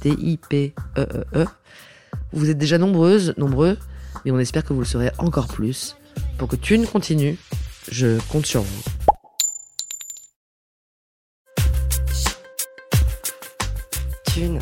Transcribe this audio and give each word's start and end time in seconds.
T-I-P-E-E-E. 0.00 1.46
Vous 2.32 2.50
êtes 2.50 2.58
déjà 2.58 2.78
nombreuses, 2.78 3.34
nombreux, 3.36 3.78
mais 4.24 4.30
on 4.30 4.38
espère 4.38 4.64
que 4.64 4.72
vous 4.72 4.80
le 4.80 4.86
serez 4.86 5.10
encore 5.18 5.48
plus. 5.48 5.96
Pour 6.38 6.48
que 6.48 6.56
Thune 6.56 6.86
continue, 6.86 7.38
je 7.90 8.18
compte 8.28 8.46
sur 8.46 8.62
vous. 8.62 8.82
Thune, 14.32 14.58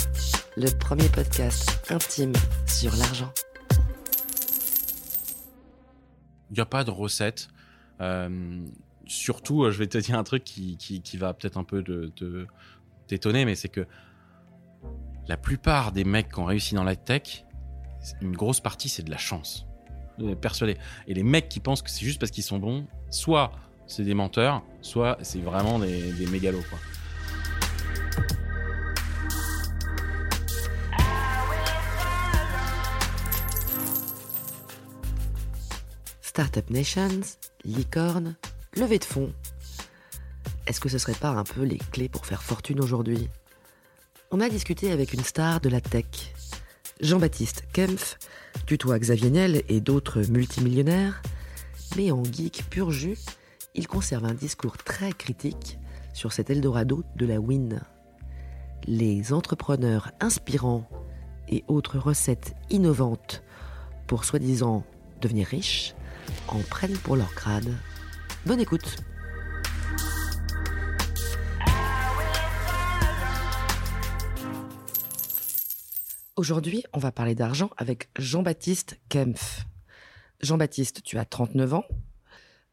le 0.56 0.70
premier 0.78 1.08
podcast 1.08 1.80
intime 1.90 2.32
sur 2.66 2.94
l'argent. 2.96 3.32
Il 6.50 6.54
n'y 6.54 6.60
a 6.60 6.66
pas 6.66 6.84
de 6.84 6.90
recette. 6.90 7.48
Euh, 8.00 8.60
surtout, 9.06 9.64
euh, 9.64 9.70
je 9.70 9.78
vais 9.78 9.86
te 9.86 9.98
dire 9.98 10.18
un 10.18 10.24
truc 10.24 10.44
qui, 10.44 10.76
qui, 10.78 11.16
va 11.16 11.34
peut-être 11.34 11.58
un 11.58 11.64
peu 11.64 11.84
t'étonner, 13.06 13.44
mais 13.44 13.54
c'est 13.54 13.68
que 13.68 13.86
la 15.28 15.36
plupart 15.36 15.92
des 15.92 16.04
mecs 16.04 16.32
qui 16.32 16.38
ont 16.40 16.46
réussi 16.46 16.74
dans 16.74 16.84
la 16.84 16.96
tech, 16.96 17.44
une 18.22 18.34
grosse 18.34 18.60
partie, 18.60 18.88
c'est 18.88 19.02
de 19.02 19.10
la 19.10 19.18
chance. 19.18 19.66
Persuadé. 20.40 20.76
Et 21.06 21.14
les 21.14 21.22
mecs 21.22 21.48
qui 21.48 21.60
pensent 21.60 21.82
que 21.82 21.90
c'est 21.90 22.04
juste 22.04 22.18
parce 22.18 22.32
qu'ils 22.32 22.42
sont 22.42 22.58
bons, 22.58 22.86
soit 23.10 23.52
c'est 23.86 24.02
des 24.02 24.14
menteurs, 24.14 24.62
soit 24.80 25.18
c'est 25.22 25.40
vraiment 25.40 25.78
des, 25.78 26.26
mégalos, 26.30 26.64
quoi. 26.68 26.78
Startup 36.22 36.70
Nations, 36.70 37.20
licorne, 37.64 38.36
levée 38.76 38.98
de 38.98 39.04
fonds. 39.04 39.32
Est-ce 40.66 40.80
que 40.80 40.88
ce 40.88 40.98
serait 40.98 41.14
pas 41.14 41.30
un 41.30 41.44
peu 41.44 41.62
les 41.62 41.78
clés 41.78 42.08
pour 42.08 42.26
faire 42.26 42.42
fortune 42.42 42.80
aujourd'hui? 42.80 43.28
On 44.30 44.40
a 44.40 44.50
discuté 44.50 44.92
avec 44.92 45.14
une 45.14 45.24
star 45.24 45.58
de 45.62 45.70
la 45.70 45.80
tech. 45.80 46.34
Jean-Baptiste 47.00 47.62
Kempf 47.72 48.18
tutoie 48.66 48.98
Xavier 48.98 49.30
Niel 49.30 49.62
et 49.70 49.80
d'autres 49.80 50.20
multimillionnaires, 50.28 51.22
mais 51.96 52.10
en 52.10 52.22
geek 52.22 52.64
pur 52.68 52.90
jus, 52.90 53.24
il 53.74 53.88
conserve 53.88 54.26
un 54.26 54.34
discours 54.34 54.76
très 54.76 55.12
critique 55.12 55.78
sur 56.12 56.34
cet 56.34 56.50
Eldorado 56.50 57.04
de 57.16 57.24
la 57.24 57.40
win. 57.40 57.80
Les 58.86 59.32
entrepreneurs 59.32 60.10
inspirants 60.20 60.86
et 61.48 61.64
autres 61.66 61.96
recettes 61.96 62.54
innovantes 62.68 63.42
pour 64.06 64.26
soi-disant 64.26 64.84
devenir 65.22 65.46
riches 65.46 65.94
en 66.48 66.58
prennent 66.58 66.98
pour 66.98 67.16
leur 67.16 67.32
crâne. 67.34 67.78
Bonne 68.44 68.60
écoute 68.60 68.96
Aujourd'hui, 76.38 76.84
on 76.92 77.00
va 77.00 77.10
parler 77.10 77.34
d'argent 77.34 77.68
avec 77.78 78.10
Jean-Baptiste 78.16 79.00
Kempf. 79.08 79.66
Jean-Baptiste, 80.40 81.02
tu 81.02 81.18
as 81.18 81.24
39 81.24 81.74
ans. 81.74 81.84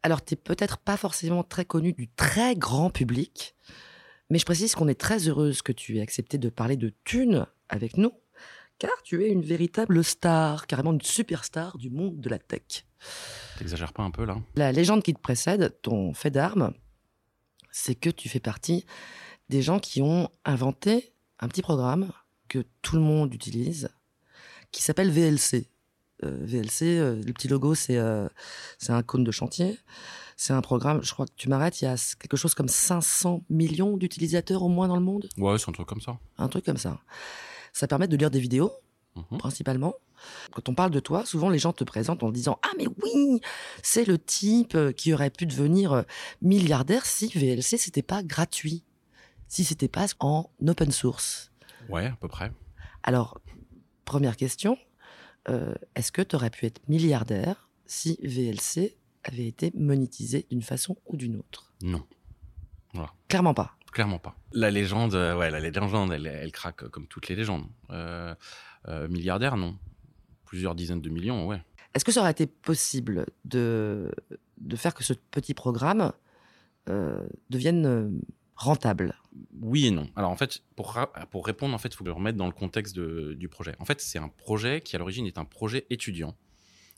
Alors, 0.04 0.24
tu 0.24 0.36
peut-être 0.36 0.78
pas 0.78 0.96
forcément 0.96 1.42
très 1.42 1.64
connu 1.64 1.92
du 1.92 2.06
très 2.06 2.54
grand 2.54 2.90
public, 2.90 3.56
mais 4.30 4.38
je 4.38 4.44
précise 4.44 4.76
qu'on 4.76 4.86
est 4.86 4.94
très 4.94 5.26
heureuse 5.26 5.62
que 5.62 5.72
tu 5.72 5.98
aies 5.98 6.00
accepté 6.00 6.38
de 6.38 6.48
parler 6.48 6.76
de 6.76 6.94
thunes 7.02 7.44
avec 7.68 7.96
nous, 7.96 8.12
car 8.78 8.92
tu 9.02 9.24
es 9.24 9.30
une 9.30 9.42
véritable 9.42 10.04
star, 10.04 10.68
carrément 10.68 10.92
une 10.92 11.02
superstar 11.02 11.76
du 11.76 11.90
monde 11.90 12.20
de 12.20 12.28
la 12.28 12.38
tech. 12.38 12.86
T'exagères 13.58 13.92
pas 13.92 14.04
un 14.04 14.12
peu 14.12 14.24
là 14.24 14.36
La 14.54 14.70
légende 14.70 15.02
qui 15.02 15.12
te 15.12 15.20
précède, 15.20 15.76
ton 15.82 16.14
fait 16.14 16.30
d'armes, 16.30 16.72
c'est 17.72 17.96
que 17.96 18.10
tu 18.10 18.28
fais 18.28 18.38
partie 18.38 18.86
des 19.48 19.60
gens 19.60 19.80
qui 19.80 20.02
ont 20.02 20.28
inventé 20.44 21.14
un 21.40 21.48
petit 21.48 21.62
programme 21.62 22.12
que 22.62 22.66
tout 22.82 22.96
le 22.96 23.02
monde 23.02 23.32
utilise, 23.34 23.88
qui 24.72 24.82
s'appelle 24.82 25.10
VLC. 25.10 25.68
Euh, 26.24 26.38
VLC, 26.42 26.82
euh, 26.98 27.22
le 27.22 27.32
petit 27.32 27.48
logo, 27.48 27.74
c'est 27.74 27.98
euh, 27.98 28.28
un 28.88 29.02
cône 29.02 29.24
de 29.24 29.30
chantier. 29.30 29.78
C'est 30.36 30.52
un 30.52 30.62
programme, 30.62 31.02
je 31.02 31.12
crois 31.12 31.26
que 31.26 31.32
tu 31.36 31.48
m'arrêtes, 31.48 31.80
il 31.80 31.84
y 31.84 31.88
a 31.88 31.96
quelque 32.18 32.36
chose 32.36 32.54
comme 32.54 32.68
500 32.68 33.42
millions 33.50 33.96
d'utilisateurs 33.96 34.62
au 34.62 34.68
moins 34.68 34.88
dans 34.88 34.96
le 34.96 35.02
monde? 35.02 35.28
Ouais, 35.38 35.58
c'est 35.58 35.68
un 35.68 35.72
truc 35.72 35.86
comme 35.88 36.00
ça. 36.00 36.18
Un 36.38 36.48
truc 36.48 36.64
comme 36.64 36.76
ça. 36.76 36.98
Ça 37.72 37.86
permet 37.86 38.08
de 38.08 38.16
lire 38.16 38.30
des 38.30 38.40
vidéos, 38.40 38.72
Mhm. 39.16 39.38
principalement. 39.38 39.94
Quand 40.52 40.68
on 40.70 40.74
parle 40.74 40.90
de 40.90 41.00
toi, 41.00 41.24
souvent 41.26 41.48
les 41.50 41.58
gens 41.58 41.72
te 41.74 41.84
présentent 41.84 42.22
en 42.22 42.30
disant 42.30 42.58
Ah, 42.62 42.70
mais 42.78 42.86
oui, 43.02 43.40
c'est 43.82 44.06
le 44.06 44.18
type 44.18 44.74
euh, 44.74 44.92
qui 44.92 45.12
aurait 45.14 45.30
pu 45.30 45.44
devenir 45.46 46.04
milliardaire 46.42 47.04
si 47.06 47.28
VLC 47.28 47.76
c'était 47.78 48.02
pas 48.02 48.22
gratuit, 48.22 48.82
si 49.48 49.64
c'était 49.64 49.88
pas 49.88 50.06
en 50.20 50.50
open 50.66 50.90
source. 50.92 51.50
Ouais, 51.88 52.06
à 52.06 52.16
peu 52.20 52.28
près. 52.28 52.52
Alors, 53.02 53.40
première 54.04 54.36
question 54.36 54.78
euh, 55.48 55.74
est-ce 55.94 56.10
que 56.10 56.22
tu 56.22 56.34
aurais 56.34 56.50
pu 56.50 56.66
être 56.66 56.80
milliardaire 56.88 57.68
si 57.86 58.18
VLC 58.22 58.96
avait 59.22 59.46
été 59.46 59.72
monétisé 59.76 60.46
d'une 60.50 60.62
façon 60.62 60.96
ou 61.06 61.16
d'une 61.16 61.36
autre? 61.36 61.72
Non, 61.82 62.04
Clairement 63.28 63.54
pas. 63.54 63.76
clairement 63.92 64.18
pas. 64.18 64.36
La 64.52 64.70
légende, 64.70 65.14
euh, 65.14 65.36
ouais, 65.36 65.50
la 65.50 65.60
légende, 65.60 66.12
elle, 66.12 66.26
elle 66.26 66.52
craque 66.52 66.88
comme 66.88 67.06
toutes 67.06 67.28
les 67.28 67.36
légendes. 67.36 67.66
Euh, 67.90 68.34
euh, 68.88 69.06
milliardaire, 69.08 69.56
non. 69.56 69.76
Plusieurs 70.46 70.74
dizaines 70.74 71.00
de 71.00 71.10
millions, 71.10 71.46
ouais. 71.46 71.62
Est-ce 71.94 72.04
que 72.04 72.12
ça 72.12 72.20
aurait 72.20 72.30
été 72.30 72.46
possible 72.46 73.26
de, 73.44 74.10
de 74.58 74.76
faire 74.76 74.94
que 74.94 75.02
ce 75.04 75.12
petit 75.12 75.54
programme 75.54 76.12
devienne 77.50 78.20
rentable? 78.54 79.14
Oui 79.60 79.86
et 79.86 79.90
non. 79.90 80.08
Alors 80.16 80.30
en 80.30 80.36
fait, 80.36 80.62
pour, 80.76 80.98
pour 81.30 81.46
répondre, 81.46 81.74
en 81.74 81.78
fait, 81.78 81.88
il 81.88 81.96
faut 81.96 82.04
le 82.04 82.12
remettre 82.12 82.38
dans 82.38 82.46
le 82.46 82.52
contexte 82.52 82.94
de- 82.96 83.34
du 83.34 83.48
projet. 83.48 83.74
En 83.78 83.84
fait, 83.84 84.00
c'est 84.00 84.18
un 84.18 84.28
projet 84.28 84.80
qui 84.80 84.96
à 84.96 84.98
l'origine 84.98 85.26
est 85.26 85.38
un 85.38 85.44
projet 85.44 85.86
étudiant 85.90 86.36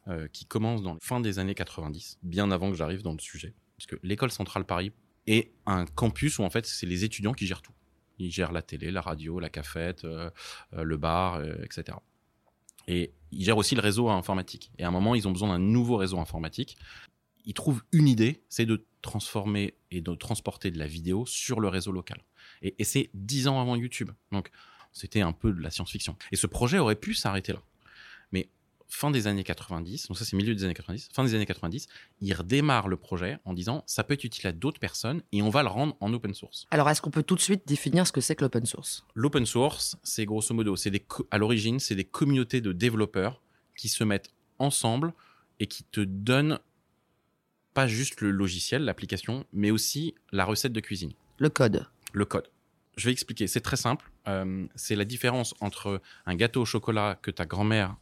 euh, 0.09 0.29
qui 0.29 0.45
commence 0.47 0.83
dans 0.83 0.95
la 0.95 1.01
fin 1.01 1.21
des 1.21 1.39
années 1.39 1.55
90, 1.55 2.19
bien 2.23 2.51
avant 2.51 2.71
que 2.71 2.77
j'arrive 2.77 3.03
dans 3.03 3.13
le 3.13 3.19
sujet. 3.19 3.55
Parce 3.77 3.87
que 3.87 3.97
l'école 4.03 4.31
centrale 4.31 4.65
Paris 4.65 4.93
est 5.27 5.53
un 5.67 5.85
campus 5.85 6.39
où 6.39 6.43
en 6.43 6.51
fait 6.51 6.65
c'est 6.67 6.87
les 6.87 7.05
étudiants 7.05 7.33
qui 7.35 7.47
gèrent 7.47 7.63
tout. 7.63 7.75
Ils 8.19 8.31
gèrent 8.33 8.53
la 8.53 8.63
télé, 8.63 8.91
la 8.91 9.01
radio, 9.01 9.39
la 9.39 9.49
cafette, 9.51 10.05
euh, 10.05 10.31
euh, 10.75 10.83
le 10.83 10.97
bar, 10.97 11.43
etc. 11.63 11.99
Et 12.89 13.13
ils 13.31 13.45
gèrent 13.45 13.59
aussi 13.59 13.75
le 13.75 13.83
réseau 13.83 14.09
informatique. 14.09 14.73
Et 14.79 14.85
à 14.85 14.89
un 14.89 14.91
moment, 14.91 15.15
ils 15.15 15.29
ont 15.29 15.31
besoin 15.33 15.49
d'un 15.51 15.59
nouveau 15.59 15.97
réseau 15.97 16.19
informatique. 16.19 16.79
Ils 17.49 17.55
trouvent 17.55 17.83
une 17.93 18.07
idée, 18.07 18.43
c'est 18.49 18.67
de 18.67 18.85
transformer 19.03 19.75
et 19.91 20.01
de 20.03 20.15
transporter 20.15 20.71
de 20.71 20.79
la 20.79 20.87
vidéo 20.87 21.25
sur 21.27 21.61
le 21.61 21.69
réseau 21.69 21.93
local. 21.93 22.23
Et, 22.63 22.77
et 22.79 22.85
c'est 22.85 23.11
dix 23.15 23.49
ans 23.49 23.61
avant 23.61 23.75
YouTube. 23.75 24.11
Donc, 24.33 24.51
c'était 24.93 25.23
un 25.23 25.33
peu 25.33 25.53
de 25.53 25.61
la 25.61 25.71
science-fiction. 25.71 26.15
Et 26.31 26.37
ce 26.37 26.47
projet 26.47 26.79
aurait 26.79 26.95
pu 26.95 27.15
s'arrêter 27.15 27.55
là. 27.55 27.63
Mais 28.33 28.51
fin 28.87 29.11
des 29.11 29.27
années 29.27 29.45
90, 29.45 30.09
donc 30.09 30.19
ça 30.19 30.25
c'est 30.25 30.37
milieu 30.37 30.55
des 30.55 30.65
années 30.65 30.75
90, 30.75 31.09
fin 31.13 31.25
des 31.25 31.35
années 31.35 31.47
90, 31.47 31.89
ils 32.21 32.35
redémarrent 32.35 32.89
le 32.89 32.97
projet 32.97 33.39
en 33.45 33.53
disant 33.55 33.83
ça 33.87 34.05
peut 34.05 34.15
être 34.15 34.25
utile 34.25 34.47
à 34.47 34.53
d'autres 34.53 34.81
personnes 34.81 35.23
et 35.33 35.43
on 35.43 35.51
va 35.51 35.63
le 35.63 35.69
rendre 35.69 35.97
en 36.01 36.13
open 36.13 36.35
source. 36.35 36.67
Alors, 36.71 36.89
est-ce 36.91 37.01
qu'on 37.01 37.11
peut 37.11 37.23
tout 37.23 37.35
de 37.35 37.41
suite 37.41 37.67
définir 37.67 38.07
ce 38.07 38.13
que 38.13 38.21
c'est 38.21 38.35
que 38.35 38.45
l'open 38.45 38.67
source? 38.67 39.05
L'open 39.15 39.47
source, 39.47 39.97
c'est 40.03 40.27
grosso 40.27 40.55
modo, 40.55 40.77
c'est 40.77 40.91
des 40.91 41.05
à 41.31 41.39
l'origine, 41.39 41.81
c'est 41.81 41.95
des 41.95 42.05
communautés 42.05 42.61
de 42.61 42.73
développeurs 42.73 43.41
qui 43.75 43.89
se 43.89 44.05
mettent 44.05 44.35
ensemble 44.59 45.15
et 45.61 45.67
qui 45.67 45.85
te 45.85 46.01
donnent 46.01 46.59
pas 47.75 47.87
juste 47.87 48.21
le 48.21 48.31
logiciel, 48.31 48.85
l'application, 48.85 49.45
mais 49.53 49.71
aussi 49.71 50.15
la 50.33 50.45
recette 50.45 50.73
de 50.73 50.81
cuisine. 50.81 51.13
Le 51.39 51.49
code. 51.49 51.87
Le 52.13 52.25
code. 52.25 52.49
Je 52.97 53.05
vais 53.07 53.13
expliquer. 53.13 53.47
C'est 53.47 53.61
très 53.61 53.77
simple. 53.77 54.11
Euh, 54.27 54.67
c'est 54.75 54.97
la 54.97 55.05
différence 55.05 55.55
entre 55.61 56.01
un 56.27 56.35
gâteau 56.35 56.63
au 56.63 56.65
chocolat 56.65 57.19
que 57.21 57.31
ta 57.31 57.47
grand-mère, 57.47 57.97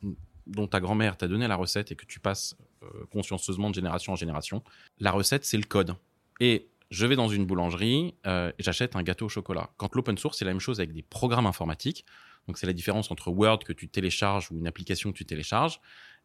dont 0.47 0.67
ta 0.67 0.81
grand-mère 0.81 1.17
t'a 1.17 1.29
donné 1.29 1.47
la 1.47 1.57
recette 1.57 1.93
et 1.93 1.97
que 1.97 2.07
tu 2.07 2.19
passes 2.19 2.57
euh, 2.83 3.05
consciencieusement 3.11 3.69
de 3.71 3.75
génération 3.75 4.15
en 4.15 4.17
génération. 4.17 4.63
La 4.99 5.11
recette, 5.11 5.45
c'est 5.45 5.59
le 5.59 5.65
code. 5.65 5.95
Et 6.41 6.69
je 6.91 7.07
vais 7.07 7.17
dans 7.17 7.29
une 7.29 7.45
boulangerie 7.45 8.15
euh, 8.27 8.53
et 8.59 8.63
j'achète 8.63 8.97
un 8.97 9.03
gâteau 9.03 9.27
au 9.27 9.29
chocolat. 9.29 9.71
Quand 9.77 9.95
l'open 9.95 10.17
source, 10.17 10.39
c'est 10.39 10.45
la 10.45 10.53
même 10.53 10.61
chose 10.61 10.81
avec 10.81 10.93
des 10.93 11.03
programmes 11.03 11.47
informatiques. 11.47 12.05
Donc 12.47 12.59
c'est 12.59 12.67
la 12.67 12.73
différence 12.73 13.11
entre 13.11 13.31
Word 13.31 13.61
que 13.61 13.73
tu 13.73 13.89
télécharges 13.89 14.51
ou 14.51 14.59
une 14.59 14.67
application 14.67 15.13
que 15.13 15.19
tu 15.19 15.27
télécharges 15.27 15.81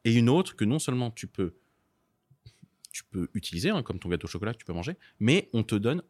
et 0.06 0.14
une 0.14 0.30
autre 0.30 0.56
que 0.56 0.66
non 0.66 0.80
seulement 0.80 1.12
tu 1.12 1.28
peux 1.28 1.56
tu 2.92 3.04
peux 3.04 3.30
utiliser, 3.34 3.70
hein, 3.70 3.84
comme 3.84 4.00
ton 4.00 4.10
gâteau 4.10 4.26
au 4.26 4.30
chocolat 4.30 4.54
tu 4.54 4.66
peux 4.66 4.74
manger, 4.74 4.96
mais 5.20 5.50
on 5.54 5.64
te 5.64 5.76
donne 5.76 6.04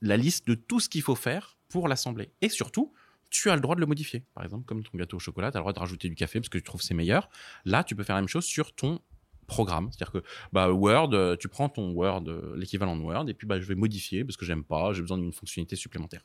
la 0.00 0.16
liste 0.16 0.46
de 0.46 0.54
tout 0.54 0.80
ce 0.80 0.88
qu'il 0.88 1.02
faut 1.02 1.14
faire 1.14 1.58
pour 1.68 1.88
l'assembler. 1.88 2.30
Et 2.40 2.48
surtout, 2.48 2.92
tu 3.30 3.50
as 3.50 3.54
le 3.54 3.60
droit 3.60 3.74
de 3.74 3.80
le 3.80 3.86
modifier. 3.86 4.24
Par 4.34 4.44
exemple, 4.44 4.64
comme 4.64 4.82
ton 4.82 4.96
gâteau 4.96 5.16
au 5.16 5.20
chocolat, 5.20 5.50
tu 5.50 5.56
as 5.56 5.60
le 5.60 5.62
droit 5.62 5.72
de 5.72 5.78
rajouter 5.78 6.08
du 6.08 6.14
café 6.14 6.40
parce 6.40 6.48
que 6.48 6.58
tu 6.58 6.64
trouves 6.64 6.82
c'est 6.82 6.94
meilleur. 6.94 7.28
Là, 7.64 7.84
tu 7.84 7.96
peux 7.96 8.04
faire 8.04 8.16
la 8.16 8.22
même 8.22 8.28
chose 8.28 8.44
sur 8.44 8.74
ton 8.74 9.00
programme. 9.46 9.90
C'est-à-dire 9.90 10.12
que 10.12 10.26
bah, 10.52 10.70
Word, 10.70 11.14
euh, 11.14 11.36
tu 11.36 11.48
prends 11.48 11.68
ton 11.68 11.90
Word, 11.92 12.24
euh, 12.28 12.54
l'équivalent 12.56 12.96
de 12.96 13.02
Word, 13.02 13.28
et 13.28 13.34
puis 13.34 13.46
bah, 13.46 13.60
je 13.60 13.66
vais 13.66 13.74
modifier 13.74 14.24
parce 14.24 14.36
que 14.36 14.44
j'aime 14.44 14.64
pas, 14.64 14.92
j'ai 14.92 15.02
besoin 15.02 15.18
d'une 15.18 15.32
fonctionnalité 15.32 15.76
supplémentaire. 15.76 16.24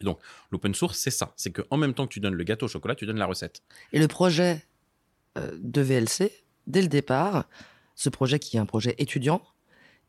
Donc, 0.00 0.18
l'open 0.50 0.74
source, 0.74 0.98
c'est 0.98 1.10
ça. 1.10 1.32
C'est 1.36 1.52
qu'en 1.52 1.76
même 1.76 1.94
temps 1.94 2.06
que 2.06 2.12
tu 2.12 2.20
donnes 2.20 2.34
le 2.34 2.44
gâteau 2.44 2.66
au 2.66 2.68
chocolat, 2.68 2.94
tu 2.94 3.06
donnes 3.06 3.18
la 3.18 3.26
recette. 3.26 3.62
Et 3.92 4.00
le 4.00 4.08
projet 4.08 4.64
euh, 5.38 5.56
de 5.60 5.80
VLC, 5.80 6.32
dès 6.66 6.82
le 6.82 6.88
départ, 6.88 7.48
ce 7.94 8.08
projet 8.08 8.38
qui 8.38 8.56
est 8.56 8.60
un 8.60 8.66
projet 8.66 8.94
étudiant, 8.98 9.42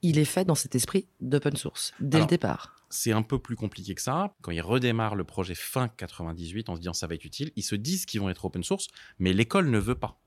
il 0.01 0.19
est 0.19 0.25
fait 0.25 0.45
dans 0.45 0.55
cet 0.55 0.75
esprit 0.75 1.07
d'open 1.21 1.55
source, 1.55 1.93
dès 1.99 2.17
Alors, 2.17 2.27
le 2.27 2.29
départ. 2.29 2.75
C'est 2.89 3.11
un 3.11 3.23
peu 3.23 3.39
plus 3.39 3.55
compliqué 3.55 3.95
que 3.95 4.01
ça. 4.01 4.35
Quand 4.41 4.51
ils 4.51 4.61
redémarrent 4.61 5.15
le 5.15 5.23
projet 5.23 5.55
fin 5.55 5.87
98 5.87 6.69
en 6.69 6.75
se 6.75 6.81
disant 6.81 6.93
ça 6.93 7.07
va 7.07 7.15
être 7.15 7.25
utile, 7.25 7.51
ils 7.55 7.63
se 7.63 7.75
disent 7.75 8.05
qu'ils 8.05 8.21
vont 8.21 8.29
être 8.29 8.45
open 8.45 8.63
source, 8.63 8.87
mais 9.19 9.33
l'école 9.33 9.69
ne 9.69 9.79
veut 9.79 9.95
pas. 9.95 10.21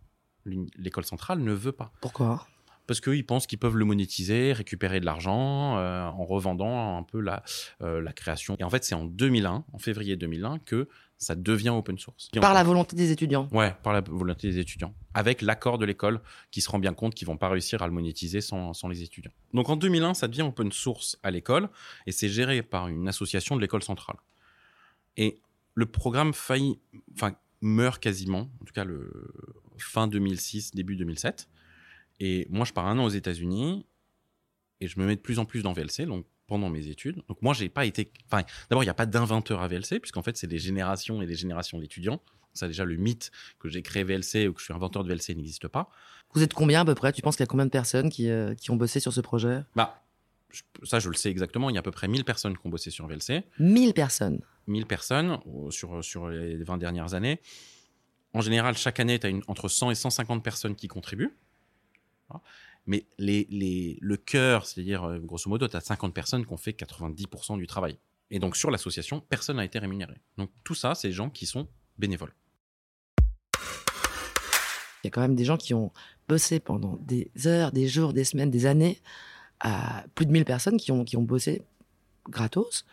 L'école 0.45 1.05
centrale 1.05 1.41
ne 1.41 1.53
veut 1.53 1.73
pas. 1.73 1.93
Pourquoi? 2.01 2.47
Parce 2.87 3.03
qu'ils 3.03 3.27
pensent 3.27 3.47
qu'ils 3.47 3.59
peuvent 3.59 3.77
le 3.77 3.85
monétiser, 3.85 4.55
récupérer 4.55 4.99
de 4.99 5.05
l'argent 5.05 5.77
euh, 5.77 6.05
en 6.05 6.25
revendant 6.25 6.97
un 6.97 7.03
peu 7.03 7.21
la, 7.21 7.43
euh, 7.83 8.01
la 8.01 8.13
création. 8.15 8.57
Et 8.59 8.65
en 8.65 8.71
fait, 8.71 8.83
c'est 8.83 8.95
en 8.95 9.05
2001, 9.05 9.65
en 9.71 9.79
février 9.79 10.17
2001, 10.17 10.59
que 10.61 10.89
ça 11.19 11.35
devient 11.35 11.71
open 11.71 11.99
source. 11.99 12.31
Par 12.41 12.55
la 12.55 12.63
volonté 12.63 12.95
des 12.95 13.11
étudiants. 13.11 13.49
Ouais, 13.51 13.75
par 13.83 13.93
la 13.93 14.01
volonté 14.01 14.49
des 14.49 14.59
étudiants. 14.59 14.95
Avec 15.15 15.43
l'accord 15.43 15.77
de 15.77 15.85
l'école 15.85 16.21
qui 16.53 16.61
se 16.61 16.71
rend 16.71 16.79
bien 16.79 16.95
compte 16.95 17.15
qu'ils 17.15 17.27
vont 17.27 17.37
pas 17.37 17.49
réussir 17.49 17.83
à 17.83 17.87
le 17.89 17.93
monétiser 17.93 18.41
sans, 18.41 18.73
sans 18.73 18.89
les 18.89 19.03
étudiants. 19.03 19.33
Donc 19.53 19.69
en 19.69 19.77
2001, 19.77 20.15
ça 20.15 20.29
devient 20.29 20.43
open 20.43 20.71
source 20.71 21.19
à 21.25 21.33
l'école 21.33 21.69
et 22.07 22.13
c'est 22.13 22.29
géré 22.29 22.63
par 22.63 22.87
une 22.87 23.09
association 23.09 23.57
de 23.57 23.61
l'école 23.61 23.83
centrale. 23.83 24.17
Et 25.17 25.41
le 25.75 25.87
programme 25.87 26.33
faillit, 26.33 26.79
enfin, 27.15 27.35
meurt 27.61 28.01
quasiment, 28.01 28.49
en 28.61 28.65
tout 28.65 28.73
cas 28.73 28.85
le 28.85 29.11
fin 29.77 30.07
2006, 30.07 30.73
début 30.73 30.95
2007. 30.95 31.49
Et 32.21 32.47
moi, 32.49 32.65
je 32.65 32.73
pars 32.73 32.87
un 32.87 32.99
an 32.99 33.05
aux 33.05 33.11
États-Unis 33.11 33.87
et 34.81 34.87
je 34.87 35.01
me 35.01 35.07
mets 35.07 35.17
de 35.17 35.21
plus 35.21 35.41
en 35.41 35.45
plus 35.45 35.63
dans 35.63 35.73
VLC, 35.73 36.07
donc 36.07 36.27
pendant 36.49 36.69
mes 36.71 36.89
études. 36.89 37.23
Donc 37.29 37.41
moi, 37.43 37.55
j'ai 37.55 37.69
pas 37.69 37.85
été. 37.85 38.11
Enfin, 38.27 38.43
d'abord, 38.69 38.83
il 38.83 38.87
n'y 38.87 38.91
a 38.91 38.95
pas 38.95 39.07
d'inventeur 39.07 39.63
à 39.63 39.69
VLC, 39.69 40.01
puisqu'en 40.01 40.23
fait, 40.23 40.37
c'est 40.37 40.49
des 40.49 40.59
générations 40.59 41.23
et 41.23 41.27
des 41.27 41.37
générations 41.37 41.79
d'étudiants. 41.79 42.21
Ça, 42.55 42.67
déjà, 42.67 42.85
le 42.85 42.97
mythe 42.97 43.31
que 43.61 43.69
j'ai 43.69 43.83
créé 43.83 44.03
VLC 44.03 44.49
ou 44.49 44.53
que 44.55 44.59
je 44.61 44.65
suis 44.65 44.75
inventeur 44.75 45.05
de 45.05 45.09
VLC 45.09 45.35
n'existe 45.37 45.69
pas. 45.69 45.91
Vous 46.35 46.43
êtes 46.43 46.55
combien 46.55 46.81
à 46.81 46.85
peu 46.85 46.95
près? 46.97 47.13
Tu 47.13 47.23
penses 47.23 47.37
qu'il 47.37 47.45
y 47.45 47.49
a 47.49 47.51
combien 47.51 47.67
de 47.67 47.71
personnes 47.71 48.11
qui, 48.11 48.29
euh, 48.29 48.55
qui 48.55 48.71
ont 48.73 48.77
bossé 48.77 48.99
sur 48.99 49.13
ce 49.13 49.21
projet? 49.21 49.61
Bah, 49.77 50.03
je- 50.51 50.63
ça, 50.83 50.99
je 50.99 51.09
le 51.09 51.15
sais 51.15 51.31
exactement. 51.31 51.71
Il 51.71 51.75
y 51.75 51.77
a 51.77 51.81
à 51.81 51.83
peu 51.83 51.91
près 51.93 52.09
1000 52.09 52.25
personnes 52.25 52.57
qui 52.57 52.67
ont 52.67 52.71
bossé 52.71 52.91
sur 52.91 53.07
VLC. 53.07 53.45
1000 53.61 53.93
personnes. 53.95 54.41
1000 54.67 54.87
personnes 54.87 55.39
euh, 55.47 55.71
sur, 55.71 56.03
sur 56.03 56.29
les 56.29 56.57
20 56.65 56.79
dernières 56.79 57.15
années. 57.15 57.41
En 58.35 58.41
général, 58.41 58.77
chaque 58.77 58.99
année, 59.01 59.19
tu 59.19 59.27
as 59.27 59.31
entre 59.47 59.69
100 59.69 59.91
et 59.91 59.95
150 59.95 60.43
personnes 60.43 60.75
qui 60.75 60.89
contribuent. 60.89 61.35
Mais 62.89 63.07
le 63.19 64.17
cœur, 64.17 64.65
c'est-à-dire, 64.65 65.05
euh, 65.05 65.19
grosso 65.19 65.49
modo, 65.51 65.69
tu 65.69 65.77
as 65.77 65.81
50 65.81 66.15
personnes 66.15 66.47
qui 66.47 66.53
ont 66.53 66.57
fait 66.57 66.73
90% 66.73 67.59
du 67.59 67.67
travail. 67.67 67.99
Et 68.31 68.39
donc, 68.39 68.57
sur 68.57 68.71
l'association, 68.71 69.21
personne 69.21 69.57
n'a 69.57 69.65
été 69.67 69.79
rémunéré. 69.79 70.15
Donc, 70.39 70.51
tout 70.65 70.75
ça, 70.75 70.95
c'est 70.95 71.09
des 71.09 71.15
gens 71.15 71.29
qui 71.29 71.45
sont 71.45 71.69
bénévoles. 71.99 72.35
Il 75.05 75.05
y 75.05 75.09
a 75.09 75.11
quand 75.11 75.21
même 75.21 75.35
des 75.35 75.45
gens 75.45 75.59
qui 75.59 75.75
ont 75.75 75.93
bossé 76.29 76.61
pendant 76.61 76.97
des 76.97 77.31
heures, 77.47 77.73
des 77.73 77.89
jours, 77.89 78.15
des 78.15 78.25
semaines, 78.25 78.51
des 78.51 78.65
années, 78.65 79.01
plus 80.15 80.25
de 80.25 80.33
1000 80.33 80.47
personnes 80.47 80.79
qui 80.79 80.91
ont 80.91 81.23
bossé 81.23 81.63
gratos 82.29 82.87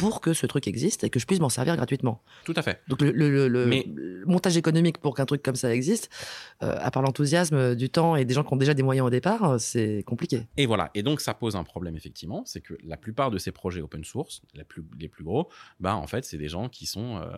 pour 0.00 0.20
que 0.20 0.32
ce 0.32 0.46
truc 0.46 0.66
existe 0.66 1.04
et 1.04 1.10
que 1.10 1.18
je 1.20 1.26
puisse 1.26 1.38
m'en 1.40 1.48
servir 1.48 1.76
gratuitement. 1.76 2.22
Tout 2.44 2.54
à 2.56 2.62
fait. 2.62 2.82
Donc 2.88 3.00
le, 3.02 3.10
le- 3.12 3.30
le- 3.30 3.48
le- 3.48 3.66
Mais- 3.66 3.84
le 3.94 4.24
montage 4.26 4.56
économique 4.56 4.98
pour 4.98 5.14
qu'un 5.14 5.26
truc 5.26 5.42
comme 5.42 5.54
ça 5.56 5.72
existe, 5.74 6.10
euh, 6.62 6.76
à 6.80 6.90
part 6.90 7.02
l'enthousiasme 7.02 7.74
du 7.74 7.88
temps 7.90 8.16
et 8.16 8.24
des 8.24 8.34
gens 8.34 8.42
qui 8.44 8.52
ont 8.52 8.56
déjà 8.56 8.74
des 8.74 8.82
moyens 8.82 9.06
au 9.06 9.10
départ, 9.10 9.44
euh, 9.44 9.58
c'est 9.58 10.02
compliqué. 10.06 10.46
Et 10.56 10.66
voilà. 10.66 10.90
Et 10.94 11.02
donc, 11.02 11.20
ça 11.20 11.34
pose 11.34 11.56
un 11.56 11.64
problème, 11.64 11.96
effectivement. 11.96 12.42
C'est 12.46 12.60
que 12.60 12.74
la 12.84 12.96
plupart 12.96 13.30
de 13.30 13.38
ces 13.38 13.52
projets 13.52 13.80
open 13.80 14.04
source, 14.04 14.42
plus, 14.68 14.82
les 14.98 15.08
plus 15.08 15.24
gros, 15.24 15.48
bah, 15.78 15.94
en 15.96 16.06
fait, 16.06 16.24
c'est 16.24 16.38
des 16.38 16.48
gens 16.48 16.68
qui 16.68 16.86
sont, 16.86 17.16
euh, 17.18 17.28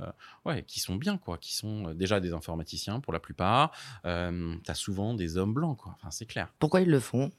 ouais, 0.45 0.63
qui 0.65 0.81
sont 0.81 0.97
bien, 0.97 1.19
quoi. 1.19 1.39
Qui 1.39 1.55
sont 1.55 1.93
déjà 1.95 2.21
des 2.21 2.33
informaticiens 2.33 3.01
pour 3.01 3.13
la 3.13 3.21
plupart. 3.21 3.73
Euh, 4.05 4.55
T'as 4.65 4.75
souvent 4.75 5.15
des 5.15 5.37
hommes 5.37 5.55
blancs, 5.55 5.77
quoi. 5.79 5.95
Enfin, 5.99 6.11
c'est 6.11 6.27
clair. 6.27 6.53
Pourquoi 6.59 6.81
ils 6.83 6.89
le 6.91 7.01
font? 7.01 7.31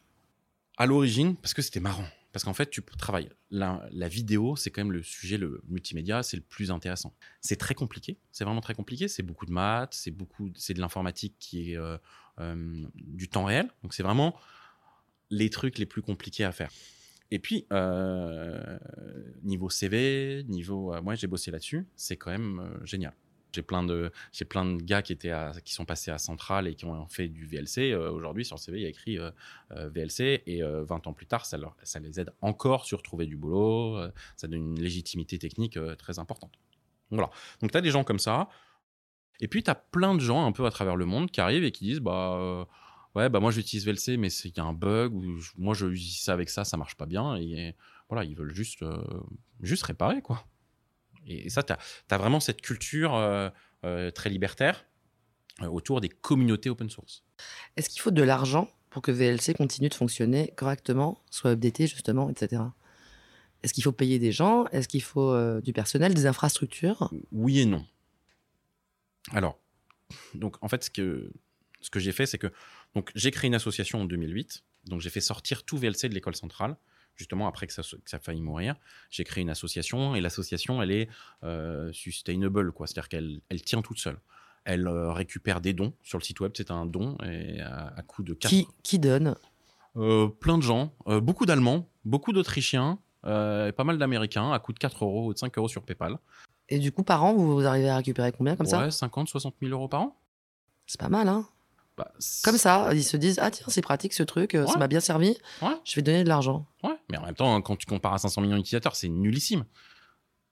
À 0.77 0.85
l'origine, 0.85 1.35
parce 1.35 1.53
que 1.53 1.61
c'était 1.61 1.79
marrant. 1.79 2.05
Parce 2.33 2.43
qu'en 2.43 2.53
fait, 2.53 2.71
tu 2.71 2.81
travailles. 2.81 3.29
La, 3.51 3.87
la 3.91 4.07
vidéo, 4.07 4.55
c'est 4.55 4.71
quand 4.71 4.81
même 4.81 4.91
le 4.91 5.03
sujet, 5.03 5.37
le 5.37 5.61
multimédia, 5.69 6.23
c'est 6.23 6.35
le 6.35 6.41
plus 6.41 6.71
intéressant. 6.71 7.15
C'est 7.41 7.57
très 7.57 7.75
compliqué. 7.75 8.17
C'est 8.31 8.43
vraiment 8.43 8.59
très 8.59 8.73
compliqué. 8.73 9.07
C'est 9.07 9.21
beaucoup 9.21 9.45
de 9.45 9.51
maths, 9.51 9.93
c'est 9.93 10.09
beaucoup, 10.09 10.49
c'est 10.55 10.73
de 10.73 10.79
l'informatique 10.79 11.35
qui 11.37 11.71
est 11.71 11.77
euh, 11.77 11.95
euh, 12.39 12.85
du 12.95 13.29
temps 13.29 13.45
réel. 13.45 13.69
Donc, 13.83 13.93
c'est 13.93 14.01
vraiment 14.01 14.35
les 15.29 15.51
trucs 15.51 15.77
les 15.77 15.85
plus 15.85 16.01
compliqués 16.01 16.43
à 16.43 16.51
faire. 16.51 16.71
Et 17.29 17.37
puis, 17.37 17.67
euh, 17.71 18.79
niveau 19.43 19.69
CV, 19.69 20.43
niveau. 20.47 20.99
moi, 21.03 21.13
j'ai 21.13 21.27
bossé 21.27 21.51
là-dessus. 21.51 21.85
C'est 21.95 22.17
quand 22.17 22.31
même 22.31 22.79
génial. 22.83 23.13
J'ai 23.53 23.61
plein 23.61 23.83
de, 23.83 24.11
j'ai 24.31 24.45
plein 24.45 24.65
de 24.65 24.81
gars 24.81 25.01
qui 25.01 25.13
étaient 25.13 25.33
qui 25.63 25.73
sont 25.73 25.85
passés 25.85 26.11
à 26.11 26.17
Centrale 26.17 26.67
et 26.67 26.75
qui 26.75 26.85
ont 26.85 27.07
fait 27.07 27.27
du 27.27 27.45
VLC. 27.45 27.91
Euh, 27.91 28.11
Aujourd'hui, 28.11 28.45
sur 28.45 28.55
le 28.55 28.61
CV, 28.61 28.79
il 28.79 28.83
y 28.83 28.85
a 28.85 28.89
écrit 28.89 29.19
euh, 29.19 29.29
euh, 29.71 29.89
VLC 29.89 30.43
et 30.45 30.63
euh, 30.63 30.83
20 30.83 31.07
ans 31.07 31.13
plus 31.13 31.27
tard, 31.27 31.45
ça, 31.45 31.57
leur, 31.57 31.75
ça 31.83 31.99
les 31.99 32.19
aide 32.19 32.31
encore 32.41 32.85
sur 32.85 33.03
trouver 33.03 33.25
du 33.25 33.37
boulot. 33.37 33.97
ça 34.35 34.47
donne 34.47 34.73
une 34.73 34.79
légitimité 34.81 35.37
technique 35.37 35.77
très 35.97 36.19
importante. 36.19 36.53
Voilà. 37.11 37.29
Donc, 37.61 37.71
tu 37.71 37.77
as 37.77 37.81
des 37.81 37.91
gens 37.91 38.03
comme 38.03 38.19
ça. 38.19 38.49
Et 39.39 39.47
puis, 39.47 39.61
tu 39.63 39.69
as 39.69 39.75
plein 39.75 40.15
de 40.15 40.19
gens 40.19 40.45
un 40.45 40.51
peu 40.51 40.65
à 40.65 40.71
travers 40.71 40.95
le 40.95 41.05
monde 41.05 41.29
qui 41.29 41.41
arrivent 41.41 41.63
et 41.63 41.71
qui 41.71 41.85
disent 41.85 41.99
bah, 41.99 42.67
Ouais, 43.15 43.29
bah 43.29 43.39
moi 43.39 43.51
j'utilise 43.51 43.85
VLC, 43.85 44.17
mais 44.17 44.29
il 44.29 44.57
y 44.57 44.59
a 44.59 44.63
un 44.63 44.73
bug, 44.73 45.13
ou 45.13 45.37
moi 45.55 45.75
je 45.75 45.85
utilise 45.85 46.21
ça 46.21 46.33
avec 46.33 46.49
ça, 46.49 46.63
ça 46.65 46.77
marche 46.77 46.95
pas 46.95 47.05
bien. 47.05 47.35
Et 47.35 47.75
voilà, 48.09 48.23
ils 48.23 48.35
veulent 48.35 48.53
juste, 48.55 48.83
juste 49.61 49.83
réparer, 49.83 50.23
quoi. 50.23 50.43
Et, 51.27 51.47
et 51.47 51.49
ça, 51.49 51.63
tu 51.63 51.73
as, 51.73 52.17
vraiment 52.17 52.39
cette 52.39 52.61
culture 52.61 53.15
euh, 53.15 53.49
euh, 53.85 54.11
très 54.11 54.29
libertaire 54.29 54.85
euh, 55.61 55.67
autour 55.67 56.01
des 56.01 56.09
communautés 56.09 56.69
open 56.69 56.89
source. 56.89 57.23
Est-ce 57.75 57.89
qu'il 57.89 58.01
faut 58.01 58.11
de 58.11 58.23
l'argent 58.23 58.69
pour 58.89 59.01
que 59.01 59.11
VLC 59.11 59.53
continue 59.53 59.89
de 59.89 59.93
fonctionner 59.93 60.53
correctement, 60.55 61.21
soit 61.29 61.51
updaté 61.51 61.87
justement, 61.87 62.29
etc. 62.29 62.63
Est-ce 63.61 63.73
qu'il 63.73 63.83
faut 63.83 63.91
payer 63.91 64.19
des 64.19 64.31
gens? 64.31 64.65
Est-ce 64.67 64.87
qu'il 64.87 65.01
faut 65.01 65.31
euh, 65.31 65.59
du 65.61 65.73
personnel, 65.73 66.13
des 66.13 66.27
infrastructures? 66.27 67.11
Oui 67.31 67.59
et 67.59 67.65
non. 67.65 67.85
Alors, 69.31 69.59
donc 70.33 70.55
en 70.61 70.69
fait, 70.69 70.85
ce 70.85 70.89
que, 70.89 71.31
ce 71.81 71.89
que 71.89 71.99
j'ai 71.99 72.13
fait, 72.13 72.25
c'est 72.25 72.37
que 72.37 72.51
donc 72.95 73.11
j'ai 73.15 73.31
créé 73.31 73.47
une 73.47 73.55
association 73.55 74.01
en 74.01 74.05
2008. 74.05 74.63
Donc 74.85 75.01
j'ai 75.01 75.09
fait 75.09 75.21
sortir 75.21 75.63
tout 75.63 75.77
VLC 75.77 76.07
de 76.07 76.13
l'école 76.13 76.35
centrale, 76.35 76.77
justement 77.15 77.47
après 77.47 77.67
que 77.67 77.73
ça, 77.73 77.81
que 77.81 78.09
ça 78.09 78.19
failli 78.19 78.41
mourir. 78.41 78.75
J'ai 79.09 79.23
créé 79.23 79.41
une 79.41 79.49
association 79.49 80.15
et 80.15 80.21
l'association, 80.21 80.81
elle 80.81 80.91
est 80.91 81.09
euh, 81.43 81.91
sustainable, 81.93 82.71
quoi. 82.71 82.87
C'est-à-dire 82.87 83.09
qu'elle 83.09 83.41
elle 83.49 83.61
tient 83.61 83.81
toute 83.81 83.99
seule. 83.99 84.19
Elle 84.65 84.87
euh, 84.87 85.11
récupère 85.11 85.61
des 85.61 85.73
dons 85.73 85.93
sur 86.03 86.17
le 86.17 86.23
site 86.23 86.39
web. 86.39 86.53
C'est 86.55 86.71
un 86.71 86.85
don 86.85 87.17
et 87.23 87.59
à, 87.61 87.93
à 87.95 88.01
coût 88.01 88.23
de 88.23 88.33
4 88.33 88.49
qui, 88.49 88.67
qui 88.81 88.99
donne? 88.99 89.35
Euh, 89.95 90.27
plein 90.27 90.57
de 90.57 90.63
gens, 90.63 90.93
euh, 91.07 91.19
beaucoup 91.19 91.45
d'Allemands, 91.45 91.87
beaucoup 92.05 92.33
d'Autrichiens, 92.33 92.97
et 93.25 93.71
pas 93.71 93.83
mal 93.85 93.97
d'Américains, 93.97 94.51
à 94.51 94.59
coût 94.59 94.73
de 94.73 94.79
4 94.79 95.05
euros 95.05 95.27
ou 95.27 95.33
de 95.33 95.37
5 95.37 95.57
euros 95.57 95.69
sur 95.69 95.83
PayPal. 95.83 96.17
Et 96.69 96.79
du 96.79 96.91
coup, 96.91 97.03
par 97.03 97.23
an, 97.23 97.33
vous 97.33 97.53
vous 97.53 97.65
arrivez 97.65 97.89
à 97.89 97.97
récupérer 97.97 98.31
combien 98.31 98.55
comme 98.55 98.65
ça? 98.65 98.79
Ouais, 98.79 98.91
50, 98.91 99.29
60 99.29 99.55
000 99.61 99.71
euros 99.71 99.87
par 99.87 100.01
an. 100.01 100.19
C'est 100.87 100.99
pas 100.99 101.09
mal, 101.09 101.27
hein 101.27 101.45
Bah, 101.97 102.11
Comme 102.43 102.57
ça, 102.57 102.89
ils 102.93 103.03
se 103.03 103.17
disent 103.17 103.37
Ah 103.39 103.51
tiens, 103.51 103.65
c'est 103.69 103.81
pratique 103.83 104.13
ce 104.13 104.23
truc, 104.23 104.55
euh, 104.55 104.65
ça 104.65 104.77
m'a 104.77 104.87
bien 104.87 104.99
servi, 104.99 105.37
Ouais. 105.61 105.75
je 105.83 105.95
vais 105.95 106.01
donner 106.01 106.23
de 106.23 106.29
l'argent. 106.29 106.65
Ouais, 106.83 106.95
mais 107.11 107.17
en 107.17 107.25
même 107.25 107.35
temps, 107.35 107.61
quand 107.61 107.75
tu 107.75 107.85
compares 107.85 108.13
à 108.13 108.17
500 108.17 108.41
millions 108.41 108.57
d'utilisateurs, 108.57 108.95
c'est 108.95 109.09
nullissime. 109.09 109.65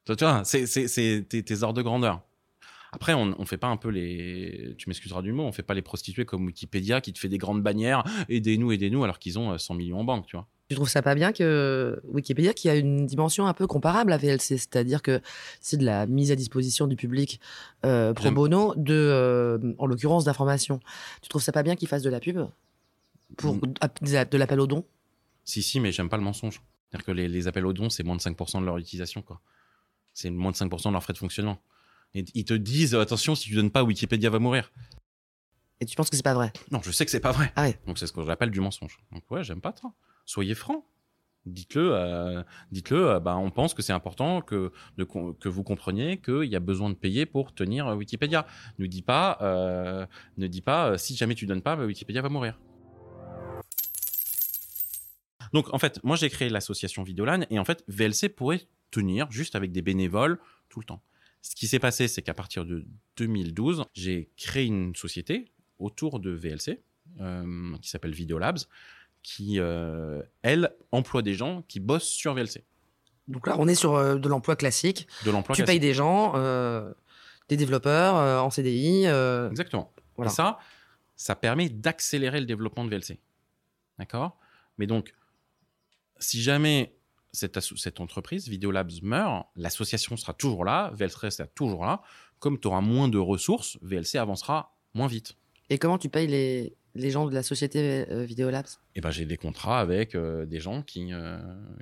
Tu 0.06 0.14
vois, 0.20 0.44
c'est 0.44 0.66
c'est- 0.68 0.88
c'est 0.88 1.26
tes, 1.28 1.44
tes 1.44 1.64
ordres 1.64 1.78
de 1.78 1.82
grandeur. 1.82 2.22
Après, 2.94 3.14
on, 3.14 3.34
on 3.40 3.46
fait 3.46 3.58
pas 3.58 3.68
un 3.68 3.78
peu 3.78 3.90
les. 3.90 4.76
Tu 4.78 4.90
m'excuseras 4.90 5.22
du 5.22 5.32
mot, 5.32 5.44
on 5.44 5.52
fait 5.54 5.64
pas 5.64 5.74
les 5.74 5.82
prostituées 5.82 6.26
comme 6.26 6.46
Wikipédia 6.46 7.00
qui 7.02 7.14
te 7.14 7.20
fait 7.20 7.30
des 7.30 7.38
grandes 7.38 7.64
bannières, 7.64 8.04
aidez-nous, 8.28 8.72
aidez-nous, 8.74 9.04
alors 9.04 9.18
qu'ils 9.18 9.40
ont 9.40 9.52
euh, 9.54 9.58
100 9.58 9.74
millions 9.76 10.00
en 10.00 10.04
banque, 10.04 10.26
tu 10.28 10.36
vois. 10.36 10.48
Tu 10.72 10.76
trouves 10.76 10.88
ça 10.88 11.02
pas 11.02 11.16
bien 11.16 11.34
que 11.34 12.02
Wikipédia, 12.06 12.54
qui 12.54 12.70
a 12.70 12.76
une 12.78 13.06
dimension 13.06 13.46
un 13.46 13.54
peu 13.54 13.68
comparable 13.68 14.14
à 14.14 14.18
VLC, 14.18 14.58
c'est-à-dire 14.58 15.02
que 15.02 15.20
c'est 15.60 15.76
de 15.76 15.84
la 15.84 16.08
mise 16.08 16.32
à 16.32 16.38
disposition 16.38 16.88
du 16.88 16.96
public 16.96 17.42
euh, 17.86 18.14
pro 18.14 18.32
bono, 18.32 18.74
de, 18.78 18.94
euh, 18.94 19.74
en 19.80 19.86
l'occurrence 19.86 20.24
d'informations. 20.24 20.80
Tu 21.22 21.28
trouves 21.28 21.42
ça 21.42 21.52
pas 21.52 21.62
bien 21.62 21.76
qu'ils 21.76 21.90
fassent 21.90 22.04
de 22.04 22.10
la 22.10 22.22
pub 22.22 22.40
pour 23.36 23.56
Mm. 23.56 23.74
de 24.02 24.38
l'appel 24.38 24.62
aux 24.62 24.68
dons? 24.68 24.86
Si, 25.44 25.62
si, 25.62 25.82
mais 25.82 25.92
j'aime 25.92 26.08
pas 26.08 26.16
le 26.16 26.24
mensonge. 26.24 26.62
C'est-à-dire 26.90 27.06
que 27.06 27.12
les, 27.12 27.28
les 27.28 27.48
appels 27.50 27.66
aux 27.66 27.74
dons, 27.74 27.90
c'est 27.90 28.04
moins 28.04 28.16
de 28.16 28.22
5% 28.22 28.62
de 28.62 28.66
leur 28.66 28.78
utilisation, 28.78 29.22
quoi. 29.22 29.42
C'est 30.14 30.30
moins 30.30 30.52
de 30.52 30.56
5% 30.56 30.88
de 30.88 30.94
leurs 30.94 31.04
frais 31.04 31.12
de 31.12 31.18
fonctionnement. 31.18 31.60
Et 32.14 32.24
ils 32.34 32.46
te 32.46 32.54
disent, 32.54 32.96
attention, 32.96 33.36
si 33.36 33.50
tu 33.50 33.56
donnes 33.56 33.72
pas, 33.72 33.84
Wikipédia 33.84 34.30
va 34.30 34.40
mourir. 34.40 34.72
Et 35.82 35.86
tu 35.86 35.98
penses 35.98 36.10
que 36.10 36.16
c'est 36.16 36.24
pas 36.24 36.34
vrai? 36.34 36.54
Non, 36.72 36.80
je 36.82 36.92
sais 36.92 37.04
que 37.04 37.12
c'est 37.12 37.20
pas 37.20 37.34
vrai. 37.34 37.52
Ah 37.58 37.64
ouais. 37.64 37.78
Donc 37.88 37.98
c'est 38.00 38.08
ce 38.08 38.14
que 38.14 38.24
j'appelle 38.26 38.52
du 38.52 38.62
mensonge. 38.62 39.00
Donc 39.12 39.30
ouais, 39.32 39.44
j'aime 39.44 39.60
pas 39.60 39.76
ça. 39.76 39.92
Soyez 40.26 40.56
franc. 40.56 40.86
Dites-le, 41.48 41.90
euh, 41.96 42.44
dites-le. 42.72 43.10
euh, 43.10 43.20
bah, 43.20 43.36
on 43.36 43.50
pense 43.50 43.74
que 43.74 43.82
c'est 43.82 43.94
important 43.94 44.42
que, 44.42 44.72
que 44.98 45.50
vous 45.50 45.64
compreniez 45.64 46.22
qu'il 46.22 46.44
y 46.44 46.56
a 46.56 46.60
besoin 46.60 46.90
de 46.92 46.96
payer 46.96 47.26
pour 47.26 47.56
tenir 47.56 47.88
euh, 47.88 47.96
Wikipédia. 47.96 48.46
Ne 48.78 48.86
dis 48.86 49.02
pas, 49.02 49.40
euh, 49.42 50.06
ne 50.38 50.46
dis 50.46 50.62
pas, 50.62 51.00
si 51.00 51.16
jamais 51.16 51.34
tu 51.34 51.48
donnes 51.48 51.64
pas, 51.64 51.76
bah, 51.76 51.86
Wikipédia 51.86 52.22
va 52.22 52.30
mourir. 52.30 52.60
Donc 55.52 55.74
en 55.74 55.80
fait, 55.80 56.00
moi 56.04 56.16
j'ai 56.16 56.30
créé 56.30 56.48
l'association 56.50 57.02
Vidéolan 57.04 57.42
et 57.50 57.58
en 57.60 57.66
fait 57.66 57.84
VLC 57.88 58.30
pourrait 58.30 58.62
tenir 58.92 59.30
juste 59.32 59.56
avec 59.56 59.72
des 59.72 59.82
bénévoles 59.82 60.40
tout 60.70 60.80
le 60.80 60.86
temps. 60.86 61.02
Ce 61.42 61.56
qui 61.56 61.66
s'est 61.68 61.80
passé, 61.80 62.08
c'est 62.08 62.22
qu'à 62.22 62.36
partir 62.36 62.66
de 62.66 62.86
2012, 63.18 63.84
j'ai 63.94 64.30
créé 64.38 64.66
une 64.66 64.96
société 64.96 65.52
autour 65.80 66.20
de 66.20 66.30
VLC 66.30 66.84
qui 67.82 67.90
s'appelle 67.90 68.14
Videolabs, 68.14 68.60
qui, 69.24 69.60
euh, 69.60 70.22
elle, 70.42 70.76
emploie 70.92 71.22
des 71.22 71.34
gens 71.34 71.64
qui 71.68 71.80
bossent 71.80 72.08
sur 72.08 72.34
VLC. 72.34 72.64
Donc 73.28 73.48
là, 73.48 73.56
on 73.60 73.68
est 73.68 73.76
sur 73.76 73.96
euh, 73.96 74.16
de 74.16 74.28
l'emploi 74.28 74.56
classique. 74.56 75.08
De 75.26 75.32
l'emploi 75.32 75.56
Tu 75.56 75.64
payes 75.64 75.80
des 75.80 75.94
gens, 75.94 76.34
euh, 76.36 76.92
des 77.50 77.58
développeurs 77.58 78.44
en 78.44 78.50
CDI. 78.50 79.06
Exactement. 79.50 79.92
Voilà. 80.16 80.32
Et 80.32 80.36
ça, 80.36 80.60
ça 81.16 81.36
permet 81.36 81.70
d'accélérer 81.70 82.40
le 82.40 82.46
développement 82.46 82.84
de 82.84 82.90
VLC. 82.90 83.20
D'accord? 84.00 84.38
Mais 84.78 84.88
donc, 84.88 85.14
si 86.20 86.42
jamais 86.42 86.96
cette, 87.32 87.60
cette 87.60 88.00
entreprise, 88.00 88.48
Videolabs, 88.48 89.02
meurt, 89.04 89.48
l'association 89.56 90.18
sera 90.18 90.34
toujours 90.34 90.66
là, 90.66 90.92
VLC 90.96 91.32
sera 91.32 91.48
toujours 91.48 91.86
là. 91.86 92.02
Comme 92.40 92.60
tu 92.60 92.68
auras 92.68 92.82
moins 92.82 93.08
de 93.08 93.20
ressources, 93.20 93.78
VLC 93.82 94.18
avancera 94.18 94.76
moins 94.94 95.08
vite. 95.08 95.38
Et 95.70 95.78
comment 95.78 95.98
tu 95.98 96.10
payes 96.10 96.28
les, 96.28 96.76
les 96.96 97.12
gens 97.12 97.26
de 97.26 97.34
la 97.34 97.44
société 97.44 98.06
euh, 98.10 98.24
Videolabs 98.24 98.68
Et 98.96 99.02
ben, 99.02 99.12
j'ai 99.12 99.26
des 99.26 99.38
contrats 99.38 99.80
avec 99.80 100.16
euh, 100.16 100.46
des 100.46 100.60
gens 100.60 100.82
qui, 100.82 101.14
euh, 101.14 101.40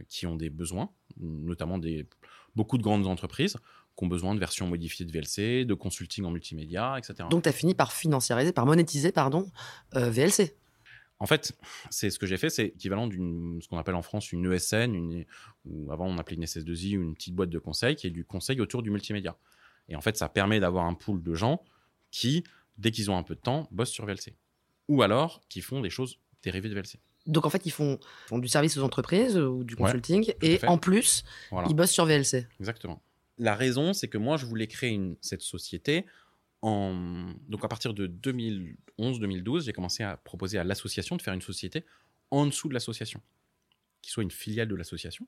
qui 0.07 0.27
ont 0.27 0.35
des 0.35 0.49
besoins, 0.49 0.89
notamment 1.19 1.77
des, 1.77 2.07
beaucoup 2.55 2.77
de 2.77 2.83
grandes 2.83 3.07
entreprises 3.07 3.57
qui 3.99 4.05
ont 4.05 4.07
besoin 4.07 4.33
de 4.33 4.39
versions 4.39 4.67
modifiées 4.67 5.05
de 5.05 5.11
VLC, 5.11 5.65
de 5.65 5.73
consulting 5.73 6.23
en 6.23 6.31
multimédia, 6.31 6.97
etc. 6.97 7.27
Donc 7.29 7.43
tu 7.43 7.49
as 7.49 7.51
fini 7.51 7.75
par 7.75 7.91
financiariser, 7.91 8.53
par 8.53 8.65
monétiser, 8.65 9.11
pardon, 9.11 9.51
euh, 9.95 10.09
VLC. 10.09 10.55
En 11.21 11.25
fait, 11.25 11.51
c'est 11.89 12.09
ce 12.09 12.17
que 12.17 12.25
j'ai 12.25 12.37
fait, 12.37 12.49
c'est 12.49 12.67
équivalent 12.67 13.07
d'une 13.07 13.59
ce 13.61 13.67
qu'on 13.67 13.77
appelle 13.77 13.95
en 13.95 14.01
France 14.01 14.31
une 14.31 14.49
ESN, 14.53 14.95
une, 14.95 15.25
ou 15.65 15.91
avant 15.91 16.05
on 16.07 16.17
appelait 16.17 16.37
une 16.37 16.45
SS2I 16.45 16.97
ou 16.97 17.01
une 17.01 17.13
petite 17.13 17.35
boîte 17.35 17.49
de 17.49 17.59
conseil, 17.59 17.97
qui 17.97 18.07
est 18.07 18.11
du 18.11 18.23
conseil 18.23 18.61
autour 18.61 18.83
du 18.83 18.89
multimédia. 18.89 19.35
Et 19.89 19.97
en 19.97 20.01
fait, 20.01 20.15
ça 20.15 20.29
permet 20.29 20.61
d'avoir 20.61 20.85
un 20.85 20.93
pool 20.93 21.21
de 21.21 21.33
gens 21.33 21.61
qui, 22.09 22.45
dès 22.77 22.91
qu'ils 22.91 23.11
ont 23.11 23.17
un 23.17 23.23
peu 23.23 23.35
de 23.35 23.41
temps, 23.41 23.67
bossent 23.71 23.91
sur 23.91 24.05
VLC. 24.05 24.33
Ou 24.89 25.01
alors 25.01 25.41
qui 25.47 25.61
font 25.61 25.79
des 25.79 25.89
choses 25.89 26.19
dérivées 26.43 26.67
de 26.67 26.73
VLC. 26.75 26.99
Donc 27.25 27.45
en 27.45 27.49
fait, 27.49 27.65
ils 27.65 27.71
font, 27.71 27.99
font 28.27 28.39
du 28.39 28.47
service 28.47 28.75
aux 28.77 28.83
entreprises 28.83 29.37
ou 29.37 29.63
du 29.63 29.75
consulting. 29.77 30.33
et 30.41 30.59
en 30.67 30.77
plus, 30.77 31.23
Voilà. 31.51 31.67
ils 31.69 31.75
bossent 31.75 31.91
sur 31.91 32.05
VLC. 32.05 32.47
Exactement. 32.59 33.01
La 33.37 33.55
raison, 33.55 33.93
c'est 33.93 34.07
que 34.09 34.17
moi, 34.17 34.35
je 34.35 34.45
voulais 34.45 34.67
créer 34.67 34.89
une, 34.89 35.15
cette 35.21 35.41
société. 35.41 36.05
En... 36.61 37.33
Donc, 37.47 37.63
à 37.63 37.69
partir 37.69 37.93
de 37.93 38.05
2011-2012, 38.07 39.63
j'ai 39.65 39.73
commencé 39.73 40.03
à 40.03 40.17
proposer 40.17 40.57
à 40.57 40.63
l'association 40.65 41.15
de 41.15 41.21
faire 41.21 41.33
une 41.33 41.41
société 41.41 41.85
en 42.31 42.45
dessous 42.45 42.67
de 42.67 42.73
l'association, 42.73 43.21
qui 44.01 44.11
soit 44.11 44.23
une 44.23 44.31
filiale 44.31 44.67
de 44.67 44.75
l'association, 44.75 45.25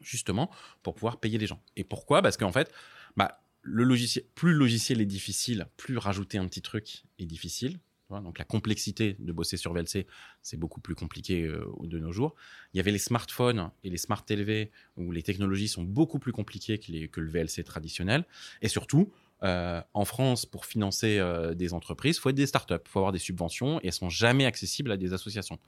justement, 0.00 0.50
pour 0.82 0.94
pouvoir 0.94 1.20
payer 1.20 1.38
les 1.38 1.46
gens. 1.46 1.62
Et 1.76 1.84
pourquoi? 1.84 2.22
Parce 2.22 2.36
qu'en 2.36 2.52
fait, 2.52 2.72
bah, 3.16 3.40
le 3.62 3.84
logiciel, 3.84 4.24
plus 4.34 4.52
le 4.52 4.58
logiciel 4.58 5.00
est 5.00 5.06
difficile, 5.06 5.66
plus 5.76 5.98
rajouter 5.98 6.38
un 6.38 6.46
petit 6.46 6.62
truc 6.62 7.04
est 7.18 7.26
difficile. 7.26 7.78
Donc 8.10 8.38
la 8.38 8.44
complexité 8.44 9.16
de 9.18 9.32
bosser 9.32 9.56
sur 9.58 9.72
VLC, 9.74 10.06
c'est 10.42 10.56
beaucoup 10.56 10.80
plus 10.80 10.94
compliqué 10.94 11.42
euh, 11.42 11.64
de 11.82 11.98
nos 11.98 12.10
jours. 12.10 12.34
Il 12.72 12.78
y 12.78 12.80
avait 12.80 12.90
les 12.90 12.98
smartphones 12.98 13.70
et 13.84 13.90
les 13.90 13.98
smart 13.98 14.24
TV 14.24 14.70
où 14.96 15.12
les 15.12 15.22
technologies 15.22 15.68
sont 15.68 15.82
beaucoup 15.82 16.18
plus 16.18 16.32
compliquées 16.32 16.78
que, 16.78 16.90
les- 16.90 17.10
le 17.14 17.28
VLC 17.30 17.62
traditionnel. 17.64 18.24
Et 18.62 18.68
surtout, 18.68 19.12
euh, 19.42 19.82
en 19.92 20.04
France, 20.06 20.46
pour 20.46 20.64
financer 20.64 21.18
euh, 21.18 21.54
des 21.54 21.74
entreprises, 21.74 22.16
il 22.16 22.20
faut 22.20 22.30
être 22.30 22.36
des 22.36 22.46
startups, 22.46 22.74
il 22.82 22.88
faut 22.88 22.98
avoir 22.98 23.12
des 23.12 23.18
subventions 23.18 23.78
et 23.82 23.88
elles 23.88 23.92
sont 23.92 24.08
jamais 24.10 24.46
accessibles 24.46 24.90
à 24.90 24.96
des 24.96 25.12
associations. 25.12 25.58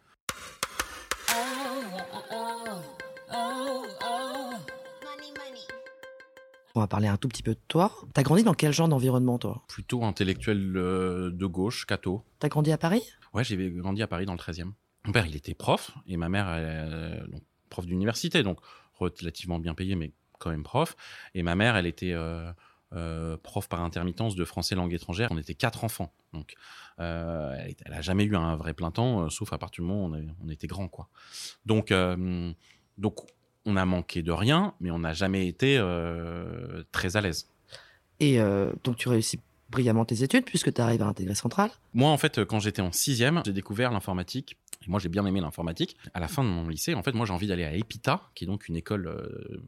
On 6.75 6.81
va 6.81 6.87
parler 6.87 7.09
un 7.09 7.17
tout 7.17 7.29
petit 7.29 7.43
peu 7.43 7.53
de 7.55 7.61
toi. 7.69 7.93
T'as 8.15 8.23
grandi 8.23 8.45
dans 8.45 8.55
quel 8.55 8.73
genre 8.73 8.89
d'environnement, 8.89 9.39
toi? 9.39 9.63
Plutôt 9.69 10.05
intellectuel 10.05 10.77
euh, 10.77 11.31
de 11.31 11.47
gauche, 11.47 11.87
catho. 11.87 12.25
T'as 12.39 12.49
grandi 12.49 12.71
à 12.73 12.79
Paris? 12.79 13.03
Ouais, 13.35 13.45
j'ai 13.45 13.71
grandi 13.71 14.03
à 14.03 14.07
Paris 14.07 14.27
dans 14.27 14.35
le 14.35 14.39
13e. 14.39 14.73
Mon 15.07 15.13
père, 15.13 15.27
il 15.27 15.35
était 15.35 15.55
prof 15.55 15.93
et 16.07 16.17
ma 16.17 16.29
mère, 16.29 16.49
elle, 16.49 17.27
donc, 17.31 17.43
prof 17.71 17.87
d'université, 17.87 18.43
donc 18.43 18.61
relativement 18.95 19.59
bien 19.59 19.75
payé, 19.75 19.95
mais 19.95 20.13
quand 20.39 20.51
même 20.51 20.63
prof. 20.63 20.97
Et 21.35 21.43
ma 21.43 21.55
mère, 21.55 21.77
elle 21.77 21.87
était 21.87 22.13
euh, 22.13 22.53
euh, 22.93 23.37
prof 23.37 23.69
par 23.69 23.81
intermittence 23.81 24.35
de 24.35 24.45
français 24.45 24.75
langue 24.75 24.93
étrangère. 24.93 25.29
On 25.31 25.39
était 25.39 25.55
quatre 25.55 25.85
enfants, 25.85 26.13
donc 26.33 26.55
euh, 26.99 27.55
elle, 27.59 27.75
elle 27.85 27.93
a 27.93 28.01
jamais 28.03 28.25
eu 28.25 28.37
un 28.37 28.57
vrai 28.57 28.75
plein 28.75 28.91
temps, 28.91 29.23
euh, 29.23 29.29
sauf 29.31 29.53
à 29.53 29.59
partir 29.59 29.83
du 29.83 29.89
moment 29.89 30.07
où 30.07 30.21
on, 30.45 30.49
était 30.49 30.67
grand, 30.67 30.89
quoi. 30.89 31.09
Donc, 31.65 31.93
euh, 31.93 32.53
donc, 32.99 33.17
on 33.67 33.77
a 33.77 33.85
manqué 33.85 34.23
de 34.23 34.33
rien, 34.33 34.75
mais 34.81 34.91
on 34.91 35.01
n'a 35.01 35.13
jamais 35.13 35.47
été 35.47 35.77
euh, 35.79 36.83
très 36.93 37.17
à 37.17 37.21
l'aise. 37.21 37.49
Et 38.19 38.41
euh, 38.41 38.73
donc 38.85 38.97
tu 38.97 39.09
réussis 39.09 39.41
brillamment 39.71 40.05
tes 40.05 40.23
études 40.23 40.45
puisque 40.45 40.73
tu 40.73 40.81
arrives 40.81 41.03
à 41.03 41.07
intégrer 41.07 41.35
Centrale. 41.35 41.71
Moi, 41.95 42.11
en 42.11 42.17
fait, 42.17 42.45
quand 42.45 42.59
j'étais 42.59 42.83
en 42.83 42.93
sixième, 42.93 43.43
j'ai 43.45 43.53
découvert 43.53 43.93
l'informatique. 43.93 44.57
Et 44.87 44.91
moi, 44.91 44.99
j'ai 44.99 45.09
bien 45.09 45.25
aimé 45.27 45.41
l'informatique. 45.41 45.97
À 46.15 46.21
la 46.21 46.29
fin 46.29 46.43
de 46.43 46.49
mon 46.49 46.67
lycée, 46.69 46.95
en 46.95 47.03
fait, 47.03 47.13
moi, 47.13 47.27
j'ai 47.27 47.33
envie 47.33 47.47
d'aller 47.47 47.65
à 47.65 47.75
EPITA, 47.75 48.23
qui 48.35 48.45
est 48.45 48.47
donc 48.47 48.69
une 48.69 48.77
école 48.77 49.07
euh, 49.07 49.61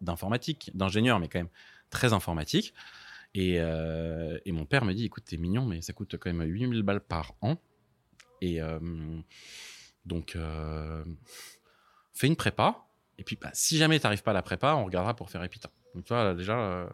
d'informatique, 0.00 0.70
d'ingénieur, 0.74 1.20
mais 1.20 1.28
quand 1.28 1.38
même 1.38 1.50
très 1.90 2.12
informatique. 2.12 2.72
Et, 3.34 3.56
euh, 3.58 4.38
et 4.46 4.52
mon 4.52 4.64
père 4.64 4.86
me 4.86 4.94
dit, 4.94 5.04
écoute, 5.04 5.24
t'es 5.26 5.36
mignon, 5.36 5.66
mais 5.66 5.82
ça 5.82 5.92
coûte 5.92 6.16
quand 6.18 6.32
même 6.32 6.42
8000 6.48 6.82
balles 6.82 7.02
par 7.02 7.34
an. 7.42 7.56
Et 8.40 8.62
euh, 8.62 8.78
donc, 10.06 10.36
euh, 10.36 11.04
fais 12.14 12.26
une 12.26 12.36
prépa. 12.36 12.85
Et 13.18 13.24
puis, 13.24 13.38
bah, 13.40 13.50
si 13.52 13.76
jamais 13.78 13.98
t'arrives 13.98 14.22
pas 14.22 14.32
à 14.32 14.34
la 14.34 14.42
prépa, 14.42 14.74
on 14.74 14.84
regardera 14.84 15.14
pour 15.16 15.30
faire 15.30 15.42
EPITA. 15.42 15.70
Donc, 15.94 16.04
tu 16.04 16.12
vois, 16.12 16.24
là, 16.24 16.34
déjà, 16.34 16.58
euh, 16.58 16.86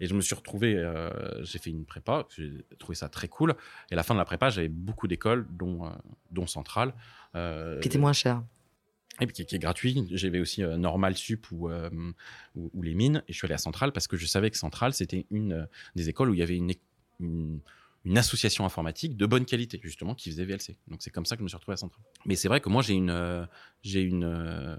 et 0.00 0.06
je 0.06 0.14
me 0.14 0.20
suis 0.20 0.34
retrouvé, 0.34 0.76
euh, 0.76 1.10
j'ai 1.44 1.58
fait 1.58 1.70
une 1.70 1.86
prépa, 1.86 2.26
j'ai 2.36 2.52
trouvé 2.78 2.94
ça 2.94 3.08
très 3.08 3.28
cool. 3.28 3.54
Et 3.90 3.94
à 3.94 3.96
la 3.96 4.02
fin 4.02 4.12
de 4.14 4.18
la 4.18 4.26
prépa, 4.26 4.50
j'avais 4.50 4.68
beaucoup 4.68 5.08
d'écoles, 5.08 5.46
dont, 5.50 5.86
euh, 5.86 5.90
dont 6.30 6.46
Centrale. 6.46 6.92
euh, 7.34 7.80
qui 7.80 7.88
était 7.88 7.98
moins 7.98 8.12
cher. 8.12 8.42
et 9.20 9.26
puis 9.26 9.34
qui, 9.34 9.46
qui 9.46 9.56
est 9.56 9.58
gratuit. 9.58 10.06
J'avais 10.10 10.40
aussi 10.40 10.62
Normal 10.62 11.16
Sup 11.16 11.50
ou, 11.52 11.70
ou, 11.70 12.70
ou 12.74 12.82
les 12.82 12.94
mines. 12.94 13.22
Et 13.28 13.32
je 13.32 13.38
suis 13.38 13.46
allé 13.46 13.54
à 13.54 13.58
Centrale 13.58 13.92
parce 13.92 14.06
que 14.06 14.16
je 14.18 14.26
savais 14.26 14.50
que 14.50 14.58
Centrale, 14.58 14.92
c'était 14.92 15.26
une 15.30 15.66
des 15.96 16.08
écoles 16.10 16.28
où 16.30 16.34
il 16.34 16.40
y 16.40 16.42
avait 16.42 16.56
une, 16.56 17.60
une 18.04 18.16
association 18.16 18.64
informatique 18.64 19.16
de 19.16 19.26
bonne 19.26 19.44
qualité, 19.44 19.80
justement, 19.82 20.14
qui 20.14 20.30
faisait 20.30 20.44
VLC. 20.44 20.76
Donc 20.88 21.02
c'est 21.02 21.10
comme 21.10 21.26
ça 21.26 21.36
que 21.36 21.40
je 21.40 21.44
me 21.44 21.48
suis 21.48 21.56
retrouvé 21.56 21.74
à 21.74 21.76
Centrale. 21.76 22.02
Mais 22.24 22.34
c'est 22.34 22.48
vrai 22.48 22.60
que 22.60 22.68
moi, 22.68 22.82
j'ai 22.82 22.94
une, 22.94 23.10
euh, 23.10 23.44
j'ai 23.82 24.00
une, 24.00 24.24
euh, 24.24 24.76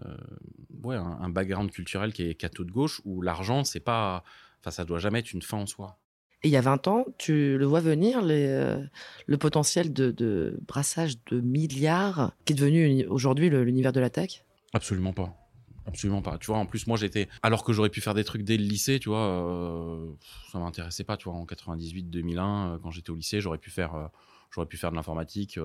ouais, 0.84 0.96
un, 0.96 1.20
un 1.22 1.30
background 1.30 1.70
culturel 1.72 2.14
qui 2.14 2.24
est 2.24 2.34
catho 2.34 2.64
de 2.64 2.72
gauche 2.72 3.02
où 3.06 3.22
l'argent, 3.22 3.64
c'est 3.64 3.80
pas, 3.80 4.24
enfin, 4.60 4.72
ça 4.72 4.86
doit 4.86 5.00
jamais 5.00 5.20
être 5.20 5.34
une 5.34 5.42
fin 5.42 5.58
en 5.58 5.66
soi. 5.68 6.00
Et 6.44 6.48
il 6.48 6.52
y 6.52 6.58
a 6.58 6.62
20 6.62 6.88
ans, 6.88 7.06
tu 7.20 7.58
le 7.60 7.66
vois 7.66 7.82
venir, 7.82 8.24
les, 8.24 8.48
euh, 8.48 8.84
le 9.28 9.38
potentiel 9.38 9.94
de, 9.94 10.10
de 10.10 10.60
brassage 10.68 11.24
de 11.26 11.40
milliards 11.40 12.34
qui 12.46 12.54
est 12.54 12.56
devenu 12.56 13.06
aujourd'hui 13.06 13.52
l'univers 13.52 13.94
de 13.94 14.00
la 14.00 14.10
tech? 14.10 14.44
Absolument 14.74 15.14
pas. 15.14 15.41
Absolument 15.88 16.22
pas. 16.22 16.38
Tu 16.38 16.48
vois, 16.48 16.58
en 16.58 16.66
plus, 16.66 16.86
moi, 16.88 16.98
j'étais. 16.98 17.28
Alors 17.42 17.64
que 17.64 17.74
j'aurais 17.74 17.90
pu 17.90 18.02
faire 18.02 18.14
des 18.14 18.24
trucs 18.24 18.44
dès 18.44 18.58
le 18.58 18.64
lycée, 18.64 19.00
tu 19.00 19.10
vois, 19.10 19.26
euh, 19.28 20.12
ça 20.52 20.60
m'intéressait 20.60 21.04
pas, 21.04 21.18
tu 21.18 21.26
vois, 21.30 21.34
en 21.38 21.46
98-2001, 21.46 22.74
euh, 22.76 22.78
quand 22.82 22.92
j'étais 22.92 23.10
au 23.10 23.16
lycée, 23.16 23.42
j'aurais 23.42 23.58
pu 23.58 23.70
faire. 23.72 23.96
euh, 23.96 24.08
J'aurais 24.54 24.68
pu 24.68 24.76
faire 24.76 24.92
de 24.92 24.98
l'informatique, 24.98 25.58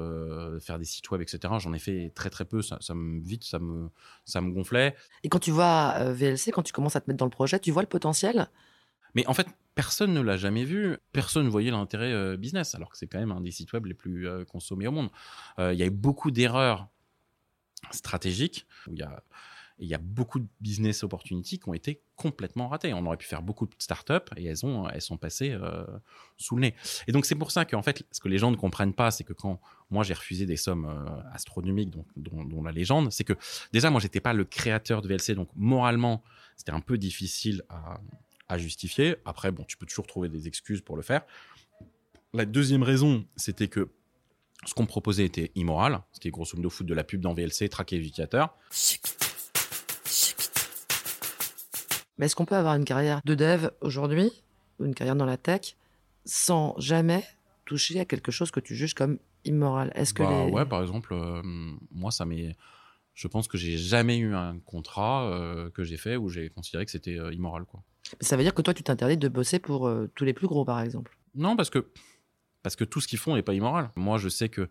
faire 0.61 0.79
des 0.79 0.85
sites 0.85 1.11
web, 1.11 1.21
etc. 1.21 1.55
J'en 1.59 1.73
ai 1.73 1.81
fait 1.81 2.13
très 2.15 2.31
très 2.31 2.45
peu. 2.45 2.63
Ça, 2.63 2.79
ça 2.81 2.95
me 2.95 3.21
vite, 3.21 3.43
ça 3.43 3.59
me, 3.59 3.89
ça 4.25 4.41
me 4.41 4.53
gonflait. 4.53 4.95
Et 5.25 5.29
quand 5.29 5.41
tu 5.41 5.51
vois 5.51 5.95
euh, 5.99 6.13
VLC, 6.15 6.53
quand 6.53 6.63
tu 6.63 6.73
commences 6.73 6.95
à 6.95 7.01
te 7.01 7.11
mettre 7.11 7.19
dans 7.19 7.25
le 7.27 7.33
projet, 7.33 7.59
tu 7.59 7.73
vois 7.73 7.83
le 7.83 7.89
potentiel? 7.89 8.49
Mais 9.17 9.27
en 9.27 9.35
fait, 9.35 9.49
personne 9.75 10.15
ne 10.15 10.21
l'a 10.21 10.37
jamais 10.37 10.63
vu, 10.63 10.99
personne 11.13 11.47
ne 11.47 11.51
voyait 11.51 11.73
l'intérêt 11.73 12.37
business, 12.37 12.77
alors 12.77 12.91
que 12.91 12.97
c'est 12.97 13.09
quand 13.09 13.19
même 13.19 13.33
un 13.33 13.41
des 13.41 13.51
sites 13.51 13.73
web 13.73 13.87
les 13.87 13.95
plus 13.95 14.29
consommés 14.47 14.87
au 14.87 14.93
monde. 14.93 15.09
Euh, 15.59 15.73
Il 15.73 15.81
y 15.81 15.83
a 15.83 15.87
eu 15.87 15.91
beaucoup 15.91 16.31
d'erreurs 16.31 16.87
stratégiques, 17.91 18.67
où 18.87 18.93
il 18.93 19.01
y 19.01 19.03
a, 19.03 19.21
il 19.79 19.89
y 19.89 19.95
a 19.95 19.99
beaucoup 19.99 20.39
de 20.39 20.47
business 20.61 21.03
opportunities 21.03 21.59
qui 21.59 21.69
ont 21.69 21.75
été 21.75 22.03
complètement 22.17 22.69
ratées. 22.69 22.95
On 22.95 23.05
aurait 23.05 23.17
pu 23.17 23.27
faire 23.27 23.43
beaucoup 23.43 23.67
de 23.67 23.75
startups 23.79 24.15
et 24.37 24.45
elles, 24.45 24.65
ont, 24.65 24.89
elles 24.89 25.03
sont 25.03 25.19
passées 25.19 25.51
euh, 25.53 25.85
sous 26.37 26.57
le 26.57 26.63
nez. 26.63 26.75
Et 27.07 27.13
donc 27.13 27.27
c'est 27.27 27.35
pour 27.35 27.51
ça 27.51 27.65
qu'en 27.65 27.83
fait, 27.83 28.07
ce 28.11 28.21
que 28.21 28.29
les 28.29 28.39
gens 28.39 28.51
ne 28.51 28.57
comprennent 28.57 28.95
pas, 28.95 29.11
c'est 29.11 29.25
que 29.25 29.35
quand 29.35 29.61
moi 29.91 30.03
j'ai 30.03 30.15
refusé 30.15 30.47
des 30.47 30.57
sommes 30.57 30.87
euh, 30.87 31.31
astronomiques, 31.33 31.95
dont, 32.17 32.63
la 32.63 32.73
légende, 32.73 33.13
c'est 33.13 33.25
que 33.25 33.35
déjà 33.73 33.91
moi 33.91 34.01
j'étais 34.01 34.21
pas 34.21 34.33
le 34.33 34.45
créateur 34.45 35.03
de 35.03 35.09
VLC, 35.09 35.35
donc 35.35 35.49
moralement 35.55 36.23
c'était 36.57 36.73
un 36.73 36.81
peu 36.81 36.97
difficile 36.97 37.63
à, 37.69 38.59
justifier. 38.59 39.17
Après, 39.25 39.51
bon, 39.51 39.65
tu 39.65 39.77
peux 39.77 39.87
toujours 39.87 40.07
trouver 40.07 40.29
des 40.29 40.47
excuses 40.47 40.81
pour 40.81 40.97
le 40.97 41.03
faire. 41.03 41.23
La 42.33 42.47
deuxième 42.47 42.83
raison, 42.83 43.27
c'était 43.37 43.69
que 43.69 43.91
ce 44.65 44.73
qu'on 44.73 44.87
proposait 44.87 45.25
était 45.25 45.51
immoral. 45.55 46.01
C'était 46.13 46.31
grosso 46.31 46.57
modo 46.57 46.71
foutre 46.71 46.89
de 46.89 46.95
la 46.95 47.05
pub 47.05 47.21
dans 47.21 47.35
VLC, 47.35 47.69
traquer 47.69 47.99
les 47.99 48.11
Mais 52.19 52.27
est-ce 52.27 52.37
qu'on 52.37 52.47
peut 52.47 52.57
avoir 52.57 52.75
une 52.75 52.85
carrière 52.85 53.21
de 53.25 53.35
dev 53.35 53.69
aujourd'hui, 53.81 54.31
ou 54.79 54.85
une 54.85 54.95
carrière 54.95 55.17
dans 55.17 55.27
la 55.27 55.37
tech, 55.37 55.77
sans 56.25 56.75
jamais 56.79 57.25
toucher 57.65 58.01
à 58.01 58.05
quelque 58.05 58.33
chose 58.33 58.51
que 58.51 58.61
tu 58.61 58.75
juges 58.75 58.95
comme 58.95 59.19
immoral? 59.45 59.93
Est-ce 59.95 60.15
que 60.15 60.23
Bah 60.23 60.47
les... 60.47 60.53
ouais, 60.53 60.65
par 60.67 60.83
exemple, 60.83 61.13
euh, 61.13 61.43
moi, 61.91 62.11
ça 62.11 62.25
m'est. 62.25 62.57
Je 63.15 63.29
pense 63.29 63.49
que 63.49 63.57
j'ai 63.57 63.79
jamais 63.79 64.19
eu 64.19 64.35
un 64.35 64.59
contrat 64.61 65.25
euh, 65.31 65.71
que 65.71 65.85
j'ai 65.85 65.97
fait 65.97 66.17
où 66.17 66.29
j'ai 66.29 66.51
considéré 66.51 66.85
que 66.85 66.91
c'était 66.91 67.19
euh, 67.19 67.33
immoral, 67.33 67.65
quoi. 67.65 67.83
Ça 68.21 68.37
veut 68.37 68.43
dire 68.43 68.55
que 68.55 68.63
toi, 68.63 68.75
tu 68.75 68.83
t'interdis 68.83 69.17
de 69.17 69.29
bosser 69.29 69.59
pour 69.59 69.91
tous 70.15 70.25
les 70.25 70.33
plus 70.33 70.47
gros, 70.47 70.65
par 70.65 70.81
exemple? 70.81 71.19
Non, 71.35 71.57
parce 71.57 71.71
que 71.71 71.91
parce 72.63 72.77
que 72.77 72.85
tout 72.85 73.01
ce 73.01 73.09
qu'ils 73.09 73.19
font 73.19 73.35
n'est 73.35 73.43
pas 73.43 73.55
immoral. 73.55 73.91
Moi, 73.97 74.17
je 74.19 74.29
sais 74.29 74.49
que 74.49 74.69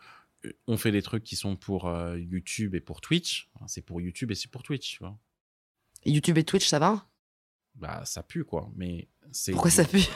on 0.68 0.78
fait 0.78 0.92
des 0.92 1.02
trucs 1.02 1.24
qui 1.24 1.36
sont 1.36 1.58
pour 1.58 1.92
YouTube 2.16 2.76
et 2.76 2.80
pour 2.80 3.02
Twitch. 3.02 3.50
C'est 3.68 3.82
pour 3.82 4.00
YouTube 4.00 4.32
et 4.32 4.36
c'est 4.36 4.50
pour 4.50 4.64
Twitch, 4.64 4.94
tu 4.94 5.00
vois. 5.00 5.18
YouTube 6.06 6.38
et 6.38 6.46
Twitch, 6.46 6.68
ça 6.68 6.80
va? 6.80 7.06
Bah, 7.76 8.04
ça 8.06 8.24
pue, 8.24 8.44
quoi. 8.44 8.70
Mais 8.76 9.08
c'est. 9.32 9.52
Pourquoi 9.52 9.72
ça 9.72 9.86
pue? 9.86 10.04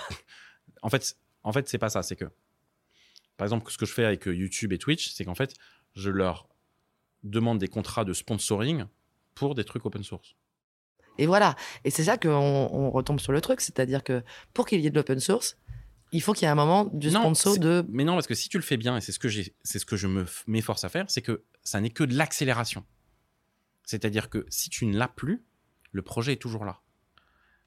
En 0.81 0.89
fait, 0.89 1.17
en 1.43 1.51
fait, 1.51 1.67
c'est 1.67 1.77
pas 1.77 1.89
ça. 1.89 2.03
C'est 2.03 2.15
que, 2.15 2.23
par 3.35 3.45
exemple, 3.45 3.69
ce 3.69 3.77
que 3.77 3.85
je 3.85 3.91
fais 3.91 4.05
avec 4.05 4.27
YouTube 4.27 4.71
et 4.71 4.77
Twitch, 4.77 5.11
c'est 5.11 5.25
qu'en 5.25 5.35
fait, 5.35 5.53
je 5.93 6.09
leur 6.09 6.47
demande 7.23 7.59
des 7.59 7.67
contrats 7.67 8.05
de 8.05 8.13
sponsoring 8.13 8.85
pour 9.35 9.55
des 9.55 9.65
trucs 9.65 9.85
open 9.85 10.03
source. 10.03 10.35
Et 11.17 11.25
voilà. 11.25 11.55
Et 11.83 11.89
c'est 11.89 12.05
ça 12.05 12.17
qu'on 12.17 12.29
on 12.29 12.91
retombe 12.91 13.19
sur 13.19 13.33
le 13.33 13.41
truc. 13.41 13.59
C'est-à-dire 13.59 14.05
que 14.05 14.23
pour 14.53 14.65
qu'il 14.65 14.79
y 14.79 14.87
ait 14.87 14.89
de 14.89 14.95
l'open 14.95 15.19
source, 15.19 15.57
il 16.11 16.21
faut 16.21 16.33
qu'il 16.33 16.43
y 16.43 16.45
ait 16.45 16.51
un 16.51 16.55
moment 16.55 16.85
du 16.85 17.11
Non, 17.11 17.21
sponsor 17.21 17.57
de. 17.57 17.85
Mais 17.89 18.05
non, 18.05 18.13
parce 18.13 18.27
que 18.27 18.35
si 18.35 18.47
tu 18.47 18.57
le 18.57 18.63
fais 18.63 18.77
bien, 18.77 18.95
et 18.95 19.01
c'est 19.01 19.11
ce 19.11 19.19
que 19.19 19.27
j'ai, 19.27 19.53
c'est 19.63 19.79
ce 19.79 19.85
que 19.85 19.97
je 19.97 20.07
me 20.07 20.25
m'efforce 20.47 20.83
à 20.85 20.89
faire, 20.89 21.05
c'est 21.09 21.21
que 21.21 21.43
ça 21.61 21.81
n'est 21.81 21.89
que 21.89 22.05
de 22.05 22.15
l'accélération. 22.15 22.85
C'est-à-dire 23.83 24.29
que 24.29 24.45
si 24.49 24.69
tu 24.69 24.85
ne 24.85 24.97
l'as 24.97 25.07
plus, 25.07 25.43
le 25.91 26.01
projet 26.01 26.33
est 26.33 26.41
toujours 26.41 26.63
là. 26.63 26.81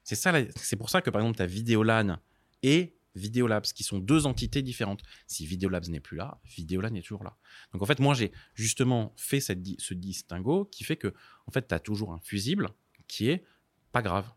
C'est 0.03 0.15
ça, 0.15 0.33
c'est 0.55 0.75
pour 0.75 0.89
ça 0.89 1.01
que 1.01 1.09
par 1.09 1.21
exemple, 1.21 1.37
tu 1.37 1.43
as 1.43 1.47
Vidéolan 1.47 2.17
et 2.61 2.95
Videolabs, 3.15 3.65
qui 3.65 3.83
sont 3.83 3.99
deux 3.99 4.25
entités 4.25 4.61
différentes. 4.61 5.01
Si 5.27 5.45
Videolabs 5.45 5.87
n'est 5.89 5.99
plus 5.99 6.17
là, 6.17 6.39
Videolan 6.45 6.93
est 6.95 7.01
toujours 7.01 7.23
là. 7.23 7.37
Donc 7.71 7.81
en 7.81 7.85
fait, 7.85 7.99
moi, 7.99 8.13
j'ai 8.13 8.31
justement 8.55 9.13
fait 9.17 9.39
cette 9.39 9.59
ce 9.79 9.93
distinguo 9.93 10.65
qui 10.65 10.83
fait 10.83 10.97
que, 10.97 11.13
en 11.47 11.51
fait, 11.51 11.67
tu 11.67 11.75
as 11.75 11.79
toujours 11.79 12.11
un 12.11 12.19
fusible 12.19 12.69
qui 13.07 13.29
est 13.29 13.45
pas 13.91 14.01
grave. 14.01 14.29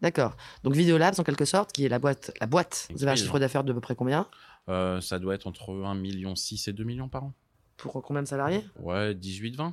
D'accord. 0.00 0.36
Donc 0.62 0.74
Videolabs, 0.74 1.18
en 1.18 1.24
quelque 1.24 1.44
sorte, 1.44 1.72
qui 1.72 1.84
est 1.84 1.88
la 1.88 1.98
boîte. 1.98 2.32
La 2.40 2.46
boîte. 2.46 2.88
Vous 2.90 3.02
avez 3.02 3.12
un 3.12 3.16
chiffre 3.16 3.38
d'affaires 3.38 3.64
de 3.64 3.72
peu 3.72 3.80
près 3.80 3.94
combien? 3.94 4.28
Euh, 4.68 5.00
ça 5.00 5.18
doit 5.18 5.34
être 5.34 5.46
entre 5.46 5.72
1,6 5.72 5.98
million 5.98 6.34
et 6.34 6.72
2 6.72 6.84
millions 6.84 7.08
par 7.08 7.24
an. 7.24 7.34
Pour 7.76 8.02
combien 8.02 8.22
de 8.22 8.28
salariés? 8.28 8.64
Ouais, 8.80 9.14
18-20. 9.14 9.72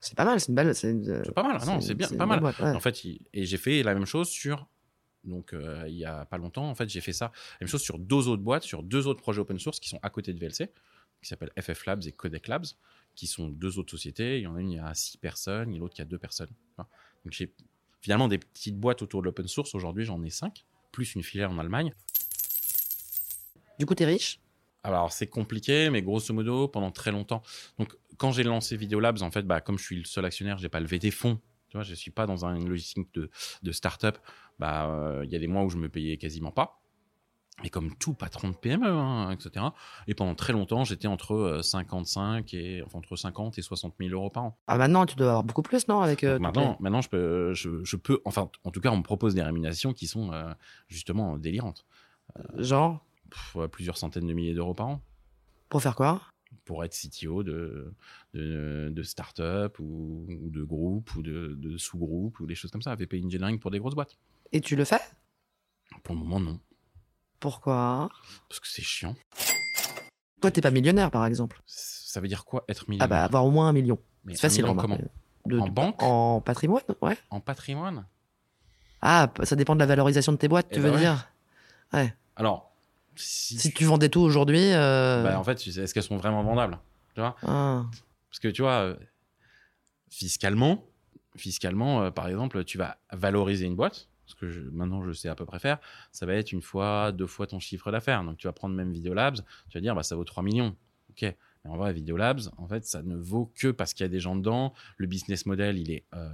C'est 0.00 0.14
pas 0.14 0.24
mal. 0.24 0.40
C'est 0.40 0.48
une 0.48 0.54
belle. 0.54 0.74
C'est 0.74 1.32
pas 1.34 1.42
mal, 1.42 1.64
non, 1.66 1.80
c'est 1.80 1.94
bien, 1.94 2.08
pas 2.08 2.26
mal. 2.26 2.40
boîte, 2.40 2.58
ouais. 2.58 2.70
En 2.70 2.80
fait, 2.80 3.04
et 3.32 3.44
j'ai 3.44 3.58
fait 3.58 3.82
la 3.82 3.94
même 3.94 4.06
chose 4.06 4.28
sur. 4.28 4.66
Donc, 5.24 5.52
euh, 5.52 5.84
il 5.86 5.96
y 5.96 6.06
a 6.06 6.24
pas 6.24 6.38
longtemps, 6.38 6.68
en 6.70 6.74
fait, 6.74 6.88
j'ai 6.88 7.02
fait 7.02 7.12
ça. 7.12 7.26
La 7.60 7.64
même 7.66 7.68
chose 7.68 7.82
sur 7.82 7.98
deux 7.98 8.28
autres 8.28 8.42
boîtes, 8.42 8.62
sur 8.62 8.82
deux 8.82 9.06
autres 9.06 9.20
projets 9.20 9.40
open 9.40 9.58
source 9.58 9.78
qui 9.78 9.90
sont 9.90 9.98
à 10.02 10.08
côté 10.08 10.32
de 10.32 10.38
VLC, 10.38 10.72
qui 11.20 11.28
s'appellent 11.28 11.52
FF 11.60 11.84
Labs 11.84 12.06
et 12.06 12.12
Codec 12.12 12.48
Labs, 12.48 12.64
qui 13.14 13.26
sont 13.26 13.48
deux 13.48 13.78
autres 13.78 13.90
sociétés. 13.90 14.38
Il 14.38 14.44
y 14.44 14.46
en 14.46 14.56
a 14.56 14.60
une, 14.62 14.70
il 14.70 14.76
y 14.76 14.78
a 14.78 14.94
six 14.94 15.18
personnes, 15.18 15.74
et 15.74 15.78
l'autre, 15.78 15.94
il 15.98 16.00
y 16.00 16.02
a 16.02 16.06
deux 16.06 16.18
personnes. 16.18 16.48
Enfin, 16.74 16.88
Donc, 17.24 17.34
j'ai 17.34 17.52
finalement 18.00 18.28
des 18.28 18.38
petites 18.38 18.78
boîtes 18.78 19.02
autour 19.02 19.20
de 19.20 19.26
l'open 19.26 19.46
source. 19.46 19.74
Aujourd'hui, 19.74 20.06
j'en 20.06 20.22
ai 20.22 20.30
cinq, 20.30 20.64
plus 20.90 21.14
une 21.14 21.22
filiale 21.22 21.50
en 21.50 21.58
Allemagne. 21.58 21.92
Du 23.78 23.84
coup, 23.84 23.94
t'es 23.94 24.06
riche? 24.06 24.40
Alors, 24.82 25.12
c'est 25.12 25.26
compliqué, 25.26 25.90
mais 25.90 26.00
grosso 26.00 26.32
modo, 26.32 26.66
pendant 26.68 26.90
très 26.90 27.12
longtemps. 27.12 27.42
Donc, 27.78 27.94
quand 28.20 28.32
j'ai 28.32 28.42
lancé 28.44 28.76
Videolabs, 28.76 29.22
en 29.22 29.30
fait, 29.30 29.42
bah, 29.42 29.60
comme 29.62 29.78
je 29.78 29.84
suis 29.84 29.96
le 29.98 30.04
seul 30.04 30.24
actionnaire, 30.26 30.58
j'ai 30.58 30.68
pas 30.68 30.80
levé 30.80 30.98
des 30.98 31.10
fonds. 31.10 31.40
Tu 31.68 31.76
vois, 31.76 31.84
je 31.84 31.94
suis 31.94 32.10
pas 32.10 32.26
dans 32.26 32.44
un- 32.44 32.58
logistique 32.58 33.08
de, 33.14 33.30
de 33.62 33.72
start-up. 33.72 34.18
Bah, 34.58 34.90
euh, 34.90 35.22
il 35.24 35.30
y 35.30 35.36
a 35.36 35.38
des 35.38 35.46
mois 35.46 35.62
où 35.64 35.70
je 35.70 35.78
me 35.78 35.88
payais 35.88 36.16
quasiment 36.18 36.50
pas. 36.50 36.76
Et 37.62 37.68
comme 37.70 37.94
tout 37.96 38.14
patron 38.14 38.48
de 38.50 38.54
PME, 38.56 38.88
hein, 38.88 39.30
etc. 39.30 39.66
Et 40.06 40.14
pendant 40.14 40.34
très 40.34 40.52
longtemps, 40.52 40.84
j'étais 40.84 41.08
entre 41.08 41.34
euh, 41.34 41.62
55 41.62 42.52
et 42.54 42.82
enfin, 42.84 42.98
entre 42.98 43.16
50 43.16 43.58
et 43.58 43.62
60 43.62 43.94
000 44.00 44.10
euros 44.12 44.30
par 44.30 44.44
an. 44.44 44.58
Ah, 44.66 44.76
maintenant, 44.78 45.04
tu 45.06 45.14
dois 45.16 45.28
avoir 45.28 45.44
beaucoup 45.44 45.62
plus, 45.62 45.86
non 45.88 46.00
avec, 46.00 46.24
euh, 46.24 46.38
maintenant, 46.38 46.76
maintenant, 46.80 47.00
je 47.02 47.08
peux, 47.10 47.52
je, 47.54 47.84
je 47.84 47.96
peux, 47.96 48.20
enfin, 48.24 48.50
en 48.64 48.70
tout 48.70 48.80
cas, 48.80 48.90
on 48.90 48.96
me 48.98 49.02
propose 49.02 49.34
des 49.34 49.42
rémunérations 49.42 49.92
qui 49.92 50.06
sont 50.06 50.32
euh, 50.32 50.52
justement 50.88 51.36
délirantes. 51.38 51.84
Genre, 52.56 53.04
Pff, 53.30 53.56
plusieurs 53.70 53.96
centaines 53.96 54.26
de 54.26 54.32
milliers 54.32 54.54
d'euros 54.54 54.74
par 54.74 54.88
an. 54.88 55.02
pour 55.68 55.82
faire 55.82 55.94
quoi? 55.94 56.20
Pour 56.64 56.84
être 56.84 56.94
CTO 56.94 57.42
de, 57.42 57.92
de, 58.34 58.90
de 58.92 59.02
start-up 59.02 59.78
ou, 59.78 60.26
ou 60.28 60.50
de 60.50 60.62
groupe 60.62 61.14
ou 61.16 61.22
de, 61.22 61.54
de 61.58 61.76
sous-groupe 61.78 62.40
ou 62.40 62.46
des 62.46 62.54
choses 62.54 62.70
comme 62.70 62.82
ça. 62.82 62.94
VP 62.94 63.22
Engineering 63.24 63.58
pour 63.58 63.70
des 63.70 63.78
grosses 63.78 63.94
boîtes. 63.94 64.16
Et 64.52 64.60
tu 64.60 64.76
le 64.76 64.84
fais? 64.84 65.00
Pour 66.02 66.14
le 66.14 66.20
moment, 66.20 66.40
non. 66.40 66.60
Pourquoi? 67.38 68.10
Parce 68.48 68.60
que 68.60 68.68
c'est 68.68 68.82
chiant. 68.82 69.14
Toi, 70.40 70.50
t'es 70.50 70.60
pas 70.60 70.70
millionnaire, 70.70 71.10
par 71.10 71.26
exemple. 71.26 71.60
Ça 71.66 72.20
veut 72.20 72.28
dire 72.28 72.44
quoi 72.44 72.64
être 72.68 72.82
Ah 72.84 72.90
millionnaire? 72.90 73.08
bah, 73.08 73.24
avoir 73.24 73.44
au 73.44 73.50
moins 73.50 73.68
un 73.68 73.72
million. 73.72 73.98
C'est 74.28 74.36
facile, 74.38 74.62
million 74.64 74.70
remarque. 74.70 74.88
comment? 74.88 74.98
De- 75.46 75.58
En 75.58 75.66
de- 75.66 75.70
banque? 75.70 76.02
En 76.02 76.40
patrimoine, 76.40 76.82
ouais. 77.02 77.16
En 77.30 77.40
patrimoine? 77.40 78.06
Ah, 79.02 79.32
ça 79.44 79.56
dépend 79.56 79.74
de 79.74 79.80
la 79.80 79.86
valorisation 79.86 80.32
de 80.32 80.36
tes 80.38 80.48
boîtes, 80.48 80.66
Eh 80.70 80.74
tu 80.74 80.80
ben 80.80 80.88
veux 80.88 80.94
ouais. 80.94 81.00
dire? 81.00 81.28
Ouais. 81.92 82.14
Alors, 82.36 82.69
si, 83.16 83.58
Si 83.58 83.72
tu 83.72 83.84
vendais 83.84 84.08
tout 84.08 84.20
aujourd'hui. 84.20 84.72
euh, 84.72 85.22
bah, 85.22 85.38
en 85.38 85.44
fait, 85.44 85.64
est-ce 85.66 85.92
qu'elles 85.94 86.02
sont 86.02 86.16
vraiment 86.16 86.42
vendables 86.42 86.78
Tu 87.14 87.20
vois? 87.20 87.36
Ah. 87.42 87.84
Parce 88.30 88.38
que 88.40 88.48
tu 88.48 88.62
vois, 88.62 88.80
euh, 88.82 88.96
fiscalement, 90.10 90.84
fiscalement, 91.36 92.02
euh, 92.02 92.10
par 92.10 92.28
exemple, 92.28 92.64
tu 92.64 92.78
vas 92.78 92.98
valoriser 93.12 93.66
une 93.66 93.76
boîte, 93.76 94.08
parce 94.26 94.34
que 94.34 94.48
je- 94.48 94.60
maintenant 94.60 95.02
je 95.04 95.12
sais 95.12 95.28
à 95.28 95.34
peu 95.34 95.44
près 95.46 95.58
faire, 95.58 95.78
ça 96.12 96.26
va 96.26 96.34
être 96.34 96.52
une 96.52 96.62
fois, 96.62 97.12
deux 97.12 97.26
fois 97.26 97.46
ton 97.46 97.58
chiffre 97.60 97.90
d'affaires. 97.90 98.22
Donc 98.24 98.36
tu 98.36 98.46
vas 98.46 98.52
prendre 98.52 98.74
même 98.74 98.92
Videolabs, 98.92 99.36
tu 99.68 99.76
vas 99.78 99.80
dire, 99.80 99.94
bah, 99.94 100.02
ça 100.02 100.16
vaut 100.16 100.24
3 100.24 100.42
millions. 100.42 100.76
Ok. 101.10 101.22
Mais 101.64 101.70
en 101.70 101.76
vrai, 101.76 101.92
Videolabs, 101.92 102.40
en 102.56 102.66
fait, 102.68 102.86
ça 102.86 103.02
ne 103.02 103.16
vaut 103.16 103.52
que 103.54 103.68
parce 103.68 103.92
qu'il 103.92 104.04
y 104.04 104.06
a 104.06 104.08
des 104.08 104.20
gens 104.20 104.34
dedans. 104.34 104.72
Le 104.96 105.06
business 105.06 105.44
model, 105.46 105.78
il 105.78 105.90
est. 105.90 106.04
euh, 106.14 106.30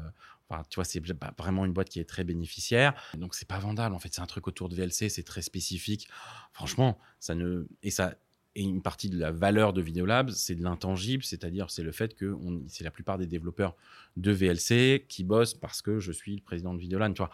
Enfin, 0.49 0.63
tu 0.69 0.77
vois, 0.77 0.85
c'est 0.85 1.01
pas 1.15 1.35
vraiment 1.39 1.65
une 1.65 1.73
boîte 1.73 1.89
qui 1.89 1.99
est 1.99 2.05
très 2.05 2.25
bénéficiaire. 2.25 2.95
Donc, 3.19 3.35
c'est 3.35 3.49
pas 3.49 3.59
vendable. 3.59 3.95
En 3.95 3.99
fait, 3.99 4.15
c'est 4.15 4.21
un 4.21 4.27
truc 4.27 4.47
autour 4.47 4.69
de 4.69 4.77
VLC, 4.77 5.09
c'est 5.09 5.25
très 5.25 5.43
spécifique. 5.43 6.09
Franchement, 6.53 6.99
ça 7.19 7.35
ne. 7.35 7.67
Et 7.83 7.91
ça. 7.91 8.15
Et 8.59 8.63
une 8.63 8.81
partie 8.81 9.11
de 9.11 9.19
la 9.19 9.33
valeur 9.33 9.75
de 9.75 9.83
Videolabs, 9.83 10.31
c'est 10.31 10.55
de 10.55 10.63
l'intangible, 10.63 11.23
c'est-à-dire 11.23 11.69
c'est 11.71 11.83
le 11.83 11.93
fait 11.93 12.15
que 12.15 12.39
c'est 12.69 12.85
la 12.85 12.91
plupart 12.91 13.19
des 13.19 13.27
développeurs 13.27 13.77
de 14.17 14.33
VLC 14.33 15.05
qui 15.09 15.25
bossent 15.25 15.53
parce 15.53 15.83
que 15.83 15.99
je 16.01 16.11
suis 16.11 16.37
le 16.37 16.43
président 16.43 16.73
de 16.73 16.79
Videolan, 16.79 17.13
tu 17.13 17.19
vois. 17.19 17.31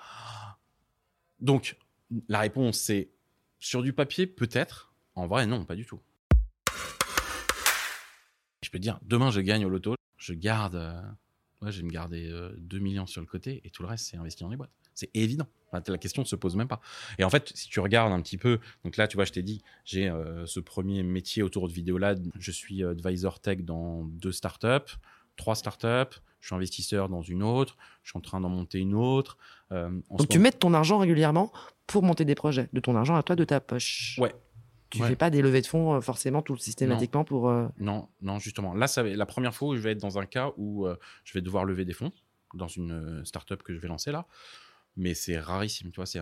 Donc, 1.39 1.77
la 2.29 2.41
réponse, 2.41 2.77
c'est 2.77 3.13
sur 3.61 3.85
du 3.85 3.93
papier, 3.93 4.27
peut-être. 4.27 4.93
En 5.15 5.29
vrai, 5.29 5.47
non, 5.47 5.65
pas 5.65 5.77
du 5.77 5.87
tout. 5.87 6.01
Je 8.65 8.71
peux 8.71 8.79
te 8.79 8.83
dire, 8.83 8.99
demain, 9.03 9.31
je 9.31 9.41
gagne 9.41 9.65
au 9.65 9.69
loto, 9.69 9.95
je 10.17 10.35
garde. 10.35 11.17
Ouais, 11.63 11.73
je 11.73 11.79
vais 11.79 11.85
me 11.87 11.91
garder 11.91 12.29
euh, 12.29 12.53
2 12.59 12.79
millions 12.79 13.07
sur 13.07 13.21
le 13.21 13.27
côté 13.27 13.61
et 13.65 13.71
tout 13.71 13.83
le 13.83 13.89
reste, 13.89 14.07
c'est 14.07 14.17
investi 14.17 14.43
dans 14.43 14.51
les 14.51 14.57
boîtes. 14.57 14.71
C'est 14.95 15.11
évident. 15.15 15.47
Enfin, 15.71 15.83
la 15.89 15.97
question 15.99 16.23
ne 16.23 16.27
se 16.27 16.37
pose 16.37 16.55
même 16.55 16.69
pas. 16.69 16.81
Et 17.19 17.25
en 17.25 17.31
fait, 17.31 17.51
si 17.55 17.69
tu 17.69 17.81
regardes 17.81 18.13
un 18.13 18.21
petit 18.21 18.37
peu, 18.37 18.59
donc 18.85 18.99
là, 18.99 19.09
tu 19.09 19.17
vois, 19.17 19.25
je 19.25 19.33
t'ai 19.33 19.43
dit, 19.43 19.63
j'ai 19.87 20.09
euh, 20.09 20.45
ce 20.45 20.61
premier 20.61 21.03
métier 21.03 21.43
autour 21.43 21.67
de 21.67 21.73
Vidéolab. 21.73 22.23
Je 22.39 22.51
suis 22.51 22.85
advisor 22.85 23.41
tech 23.41 23.61
dans 23.61 24.05
deux 24.05 24.33
startups, 24.33 24.99
trois 25.37 25.55
startups. 25.55 26.21
Je 26.41 26.49
suis 26.49 26.55
investisseur 26.57 27.09
dans 27.09 27.23
une 27.23 27.43
autre. 27.43 27.79
Je 28.03 28.11
suis 28.11 28.19
en 28.19 28.21
train 28.21 28.41
d'en 28.41 28.49
monter 28.51 28.81
une 28.81 28.95
autre. 28.95 29.39
Euh, 29.71 29.91
Donc 30.11 30.29
tu 30.29 30.39
mets 30.39 30.51
ton 30.53 30.75
argent 30.75 30.99
régulièrement 30.99 31.53
pour 31.87 32.03
monter 32.03 32.25
des 32.25 32.35
projets, 32.35 32.69
de 32.73 32.81
ton 32.81 32.97
argent 32.97 33.15
à 33.17 33.23
toi, 33.23 33.37
de 33.37 33.45
ta 33.45 33.61
poche. 33.61 34.19
Ouais. 34.21 34.35
Tu 34.93 35.03
Ouais. 35.03 35.09
fais 35.09 35.17
pas 35.17 35.31
des 35.31 35.43
levées 35.43 35.63
de 35.63 35.67
fonds 35.67 35.95
euh, 35.95 36.01
forcément 36.01 36.43
tout 36.43 36.57
systématiquement 36.57 37.25
pour. 37.25 37.49
euh, 37.49 37.67
Non, 37.79 38.09
non, 38.21 38.39
justement. 38.39 38.75
Là, 38.75 38.87
ça 38.87 39.03
la 39.03 39.27
première 39.27 39.55
fois 39.55 39.69
où 39.69 39.75
je 39.77 39.81
vais 39.81 39.93
être 39.93 40.01
dans 40.01 40.19
un 40.19 40.27
cas 40.27 40.53
où 40.57 40.87
euh, 40.87 40.97
je 41.25 41.33
vais 41.33 41.41
devoir 41.41 41.65
lever 41.65 41.85
des 41.85 41.95
fonds 41.95 42.13
dans 42.55 42.69
une 42.69 43.23
startup 43.25 43.63
que 43.63 43.73
je 43.75 43.79
vais 43.81 43.89
lancer 43.89 44.13
là. 44.13 44.27
mais 44.97 45.15
c'est 45.15 45.39
rarissime, 45.39 45.91
tu 45.91 45.97
vois. 45.97 46.05
C'est, 46.07 46.21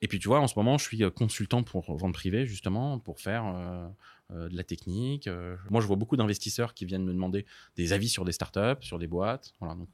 Et 0.00 0.06
puis, 0.06 0.20
tu 0.20 0.28
vois, 0.28 0.38
en 0.38 0.46
ce 0.46 0.54
moment, 0.56 0.78
je 0.78 0.84
suis 0.84 1.02
consultant 1.10 1.64
pour 1.64 1.96
vente 1.96 2.14
privée, 2.14 2.46
justement, 2.46 3.00
pour 3.00 3.18
faire 3.18 3.44
euh, 3.46 3.88
euh, 4.30 4.48
de 4.48 4.56
la 4.56 4.62
technique. 4.62 5.28
Moi, 5.68 5.80
je 5.80 5.86
vois 5.88 5.96
beaucoup 5.96 6.16
d'investisseurs 6.16 6.74
qui 6.74 6.84
viennent 6.84 7.04
me 7.04 7.12
demander 7.12 7.44
des 7.76 7.92
avis 7.92 8.08
sur 8.08 8.24
des 8.24 8.30
startups, 8.30 8.80
sur 8.82 9.00
des 9.00 9.08
boîtes. 9.08 9.52
Voilà, 9.58 9.74
donc. 9.74 9.88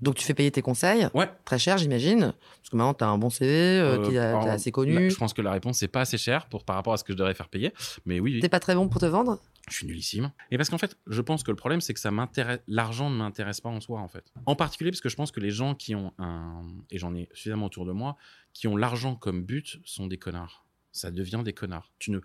Donc, 0.00 0.16
tu 0.16 0.24
fais 0.24 0.34
payer 0.34 0.50
tes 0.50 0.62
conseils 0.62 1.08
Ouais. 1.14 1.28
Très 1.44 1.58
cher, 1.58 1.78
j'imagine. 1.78 2.32
Parce 2.58 2.70
que 2.70 2.76
maintenant, 2.76 2.94
tu 2.94 3.04
as 3.04 3.08
un 3.08 3.18
bon 3.18 3.30
CV, 3.30 3.98
qui 4.08 4.16
est 4.16 4.18
assez 4.18 4.72
connu. 4.72 5.10
je 5.10 5.16
pense 5.16 5.32
que 5.32 5.42
la 5.42 5.52
réponse, 5.52 5.78
c'est 5.78 5.88
pas 5.88 6.00
assez 6.02 6.18
cher 6.18 6.46
pour, 6.46 6.64
par 6.64 6.76
rapport 6.76 6.92
à 6.92 6.96
ce 6.96 7.04
que 7.04 7.12
je 7.12 7.18
devrais 7.18 7.34
faire 7.34 7.48
payer. 7.48 7.72
Mais 8.04 8.20
oui. 8.20 8.34
oui. 8.34 8.40
T'es 8.40 8.48
pas 8.48 8.60
très 8.60 8.74
bon 8.74 8.88
pour 8.88 9.00
te 9.00 9.06
vendre? 9.06 9.40
Je 9.70 9.76
suis 9.76 9.86
nullissime. 9.86 10.30
Et 10.50 10.58
parce 10.58 10.68
qu'en 10.68 10.78
fait, 10.78 10.96
je 11.06 11.22
pense 11.22 11.42
que 11.42 11.50
le 11.50 11.56
problème, 11.56 11.80
c'est 11.80 11.94
que 11.94 12.00
ça 12.00 12.10
m'intéresse. 12.10 12.60
L'argent 12.68 13.08
ne 13.08 13.16
m'intéresse 13.16 13.60
pas 13.60 13.70
en 13.70 13.80
soi, 13.80 14.00
en 14.00 14.08
fait. 14.08 14.32
En 14.46 14.56
particulier 14.56 14.90
parce 14.90 15.00
que 15.00 15.08
je 15.08 15.16
pense 15.16 15.30
que 15.30 15.40
les 15.40 15.50
gens 15.50 15.74
qui 15.74 15.94
ont 15.94 16.12
un, 16.18 16.62
et 16.90 16.98
j'en 16.98 17.14
ai 17.14 17.28
suffisamment 17.32 17.66
autour 17.66 17.86
de 17.86 17.92
moi, 17.92 18.16
qui 18.52 18.68
ont 18.68 18.76
l'argent 18.76 19.14
comme 19.14 19.42
but, 19.42 19.78
sont 19.84 20.06
des 20.06 20.18
connards. 20.18 20.66
Ça 20.92 21.10
devient 21.10 21.40
des 21.44 21.54
connards. 21.54 21.90
Tu 21.98 22.10
ne, 22.10 22.20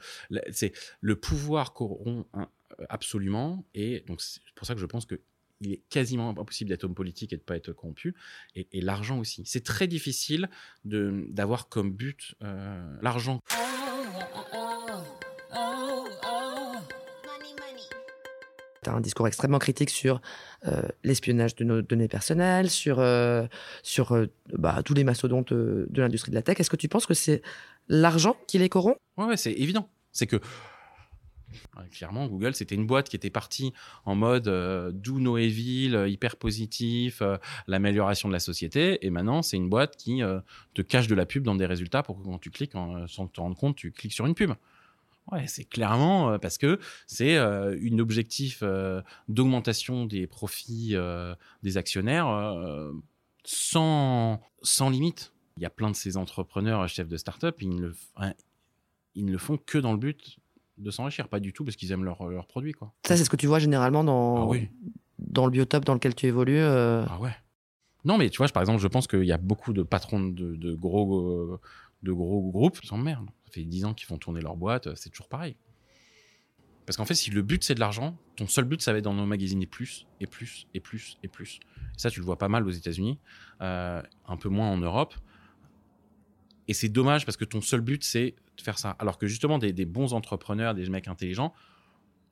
c'est 0.51 0.73
le 1.01 1.15
pouvoir 1.15 1.73
corrompt 1.73 2.27
absolument, 2.89 3.65
et 3.73 4.03
donc 4.07 4.21
c'est 4.21 4.41
pour 4.55 4.67
ça 4.67 4.75
que 4.75 4.79
je 4.79 4.85
pense 4.85 5.05
que 5.05 5.19
il 5.61 5.73
est 5.73 5.83
quasiment 5.89 6.29
impossible 6.29 6.69
d'être 6.69 6.83
homme 6.83 6.95
politique 6.95 7.33
et 7.33 7.37
de 7.37 7.41
pas 7.41 7.55
être 7.55 7.71
corrompu, 7.73 8.15
et, 8.55 8.81
l'argent 8.81 9.19
aussi. 9.19 9.43
C'est 9.45 9.63
très 9.63 9.87
difficile 9.87 10.49
de 10.85 11.25
d'avoir 11.29 11.69
comme 11.69 11.91
but 11.91 12.35
euh, 12.43 12.97
l'argent. 13.01 13.39
Tu 18.81 18.89
as 18.89 18.93
un 18.93 19.01
discours 19.01 19.27
extrêmement 19.27 19.59
critique 19.59 19.89
sur 19.89 20.21
euh, 20.65 20.81
l'espionnage 21.03 21.55
de 21.55 21.63
nos 21.63 21.81
données 21.81 22.07
personnelles, 22.07 22.69
sur, 22.69 22.99
euh, 22.99 23.45
sur 23.83 24.13
euh, 24.13 24.27
bah, 24.53 24.81
tous 24.85 24.93
les 24.93 25.03
mastodontes 25.03 25.53
de 25.53 26.01
l'industrie 26.01 26.31
de 26.31 26.35
la 26.35 26.41
tech. 26.41 26.59
Est-ce 26.59 26.69
que 26.69 26.77
tu 26.77 26.87
penses 26.87 27.05
que 27.05 27.13
c'est 27.13 27.41
l'argent 27.87 28.37
qui 28.47 28.57
les 28.57 28.69
corrompt? 28.69 28.97
Ouais, 29.17 29.35
c'est 29.35 29.51
évident. 29.51 29.89
C'est 30.11 30.27
que 30.27 30.39
clairement, 31.91 32.27
Google, 32.27 32.53
c'était 32.53 32.75
une 32.75 32.85
boîte 32.85 33.09
qui 33.09 33.15
était 33.15 33.29
partie 33.29 33.73
en 34.05 34.15
mode 34.15 34.45
do 34.45 35.19
no 35.19 35.37
evil, 35.37 36.05
hyper 36.07 36.35
positif, 36.35 37.21
l'amélioration 37.67 38.27
de 38.27 38.33
la 38.33 38.39
société. 38.39 39.05
Et 39.05 39.09
maintenant, 39.09 39.41
c'est 39.41 39.57
une 39.57 39.69
boîte 39.69 39.95
qui 39.97 40.21
te 40.73 40.81
cache 40.81 41.07
de 41.07 41.15
la 41.15 41.25
pub 41.25 41.43
dans 41.43 41.55
des 41.55 41.65
résultats 41.65 42.03
pour 42.03 42.19
que 42.19 42.23
quand 42.23 42.39
tu 42.39 42.51
cliques, 42.51 42.73
sans 43.07 43.27
te 43.27 43.39
rendre 43.39 43.55
compte, 43.55 43.75
tu 43.75 43.91
cliques 43.91 44.13
sur 44.13 44.25
une 44.25 44.35
pub. 44.35 44.51
Ouais, 45.31 45.45
c'est 45.47 45.65
clairement 45.65 46.31
euh, 46.31 46.37
parce 46.37 46.57
que 46.57 46.79
c'est 47.05 47.37
euh, 47.37 47.77
une 47.81 48.01
objectif 48.01 48.59
euh, 48.63 49.01
d'augmentation 49.27 50.05
des 50.05 50.25
profits 50.25 50.95
des 51.63 51.77
actionnaires 51.77 52.27
sans, 53.43 54.41
sans 54.61 54.89
limite. 54.89 55.33
Il 55.57 55.63
y 55.63 55.65
a 55.65 55.69
plein 55.69 55.91
de 55.91 55.95
ces 55.95 56.17
entrepreneurs, 56.17 56.87
chefs 56.87 57.07
de 57.07 57.17
start-up, 57.17 57.57
ils 57.61 57.69
ne 57.69 57.87
le, 57.87 57.95
ils 59.15 59.25
ne 59.25 59.31
le 59.31 59.37
font 59.37 59.57
que 59.57 59.77
dans 59.77 59.91
le 59.91 59.97
but 59.97 60.38
de 60.79 60.91
s'enrichir, 60.91 61.27
pas 61.27 61.39
du 61.39 61.53
tout 61.53 61.63
parce 61.63 61.75
qu'ils 61.75 61.91
aiment 61.91 62.03
leurs 62.03 62.27
leur 62.27 62.47
produits. 62.47 62.73
Quoi. 62.73 62.93
Ça, 63.05 63.17
c'est 63.17 63.23
ce 63.23 63.29
que 63.29 63.35
tu 63.35 63.47
vois 63.47 63.59
généralement 63.59 64.03
dans, 64.03 64.51
ah 64.51 64.57
dans 65.19 65.45
le 65.45 65.51
biotope 65.51 65.85
dans 65.85 65.93
lequel 65.93 66.15
tu 66.15 66.25
évolues. 66.25 66.61
Ah 66.61 67.19
ouais. 67.19 67.35
Non, 68.05 68.17
mais 68.17 68.29
tu 68.29 68.37
vois, 68.37 68.47
par 68.47 68.63
exemple, 68.63 68.81
je 68.81 68.87
pense 68.87 69.07
qu'il 69.07 69.25
y 69.25 69.31
a 69.31 69.37
beaucoup 69.37 69.73
de 69.73 69.83
patrons 69.83 70.21
de, 70.21 70.55
de 70.55 70.73
gros, 70.73 71.59
de 72.03 72.11
gros 72.13 72.49
groupes 72.49 72.79
qui 72.79 72.87
s'emmerdent. 72.87 73.29
Ça 73.45 73.51
fait 73.51 73.63
10 73.63 73.85
ans 73.85 73.93
qu'ils 73.93 74.07
font 74.07 74.17
tourner 74.17 74.41
leur 74.41 74.55
boîte, 74.55 74.95
c'est 74.95 75.09
toujours 75.09 75.27
pareil. 75.27 75.55
Parce 76.89 76.97
qu'en 76.97 77.05
fait, 77.05 77.13
si 77.13 77.29
le 77.29 77.43
but 77.43 77.63
c'est 77.63 77.75
de 77.75 77.79
l'argent, 77.79 78.17
ton 78.35 78.47
seul 78.47 78.65
but 78.65 78.81
ça 78.81 78.91
va 78.91 78.97
être 78.97 79.03
d'en 79.03 79.15
emmagasiner 79.15 79.67
plus 79.67 80.07
et 80.19 80.25
plus 80.25 80.65
et 80.73 80.79
plus 80.79 81.19
et 81.21 81.27
plus. 81.27 81.59
Et 81.95 81.99
ça, 81.99 82.09
tu 82.09 82.19
le 82.19 82.25
vois 82.25 82.39
pas 82.39 82.47
mal 82.47 82.65
aux 82.65 82.71
États-Unis, 82.71 83.19
euh, 83.61 84.01
un 84.27 84.37
peu 84.37 84.49
moins 84.49 84.71
en 84.71 84.77
Europe. 84.77 85.13
Et 86.67 86.73
c'est 86.73 86.89
dommage 86.89 87.27
parce 87.27 87.37
que 87.37 87.45
ton 87.45 87.61
seul 87.61 87.81
but 87.81 88.03
c'est 88.03 88.33
faire 88.61 88.77
ça. 88.77 88.95
Alors 88.99 89.17
que 89.17 89.27
justement, 89.27 89.57
des, 89.57 89.85
bons 89.85 90.13
entrepreneurs, 90.13 90.73
des 90.73 90.89
mecs 90.89 91.07
intelligents, 91.07 91.53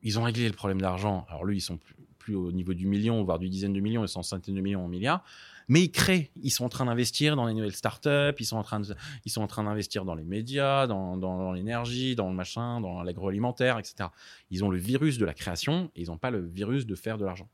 ils 0.02 0.20
ont 0.20 0.24
réglé 0.24 0.48
le 0.48 0.54
problème 0.54 0.82
d'argent. 0.82 1.26
Alors 1.30 1.46
lui, 1.46 1.58
ils 1.58 1.62
sont 1.62 1.80
plus, 2.18 2.36
au 2.36 2.52
niveau 2.52 2.74
du 2.74 2.88
million, 2.88 3.24
voire 3.24 3.40
du 3.40 3.50
dizaine 3.50 3.74
de 3.74 3.80
millions, 3.80 4.04
ils 4.04 4.10
sont 4.10 4.24
centaines 4.24 4.56
de 4.56 4.62
millions 4.62 4.86
en 4.86 4.88
milliards 4.88 5.24
mais 5.68 5.84
ils 5.84 5.92
créent. 5.92 6.32
Ils 6.42 6.50
sont 6.50 6.66
en 6.66 6.70
train 6.70 6.86
d'investir 6.86 7.36
dans 7.36 7.46
les 7.46 7.54
nouvelles 7.54 7.76
startups, 7.76 8.34
ils 8.40 8.46
sont 8.46 8.58
en 8.58 8.64
train 8.64 8.82
ils 9.26 9.32
sont 9.32 9.42
en 9.42 9.48
train 9.48 9.64
d'investir 9.64 10.06
dans 10.06 10.16
les 10.16 10.24
médias, 10.24 10.88
dans, 10.88 11.52
l'énergie, 11.52 12.16
dans 12.16 12.30
le 12.30 12.36
machin, 12.36 12.80
dans 12.80 13.04
l'agroalimentaire, 13.04 13.78
etc. 13.78 14.10
Ils 14.50 14.64
ont 14.64 14.70
le 14.70 14.78
virus 14.78 15.18
de 15.18 15.26
la 15.26 15.34
création 15.34 15.92
et 15.96 16.04
ils 16.04 16.08
n'ont 16.08 16.18
pas 16.18 16.32
le 16.32 16.46
virus 16.46 16.86
de 16.86 16.96
faire 16.96 17.18
de 17.18 17.26
l'argent. 17.26 17.50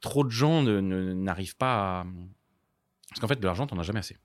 Trop 0.00 0.24
de 0.24 0.30
gens 0.30 0.62
n'arrivent 0.62 1.56
pas 1.56 2.00
à... 2.00 2.06
Parce 3.08 3.20
qu'en 3.20 3.28
fait, 3.28 3.40
de 3.40 3.44
l'argent, 3.44 3.66
t'en 3.66 3.78
as 3.78 3.82
jamais 3.82 4.00
assez. 4.00 4.16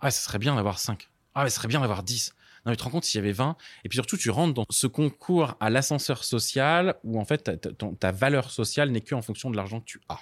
Ah, 0.00 0.10
ça 0.10 0.20
serait 0.20 0.38
bien 0.38 0.54
d'avoir 0.56 0.78
5. 0.78 1.08
Ah, 1.34 1.48
ça 1.48 1.56
serait 1.56 1.68
bien 1.68 1.80
d'avoir 1.80 2.02
10. 2.02 2.34
Non, 2.64 2.70
mais 2.70 2.76
tu 2.76 2.78
te 2.78 2.84
rends 2.84 2.90
compte 2.90 3.04
s'il 3.04 3.18
y 3.18 3.22
avait 3.24 3.32
20. 3.32 3.56
Et 3.84 3.88
puis 3.88 3.96
surtout, 3.96 4.16
tu 4.16 4.30
rentres 4.30 4.54
dans 4.54 4.66
ce 4.70 4.86
concours 4.86 5.56
à 5.60 5.68
l'ascenseur 5.70 6.24
social 6.24 6.96
où 7.04 7.20
en 7.20 7.24
fait, 7.24 7.38
ta, 7.38 7.56
ta 7.56 8.12
valeur 8.12 8.50
sociale 8.50 8.90
n'est 8.90 9.02
qu'en 9.02 9.22
fonction 9.22 9.50
de 9.50 9.56
l'argent 9.56 9.80
que 9.80 9.86
tu 9.86 10.00
as. 10.08 10.18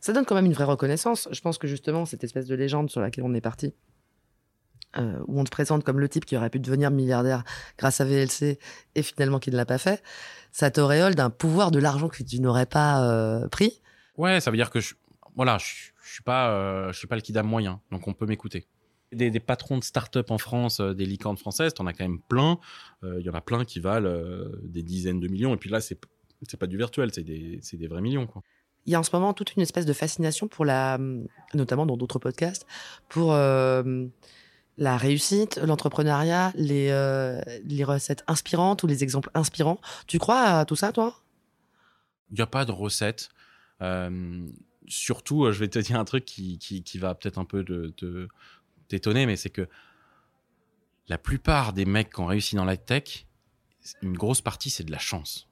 Ça 0.00 0.12
donne 0.12 0.24
quand 0.24 0.34
même 0.34 0.46
une 0.46 0.52
vraie 0.52 0.64
reconnaissance. 0.64 1.28
Je 1.30 1.40
pense 1.40 1.58
que 1.58 1.66
justement, 1.66 2.06
cette 2.06 2.24
espèce 2.24 2.46
de 2.46 2.54
légende 2.54 2.90
sur 2.90 3.00
laquelle 3.00 3.24
on 3.24 3.34
est 3.34 3.40
parti, 3.40 3.74
euh, 4.96 5.18
où 5.26 5.38
on 5.38 5.44
te 5.44 5.50
présente 5.50 5.84
comme 5.84 6.00
le 6.00 6.08
type 6.08 6.24
qui 6.24 6.36
aurait 6.36 6.50
pu 6.50 6.60
devenir 6.60 6.90
milliardaire 6.90 7.44
grâce 7.76 8.00
à 8.00 8.04
VLC 8.04 8.58
et 8.94 9.02
finalement 9.02 9.38
qui 9.38 9.50
ne 9.50 9.56
l'a 9.56 9.66
pas 9.66 9.78
fait, 9.78 10.02
ça 10.50 10.70
t'auréole 10.70 11.14
d'un 11.14 11.30
pouvoir 11.30 11.70
de 11.70 11.78
l'argent 11.78 12.08
que 12.08 12.22
tu 12.22 12.40
n'aurais 12.40 12.66
pas 12.66 13.04
euh, 13.04 13.48
pris. 13.48 13.82
Ouais, 14.16 14.40
ça 14.40 14.50
veut 14.50 14.56
dire 14.56 14.70
que 14.70 14.80
je, 14.80 14.94
voilà, 15.36 15.58
je, 15.58 15.92
je 16.02 16.12
suis 16.12 16.22
pas, 16.22 16.50
euh, 16.50 16.90
je 16.92 16.98
suis 16.98 17.06
pas 17.06 17.16
le 17.16 17.20
kidam 17.20 17.46
moyen, 17.46 17.80
donc 17.90 18.08
on 18.08 18.14
peut 18.14 18.26
m'écouter. 18.26 18.66
Des, 19.12 19.30
des, 19.30 19.40
patrons 19.40 19.78
de 19.78 19.84
start-up 19.84 20.30
en 20.30 20.36
France, 20.36 20.80
des 20.80 21.06
licornes 21.06 21.38
françaises, 21.38 21.72
t'en 21.72 21.86
as 21.86 21.94
quand 21.94 22.04
même 22.04 22.20
plein. 22.20 22.58
Il 23.02 23.22
y 23.22 23.30
en 23.30 23.34
a 23.34 23.40
plein 23.40 23.64
qui 23.64 23.80
valent 23.80 24.10
des 24.62 24.82
dizaines 24.82 25.18
de 25.18 25.28
millions. 25.28 25.54
Et 25.54 25.56
puis 25.56 25.70
là, 25.70 25.80
c'est 25.80 25.98
c'est 26.46 26.58
pas 26.58 26.66
du 26.66 26.76
virtuel, 26.76 27.10
c'est 27.12 27.24
des, 27.24 27.60
des 27.72 27.86
vrais 27.88 28.02
millions. 28.02 28.26
Quoi 28.26 28.42
il 28.88 28.92
y 28.92 28.94
a 28.94 29.00
en 29.00 29.02
ce 29.02 29.10
moment 29.12 29.34
toute 29.34 29.54
une 29.54 29.62
espèce 29.62 29.84
de 29.84 29.92
fascination 29.92 30.48
pour 30.48 30.64
la, 30.64 30.98
notamment 31.52 31.84
dans 31.84 31.98
d'autres 31.98 32.18
podcasts, 32.18 32.66
pour 33.10 33.34
euh, 33.34 34.06
la 34.78 34.96
réussite, 34.96 35.58
l'entrepreneuriat, 35.58 36.52
les, 36.54 36.88
euh, 36.88 37.38
les 37.64 37.84
recettes 37.84 38.24
inspirantes 38.28 38.82
ou 38.82 38.86
les 38.86 39.02
exemples 39.02 39.30
inspirants. 39.34 39.78
Tu 40.06 40.18
crois 40.18 40.40
à 40.40 40.64
tout 40.64 40.74
ça, 40.74 40.90
toi? 40.92 41.20
Il 42.30 42.36
n'y 42.36 42.40
a 42.40 42.46
pas 42.46 42.64
de 42.64 42.72
recette. 42.72 43.28
Euh, 43.82 44.46
surtout, 44.86 45.52
je 45.52 45.58
vais 45.58 45.68
te 45.68 45.78
dire 45.78 46.00
un 46.00 46.06
truc 46.06 46.24
qui, 46.24 46.58
qui, 46.58 46.98
va 46.98 47.14
peut-être 47.14 47.38
un 47.38 47.44
peu 47.44 47.62
te, 47.64 48.28
t'étonner, 48.88 49.26
mais 49.26 49.36
c'est 49.36 49.50
que 49.50 49.68
la 51.08 51.18
plupart 51.18 51.72
des 51.72 51.84
mecs 51.84 52.12
qui 52.12 52.20
ont 52.20 52.26
réussi 52.26 52.56
dans 52.56 52.64
la 52.64 52.76
tech, 52.76 53.26
une 54.02 54.16
grosse 54.16 54.40
partie, 54.40 54.70
c'est 54.70 54.84
de 54.84 54.90
la 54.90 54.98
chance 54.98 55.48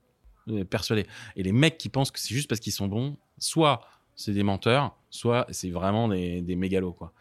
persuadé. 0.70 1.06
Et 1.34 1.42
les 1.42 1.52
mecs 1.52 1.78
qui 1.78 1.88
pensent 1.88 2.10
que 2.10 2.20
c'est 2.20 2.34
juste 2.34 2.48
parce 2.48 2.60
qu'ils 2.60 2.72
sont 2.72 2.88
bons, 2.88 3.16
soit 3.38 3.80
c'est 4.14 4.32
des 4.32 4.42
menteurs, 4.42 4.96
soit 5.10 5.46
c'est 5.50 5.70
vraiment 5.70 6.08
des, 6.08 6.40
des, 6.40 6.56
mégalos, 6.56 6.92
quoi. 6.92 7.12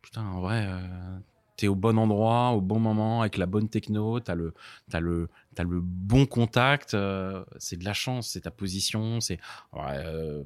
Putain, 0.00 0.24
en 0.24 0.40
vrai, 0.40 0.66
euh, 0.66 1.18
t'es 1.56 1.68
au 1.68 1.74
bon 1.74 1.98
endroit, 1.98 2.50
au 2.50 2.60
bon 2.60 2.78
moment, 2.78 3.20
avec 3.20 3.36
la 3.36 3.46
bonne 3.46 3.68
techno, 3.68 4.18
t'as 4.20 4.34
le, 4.34 4.54
as 4.92 5.00
le, 5.00 5.28
as 5.58 5.62
le 5.62 5.80
bon 5.80 6.24
contact, 6.24 6.94
euh, 6.94 7.44
c'est 7.58 7.76
de 7.76 7.84
la 7.84 7.92
chance, 7.92 8.30
c'est 8.30 8.42
ta 8.42 8.50
position, 8.50 9.20
c'est. 9.20 9.38
Euh, 9.74 10.42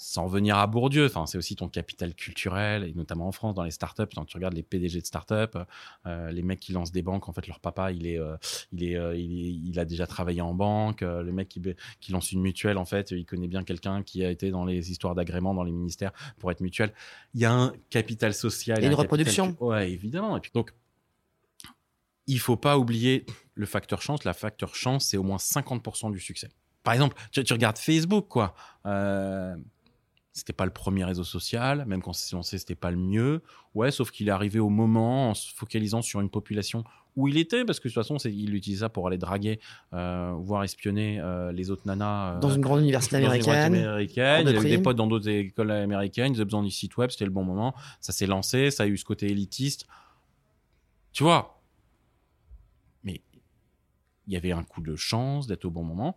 sans 0.00 0.28
venir 0.28 0.56
à 0.56 0.66
Bourdieu, 0.68 1.06
enfin, 1.06 1.26
c'est 1.26 1.38
aussi 1.38 1.56
ton 1.56 1.68
capital 1.68 2.14
culturel, 2.14 2.84
et 2.84 2.92
notamment 2.94 3.26
en 3.26 3.32
France, 3.32 3.56
dans 3.56 3.64
les 3.64 3.72
startups, 3.72 4.06
quand 4.14 4.24
tu 4.24 4.36
regardes 4.36 4.54
les 4.54 4.62
PDG 4.62 5.00
de 5.00 5.04
startups, 5.04 5.58
euh, 6.06 6.30
les 6.30 6.42
mecs 6.42 6.60
qui 6.60 6.70
lancent 6.70 6.92
des 6.92 7.02
banques, 7.02 7.28
en 7.28 7.32
fait, 7.32 7.48
leur 7.48 7.58
papa, 7.58 7.90
il 7.90 8.06
est, 8.06 8.16
euh, 8.16 8.36
il, 8.70 8.84
est, 8.84 8.96
euh, 8.96 9.16
il, 9.16 9.68
il, 9.68 9.80
a 9.80 9.84
déjà 9.84 10.06
travaillé 10.06 10.40
en 10.40 10.54
banque, 10.54 11.00
le 11.00 11.32
mec 11.32 11.48
qui, 11.48 11.60
qui 12.00 12.12
lance 12.12 12.30
une 12.30 12.40
mutuelle, 12.40 12.78
en 12.78 12.84
fait, 12.84 13.10
il 13.10 13.26
connaît 13.26 13.48
bien 13.48 13.64
quelqu'un 13.64 14.04
qui 14.04 14.24
a 14.24 14.30
été 14.30 14.52
dans 14.52 14.64
les 14.64 14.92
histoires 14.92 15.16
d'agrément 15.16 15.52
dans 15.52 15.64
les 15.64 15.72
ministères 15.72 16.12
pour 16.38 16.52
être 16.52 16.60
mutuel. 16.60 16.92
Il 17.34 17.40
y 17.40 17.44
a 17.44 17.52
un 17.52 17.72
capital 17.90 18.34
social. 18.34 18.82
Et 18.84 18.86
une 18.86 18.94
reproduction. 18.94 19.56
Ouais, 19.58 19.90
évidemment. 19.90 20.36
Et 20.36 20.40
puis, 20.40 20.52
donc, 20.54 20.72
il 22.28 22.38
faut 22.38 22.56
pas 22.56 22.78
oublier 22.78 23.26
le 23.54 23.66
facteur 23.66 24.00
chance. 24.00 24.22
La 24.22 24.32
facteur 24.32 24.76
chance, 24.76 25.06
c'est 25.06 25.16
au 25.16 25.24
moins 25.24 25.38
50% 25.38 26.12
du 26.12 26.20
succès. 26.20 26.50
Par 26.84 26.94
exemple, 26.94 27.16
tu, 27.32 27.42
tu 27.42 27.52
regardes 27.52 27.78
Facebook, 27.78 28.28
quoi. 28.28 28.54
C'était 30.38 30.52
pas 30.52 30.64
le 30.64 30.70
premier 30.70 31.04
réseau 31.04 31.24
social, 31.24 31.84
même 31.86 32.00
quand 32.00 32.12
c'est 32.12 32.34
lancé, 32.36 32.58
c'était 32.58 32.76
pas 32.76 32.90
le 32.92 32.96
mieux. 32.96 33.42
Ouais, 33.74 33.90
sauf 33.90 34.10
qu'il 34.12 34.28
est 34.28 34.30
arrivé 34.30 34.60
au 34.60 34.68
moment 34.68 35.30
en 35.30 35.34
se 35.34 35.52
focalisant 35.52 36.00
sur 36.00 36.20
une 36.20 36.30
population 36.30 36.84
où 37.16 37.26
il 37.26 37.36
était, 37.36 37.64
parce 37.64 37.80
que 37.80 37.88
de 37.88 37.92
toute 37.92 38.00
façon, 38.00 38.16
il 38.28 38.54
utilisait 38.54 38.82
ça 38.82 38.88
pour 38.88 39.08
aller 39.08 39.18
draguer, 39.18 39.58
euh, 39.92 40.32
voire 40.38 40.62
espionner 40.62 41.18
euh, 41.18 41.50
les 41.50 41.72
autres 41.72 41.82
nanas. 41.86 42.36
Euh, 42.36 42.38
dans 42.38 42.50
une 42.50 42.60
grande 42.60 42.80
université 42.80 43.16
américaine. 43.16 43.74
américaine. 43.74 44.46
Il 44.48 44.56
avait 44.56 44.68
des 44.70 44.78
potes 44.78 44.96
dans 44.96 45.08
d'autres 45.08 45.28
écoles 45.28 45.72
américaines, 45.72 46.32
ils 46.32 46.36
avaient 46.36 46.44
besoin 46.44 46.62
du 46.62 46.70
site 46.70 46.96
web, 46.96 47.10
c'était 47.10 47.24
le 47.24 47.32
bon 47.32 47.42
moment. 47.42 47.74
Ça 48.00 48.12
s'est 48.12 48.26
lancé, 48.26 48.70
ça 48.70 48.84
a 48.84 48.86
eu 48.86 48.96
ce 48.96 49.04
côté 49.04 49.26
élitiste. 49.26 49.88
Tu 51.12 51.24
vois? 51.24 51.60
Mais 53.02 53.20
il 54.28 54.34
y 54.34 54.36
avait 54.36 54.52
un 54.52 54.62
coup 54.62 54.82
de 54.82 54.94
chance 54.94 55.48
d'être 55.48 55.64
au 55.64 55.70
bon 55.70 55.82
moment. 55.82 56.16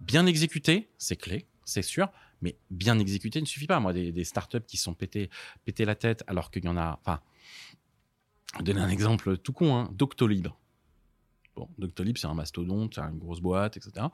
Bien 0.00 0.26
exécuté, 0.26 0.90
c'est 0.98 1.16
clé, 1.16 1.46
c'est 1.64 1.82
sûr 1.82 2.08
Mais 2.42 2.56
bien 2.70 2.98
exécuté 2.98 3.40
ne 3.40 3.46
suffit 3.46 3.66
pas. 3.66 3.80
Moi, 3.80 3.92
des, 3.92 4.24
startups 4.24 4.64
qui 4.66 4.76
sont 4.76 4.94
pété, 4.94 5.30
pété 5.64 5.84
la 5.84 5.94
tête 5.94 6.24
alors 6.26 6.50
qu'il 6.50 6.64
y 6.64 6.68
en 6.68 6.76
a. 6.76 6.98
Enfin, 7.00 7.20
donner 8.60 8.80
un 8.80 8.88
exemple 8.88 9.36
tout 9.38 9.52
con, 9.52 9.76
hein, 9.76 9.90
Doctolib. 9.92 10.48
Bon, 11.56 11.68
Doctolib, 11.78 12.16
c'est 12.16 12.26
un 12.26 12.34
mastodonte, 12.34 12.94
c'est 12.94 13.00
une 13.00 13.18
grosse 13.18 13.40
boîte, 13.40 13.76
etc. 13.76 14.06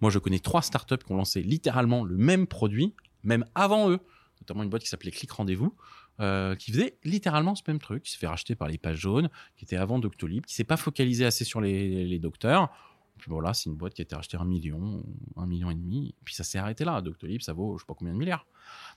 Moi, 0.00 0.10
je 0.10 0.18
connais 0.18 0.38
trois 0.38 0.62
startups 0.62 0.98
qui 0.98 1.12
ont 1.12 1.16
lancé 1.16 1.42
littéralement 1.42 2.04
le 2.04 2.16
même 2.16 2.46
produit, 2.46 2.94
même 3.24 3.44
avant 3.54 3.90
eux, 3.90 4.00
notamment 4.40 4.62
une 4.62 4.70
boîte 4.70 4.82
qui 4.82 4.88
s'appelait 4.88 5.10
Click 5.10 5.30
Rendez-vous, 5.32 5.74
euh, 6.20 6.54
qui 6.54 6.70
faisait 6.72 6.98
littéralement 7.04 7.54
ce 7.54 7.62
même 7.66 7.80
truc, 7.80 8.02
qui 8.04 8.12
se 8.12 8.18
fait 8.18 8.26
racheter 8.26 8.54
par 8.54 8.68
les 8.68 8.78
pages 8.78 8.98
jaunes, 8.98 9.30
qui 9.56 9.64
était 9.64 9.76
avant 9.76 9.98
Doctolib, 9.98 10.44
qui 10.44 10.54
s'est 10.54 10.64
pas 10.64 10.76
focalisé 10.76 11.24
assez 11.24 11.44
sur 11.44 11.60
les, 11.60 12.04
les 12.04 12.18
docteurs. 12.18 12.70
Puis 13.18 13.30
voilà, 13.30 13.54
c'est 13.54 13.70
une 13.70 13.76
boîte 13.76 13.94
qui 13.94 14.02
a 14.02 14.04
été 14.04 14.16
rachetée 14.16 14.36
un 14.36 14.44
million, 14.44 15.04
un 15.36 15.46
million 15.46 15.70
et 15.70 15.74
demi, 15.74 16.14
puis 16.24 16.34
ça 16.34 16.44
s'est 16.44 16.58
arrêté 16.58 16.84
là. 16.84 17.00
Doctolib, 17.00 17.40
ça 17.40 17.52
vaut 17.52 17.78
je 17.78 17.82
sais 17.82 17.86
pas 17.86 17.94
combien 17.94 18.12
de 18.12 18.18
milliards. 18.18 18.46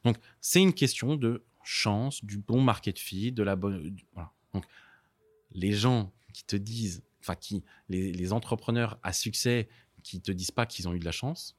Donc 0.04 0.18
c'est 0.42 0.62
une 0.62 0.74
question 0.74 1.16
de 1.16 1.44
chance, 1.64 2.24
du 2.24 2.38
bon 2.38 2.62
market 2.62 2.98
fit, 2.98 3.32
de 3.32 3.44
la 3.44 3.56
bonne. 3.56 3.96
Donc 4.54 4.66
les 5.52 5.74
gens 5.74 6.12
qui 6.34 6.44
te 6.44 6.56
disent, 6.56 7.04
enfin 7.22 7.36
qui, 7.36 7.64
les, 7.90 8.34
entrepreneurs 8.34 9.00
à 9.04 9.14
succès 9.14 9.70
qui 10.04 10.22
te 10.22 10.32
disent 10.32 10.52
pas 10.52 10.66
qu'ils 10.66 10.88
ont 10.88 10.94
eu 10.94 11.00
de 11.00 11.06
la 11.06 11.12
chance, 11.12 11.56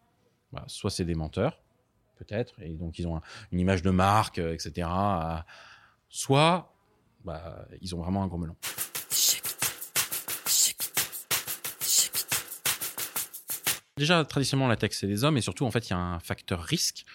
soit 0.66 0.90
c'est 0.90 1.04
des 1.04 1.14
menteurs, 1.14 1.62
peut-être, 2.16 2.60
et 2.60 2.70
donc 2.74 2.98
ils 2.98 3.06
ont 3.06 3.16
un- 3.16 3.22
une 3.52 3.60
image 3.60 3.82
de 3.82 3.90
marque, 3.90 4.38
euh, 4.38 4.54
etc. 4.54 4.88
soit 6.08 6.72
bah, 7.24 7.66
ils 7.80 7.94
ont 7.94 8.00
vraiment 8.00 8.22
un 8.22 8.28
gros 8.28 8.38
melon. 8.38 8.56
Déjà, 13.96 14.22
traditionnellement, 14.26 14.68
la 14.68 14.76
tech, 14.76 14.90
c'est 14.92 15.06
des 15.06 15.24
hommes, 15.24 15.38
et 15.38 15.40
surtout, 15.40 15.64
en 15.64 15.70
fait, 15.70 15.88
il 15.88 15.90
y 15.90 15.94
a 15.94 15.98
un 15.98 16.20
facteur 16.20 16.62
risque. 16.62 17.06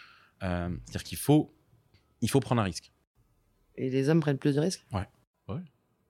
Euh, 0.41 0.69
C'est-à-dire 0.85 1.03
qu'il 1.03 1.17
faut, 1.17 1.53
il 2.21 2.29
faut 2.29 2.39
prendre 2.39 2.61
un 2.61 2.65
risque. 2.65 2.91
Et 3.75 3.89
les 3.91 4.09
hommes 4.09 4.19
prennent 4.19 4.39
plus 4.39 4.55
de 4.55 4.61
risques? 4.61 4.83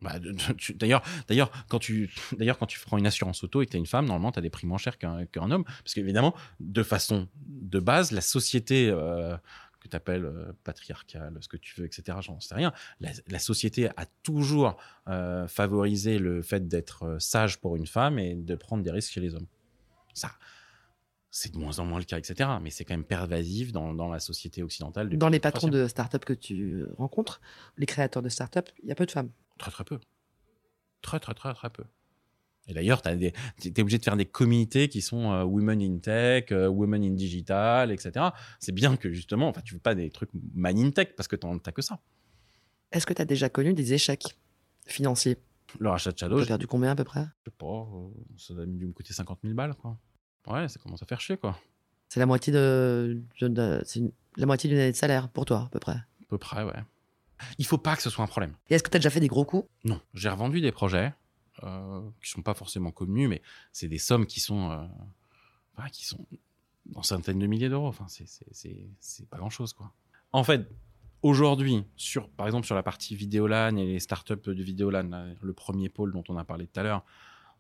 Bah, 0.02 0.18
de- 0.18 0.32
de- 0.32 0.54
tu- 0.58 0.74
D'ailleurs, 0.74 1.04
d'ailleurs, 1.28 1.52
quand 1.68 1.78
tu, 1.78 2.10
d'ailleurs, 2.38 2.58
quand 2.58 2.66
tu 2.66 2.80
prends 2.80 2.98
une 2.98 3.06
assurance 3.06 3.44
auto 3.44 3.62
et 3.62 3.66
que 3.68 3.72
tu 3.72 3.78
es 3.78 3.80
une 3.80 3.86
femme, 3.86 4.06
normalement, 4.06 4.32
tu 4.32 4.40
as 4.40 4.42
des 4.42 4.50
prix 4.50 4.66
moins 4.66 4.80
chers 4.80 4.98
qu'un 4.98 5.52
homme. 5.52 5.64
Parce 5.64 5.94
qu'évidemment, 5.94 6.34
de 6.60 6.82
façon 6.82 7.28
de 7.48 7.80
base, 7.80 8.12
la 8.12 8.22
société 8.22 8.90
euh, 8.90 9.38
que 9.80 9.88
tu 9.90 9.96
appelles 9.96 10.28
patriarcale, 10.64 11.38
ce 11.42 11.48
que 11.48 11.58
tu 11.58 11.80
veux, 11.80 11.86
etc., 11.86 12.18
j'en 12.22 12.40
sais 12.40 12.56
rien, 12.56 12.74
la, 13.00 13.12
la 13.28 13.38
société 13.40 13.90
a 13.90 14.06
toujours 14.24 14.76
euh, 15.08 15.48
favorisé 15.48 16.18
le 16.18 16.42
fait 16.42 16.68
d'être 16.68 17.04
euh, 17.04 17.20
sage 17.20 17.60
pour 17.60 17.76
une 17.76 17.86
femme 17.88 18.18
et 18.18 18.34
de 18.34 18.56
prendre 18.56 18.82
des 18.84 18.92
risques 18.92 19.12
chez 19.12 19.22
les 19.22 19.36
hommes. 19.36 19.48
Ça, 20.16 20.32
c'est 21.32 21.54
de 21.54 21.58
moins 21.58 21.80
en 21.80 21.86
moins 21.86 21.98
le 21.98 22.06
cas, 22.06 22.18
etc. 22.20 22.50
Mais 22.62 22.70
c'est 22.70 22.84
quand 22.84 22.94
même 22.94 23.06
pervasif 23.06 23.72
dans, 23.72 23.94
dans 23.94 24.10
la 24.10 24.20
société 24.20 24.62
occidentale. 24.62 25.10
Dans 25.18 25.30
les 25.30 25.40
patrons 25.40 25.70
de 25.70 25.88
start-up 25.88 26.26
que 26.26 26.34
tu 26.34 26.86
rencontres, 26.98 27.40
les 27.78 27.86
créateurs 27.86 28.22
de 28.22 28.30
start-up, 28.30 28.70
il 28.84 28.90
y 28.90 28.92
a 28.92 28.96
peu 28.96 29.06
de 29.06 29.12
femmes. 29.12 29.32
Très 29.58 29.72
très 29.72 29.86
peu. 29.86 30.00
Très 31.02 31.20
très 31.20 31.34
très 31.34 31.54
très 31.54 31.70
peu. 31.70 31.84
Et 32.68 32.74
d'ailleurs, 32.74 33.02
tu 33.02 33.10
es 33.10 33.82
obligé 33.82 33.98
de 33.98 34.04
faire 34.04 34.18
des 34.18 34.26
communautés 34.26 34.88
qui 34.88 35.02
sont 35.02 35.32
euh, 35.32 35.44
Women 35.44 35.82
in 35.82 35.98
Tech, 35.98 36.52
euh, 36.52 36.68
Women 36.68 37.04
in 37.04 37.12
Digital, 37.12 37.92
etc. 37.92 38.28
C'est 38.60 38.72
bien 38.72 38.98
que 38.98 39.12
justement, 39.12 39.48
enfin, 39.48 39.62
tu 39.62 39.74
veux 39.74 39.80
pas 39.80 39.96
des 39.96 40.12
trucs 40.12 40.30
Man 40.54 40.78
in 40.78 40.92
Tech 40.92 41.16
parce 41.16 41.28
que 41.28 41.36
tu 41.36 41.48
n'as 41.48 41.60
que 41.60 41.82
ça. 41.82 42.00
Est-ce 42.92 43.06
que 43.08 43.14
tu 43.14 43.22
as 43.22 43.26
déjà 43.26 43.50
connu 43.50 43.74
des 43.74 43.94
échecs 43.94 44.38
financiers? 44.86 45.38
Le 45.80 45.90
rachat 45.90 46.12
de 46.12 46.18
Shadow, 46.18 46.36
Tu 46.36 46.42
as 46.42 46.44
je 46.44 46.48
perdu 46.50 46.68
combien 46.68 46.92
à 46.92 46.96
peu 46.96 47.06
près? 47.06 47.26
Sais 47.46 47.54
pas, 47.58 47.66
euh, 47.66 48.10
ça 48.38 48.54
a 48.54 48.66
dû 48.66 48.86
me 48.86 48.92
coûter 48.92 49.14
50 49.14 49.40
000 49.44 49.56
balles. 49.56 49.74
Quoi. 49.76 49.98
Ouais, 50.48 50.68
ça 50.68 50.80
commence 50.80 51.02
à 51.04 51.06
faire 51.06 51.22
chier, 51.22 51.38
quoi. 51.38 51.58
C'est 52.10 52.20
la 52.20 52.26
moitié 52.26 52.52
de, 52.52 53.22
de- 53.40 53.48
de- 53.48 53.82
c'est 53.86 54.00
une- 54.00 54.12
la 54.38 54.46
moitié 54.46 54.70
d'une 54.70 54.80
année 54.80 54.92
de 54.92 54.98
salaire 54.98 55.30
pour 55.30 55.46
toi 55.46 55.64
à 55.68 55.70
peu 55.70 55.80
près. 55.80 55.94
À 55.94 56.26
peu 56.28 56.38
près, 56.38 56.64
ouais. 56.64 56.84
Il 57.58 57.66
faut 57.66 57.78
pas 57.78 57.96
que 57.96 58.02
ce 58.02 58.10
soit 58.10 58.24
un 58.24 58.28
problème. 58.28 58.56
Et 58.70 58.76
est-ce 58.76 58.84
que 58.84 58.90
tu 58.90 58.98
as 58.98 59.00
déjà 59.00 59.10
fait 59.10 59.20
des 59.20 59.28
gros 59.28 59.46
coups? 59.46 59.68
Non, 59.84 60.00
j'ai 60.14 60.30
revendu 60.30 60.62
des 60.62 60.72
projets 60.72 61.14
euh, 61.64 62.02
qui 62.24 62.30
sont 62.30 62.42
pas 62.42 62.54
forcément 62.54 62.92
connus, 62.92 63.28
mais 63.28 63.42
c'est 63.72 63.88
des 63.88 63.98
sommes 63.98 64.26
qui 64.26 64.40
sont, 64.40 64.72
euh, 64.72 65.88
qui 65.92 66.06
sont 66.06 66.26
dans 66.86 67.04
centaines 67.04 67.40
de 67.40 67.48
milliers 67.48 67.70
d'euros. 67.70 67.88
Enfin, 67.88 68.06
c'est- 68.08 68.28
c'est- 68.28 68.46
c'est 68.52 68.78
c'est 69.00 69.28
pas 69.30 69.38
grand-chose, 69.38 69.74
quoi. 69.74 69.92
En 70.34 70.44
fait, 70.44 70.68
aujourd'hui, 71.22 71.84
sur, 71.96 72.30
par 72.30 72.46
exemple, 72.48 72.66
sur 72.66 72.76
la 72.76 72.84
partie 72.84 73.16
Vidéolan 73.16 73.76
et 73.78 73.86
les 73.86 74.00
startups 74.00 74.36
de 74.54 74.64
Vidéolan, 74.64 75.34
le 75.42 75.54
premier 75.54 75.90
pôle 75.90 76.14
dont 76.14 76.24
on 76.30 76.38
a 76.38 76.44
parlé 76.44 76.68
tout 76.68 76.80
à 76.80 76.84
l'heure, 76.84 77.04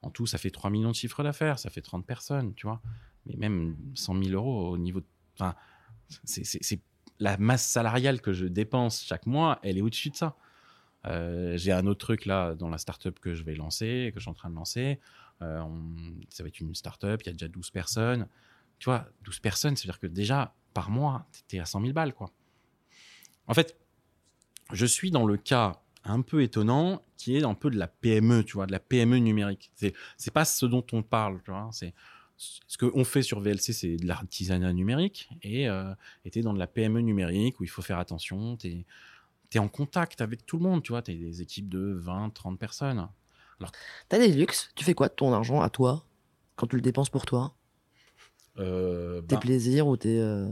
en 0.01 0.09
tout, 0.09 0.25
ça 0.25 0.37
fait 0.37 0.51
3 0.51 0.69
millions 0.69 0.89
de 0.91 0.95
chiffres 0.95 1.23
d'affaires, 1.23 1.59
ça 1.59 1.69
fait 1.69 1.81
30 1.81 2.05
personnes, 2.05 2.53
tu 2.55 2.65
vois. 2.65 2.81
Mais 3.25 3.35
même 3.37 3.75
100 3.95 4.15
000 4.21 4.29
euros 4.33 4.69
au 4.69 4.77
niveau. 4.77 5.01
Enfin, 5.35 5.55
c'est- 6.23 6.81
la 7.19 7.37
masse 7.37 7.67
salariale 7.67 8.19
que 8.19 8.33
je 8.33 8.45
dépense 8.47 9.03
chaque 9.03 9.27
mois, 9.27 9.59
elle 9.61 9.77
est 9.77 9.81
au-dessus 9.81 10.09
de 10.09 10.15
ça. 10.15 10.35
Euh, 11.05 11.55
j'ai 11.57 11.71
un 11.71 11.85
autre 11.85 11.99
truc 12.05 12.25
là 12.25 12.55
dans 12.55 12.69
la 12.69 12.77
startup 12.79 13.19
que 13.19 13.35
je 13.35 13.43
vais 13.43 13.53
lancer, 13.55 14.11
que 14.13 14.19
je 14.19 14.23
suis 14.23 14.29
en 14.29 14.33
train 14.33 14.49
de 14.49 14.55
lancer. 14.55 14.99
Euh, 15.43 15.63
ça 16.29 16.43
va 16.43 16.49
être 16.49 16.59
une 16.59 16.73
startup, 16.73 17.21
il 17.21 17.27
y 17.27 17.29
a 17.29 17.33
déjà 17.33 17.47
12 17.47 17.69
personnes. 17.69 18.27
Tu 18.79 18.85
vois, 18.85 19.07
12 19.23 19.39
personnes, 19.39 19.75
c'est-à-dire 19.75 19.99
que 19.99 20.07
déjà, 20.07 20.55
par 20.73 20.89
mois, 20.89 21.27
tu 21.47 21.57
es 21.57 21.59
à 21.59 21.65
100 21.65 21.81
000 21.81 21.93
balles, 21.93 22.13
quoi. 22.13 22.31
En 23.47 23.53
fait, 23.53 23.77
je 24.71 24.85
suis 24.85 25.11
dans 25.11 25.25
le 25.25 25.37
cas 25.37 25.80
un 26.03 26.21
peu 26.21 26.41
étonnant 26.41 27.03
qui 27.17 27.37
est 27.37 27.43
un 27.43 27.53
peu 27.53 27.69
de 27.69 27.77
la 27.77 27.87
PME, 27.87 28.43
tu 28.43 28.53
vois, 28.53 28.65
de 28.65 28.71
la 28.71 28.79
PME 28.79 29.17
numérique. 29.17 29.71
C'est, 29.75 29.93
c'est 30.17 30.31
pas 30.31 30.45
ce 30.45 30.65
dont 30.65 30.85
on 30.91 31.03
parle, 31.03 31.41
tu 31.43 31.51
vois. 31.51 31.69
C'est 31.71 31.93
ce 32.37 32.77
qu'on 32.77 33.03
fait 33.03 33.21
sur 33.21 33.39
VLC, 33.39 33.71
c'est 33.71 33.97
de 33.97 34.07
l'artisanat 34.07 34.73
numérique 34.73 35.29
et 35.43 35.69
euh, 35.69 35.93
t'es 36.31 36.41
dans 36.41 36.53
de 36.53 36.59
la 36.59 36.65
PME 36.65 37.01
numérique 37.01 37.59
où 37.59 37.63
il 37.63 37.69
faut 37.69 37.83
faire 37.83 37.99
attention. 37.99 38.57
T'es 38.57 38.85
es 39.53 39.59
en 39.59 39.67
contact 39.67 40.21
avec 40.21 40.45
tout 40.45 40.57
le 40.57 40.63
monde, 40.63 40.81
tu 40.81 40.91
vois. 40.91 41.01
T'as 41.01 41.13
des 41.13 41.41
équipes 41.41 41.69
de 41.69 41.93
20, 41.99 42.31
30 42.33 42.57
personnes. 42.57 43.07
T'as 44.09 44.17
des 44.17 44.29
luxes 44.29 44.71
Tu 44.75 44.83
fais 44.83 44.95
quoi 44.95 45.07
de 45.07 45.13
ton 45.13 45.33
argent 45.33 45.61
à 45.61 45.69
toi 45.69 46.03
quand 46.55 46.67
tu 46.67 46.77
le 46.77 46.81
dépenses 46.81 47.09
pour 47.09 47.25
toi? 47.25 47.53
Euh, 48.57 49.21
Tes 49.21 49.35
bah, 49.35 49.41
plaisirs 49.41 49.87
ou 49.87 49.97
tes, 49.97 50.19
euh, 50.19 50.47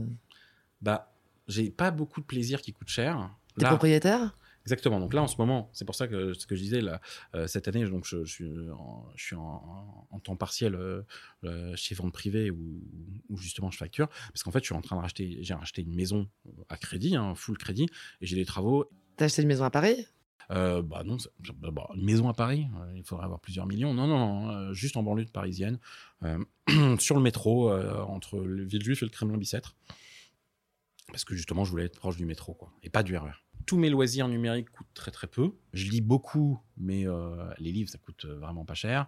bah, 0.80 1.12
j'ai 1.48 1.70
pas 1.70 1.90
beaucoup 1.90 2.20
de 2.20 2.26
plaisir 2.26 2.62
qui 2.62 2.72
coûte 2.72 2.88
cher. 2.88 3.30
tes 3.56 3.62
Là, 3.64 3.70
propriétaires? 3.70 4.36
Exactement. 4.70 5.00
Donc 5.00 5.14
là, 5.14 5.22
en 5.22 5.26
ce 5.26 5.36
moment, 5.36 5.68
c'est 5.72 5.84
pour 5.84 5.96
ça 5.96 6.06
que 6.06 6.32
ce 6.32 6.46
que 6.46 6.54
je 6.54 6.62
disais 6.62 6.80
là, 6.80 7.00
euh, 7.34 7.48
cette 7.48 7.66
année, 7.66 7.84
donc 7.86 8.04
je, 8.04 8.24
je 8.24 8.32
suis 8.32 8.70
en, 8.70 9.04
je 9.16 9.24
suis 9.24 9.34
en, 9.34 10.06
en 10.08 10.20
temps 10.20 10.36
partiel 10.36 10.76
euh, 10.76 11.02
euh, 11.42 11.74
chez 11.74 11.96
vente 11.96 12.12
privée 12.12 12.52
où, 12.52 12.80
où 13.28 13.36
justement 13.36 13.72
je 13.72 13.76
facture, 13.76 14.06
parce 14.32 14.44
qu'en 14.44 14.52
fait, 14.52 14.60
je 14.60 14.66
suis 14.66 14.74
en 14.76 14.80
train 14.80 14.94
de 14.94 15.00
racheter, 15.00 15.38
j'ai 15.40 15.54
racheté 15.54 15.82
une 15.82 15.92
maison 15.92 16.28
à 16.68 16.76
crédit, 16.76 17.16
hein, 17.16 17.34
full 17.34 17.58
crédit, 17.58 17.88
et 18.20 18.26
j'ai 18.26 18.36
des 18.36 18.44
travaux. 18.44 18.88
T'as 19.16 19.24
acheté 19.24 19.42
une 19.42 19.48
maison 19.48 19.64
à 19.64 19.70
Paris? 19.70 20.06
Euh, 20.52 20.82
bah 20.82 21.02
non, 21.04 21.16
bah, 21.72 21.88
une 21.96 22.04
maison 22.04 22.28
à 22.28 22.34
Paris, 22.34 22.68
euh, 22.80 22.92
il 22.94 23.02
faudrait 23.02 23.24
avoir 23.24 23.40
plusieurs 23.40 23.66
millions. 23.66 23.92
Non, 23.92 24.06
non, 24.06 24.18
non, 24.18 24.50
euh, 24.50 24.72
juste 24.72 24.96
en 24.96 25.02
banlieue 25.02 25.26
parisienne, 25.26 25.80
euh, 26.22 26.38
sur 26.98 27.16
le 27.16 27.22
métro 27.22 27.72
entre 27.72 28.38
le 28.38 28.64
Villejuif 28.64 29.02
et 29.02 29.06
le 29.06 29.10
Kremlin-Bicêtre, 29.10 29.74
parce 31.08 31.24
que 31.24 31.34
justement, 31.34 31.64
je 31.64 31.72
voulais 31.72 31.86
être 31.86 31.98
proche 31.98 32.16
du 32.16 32.24
métro, 32.24 32.54
quoi, 32.54 32.72
et 32.84 32.88
pas 32.88 33.02
du 33.02 33.16
RER. 33.16 33.32
Tous 33.66 33.76
mes 33.76 33.90
loisirs 33.90 34.28
numériques 34.28 34.70
coûtent 34.70 34.86
très 34.94 35.10
très 35.10 35.26
peu. 35.26 35.52
Je 35.72 35.88
lis 35.90 36.00
beaucoup, 36.00 36.60
mais 36.76 37.06
euh, 37.06 37.36
les 37.58 37.72
livres, 37.72 37.90
ça 37.90 37.98
coûte 37.98 38.24
euh, 38.24 38.38
vraiment 38.38 38.64
pas 38.64 38.74
cher. 38.74 39.06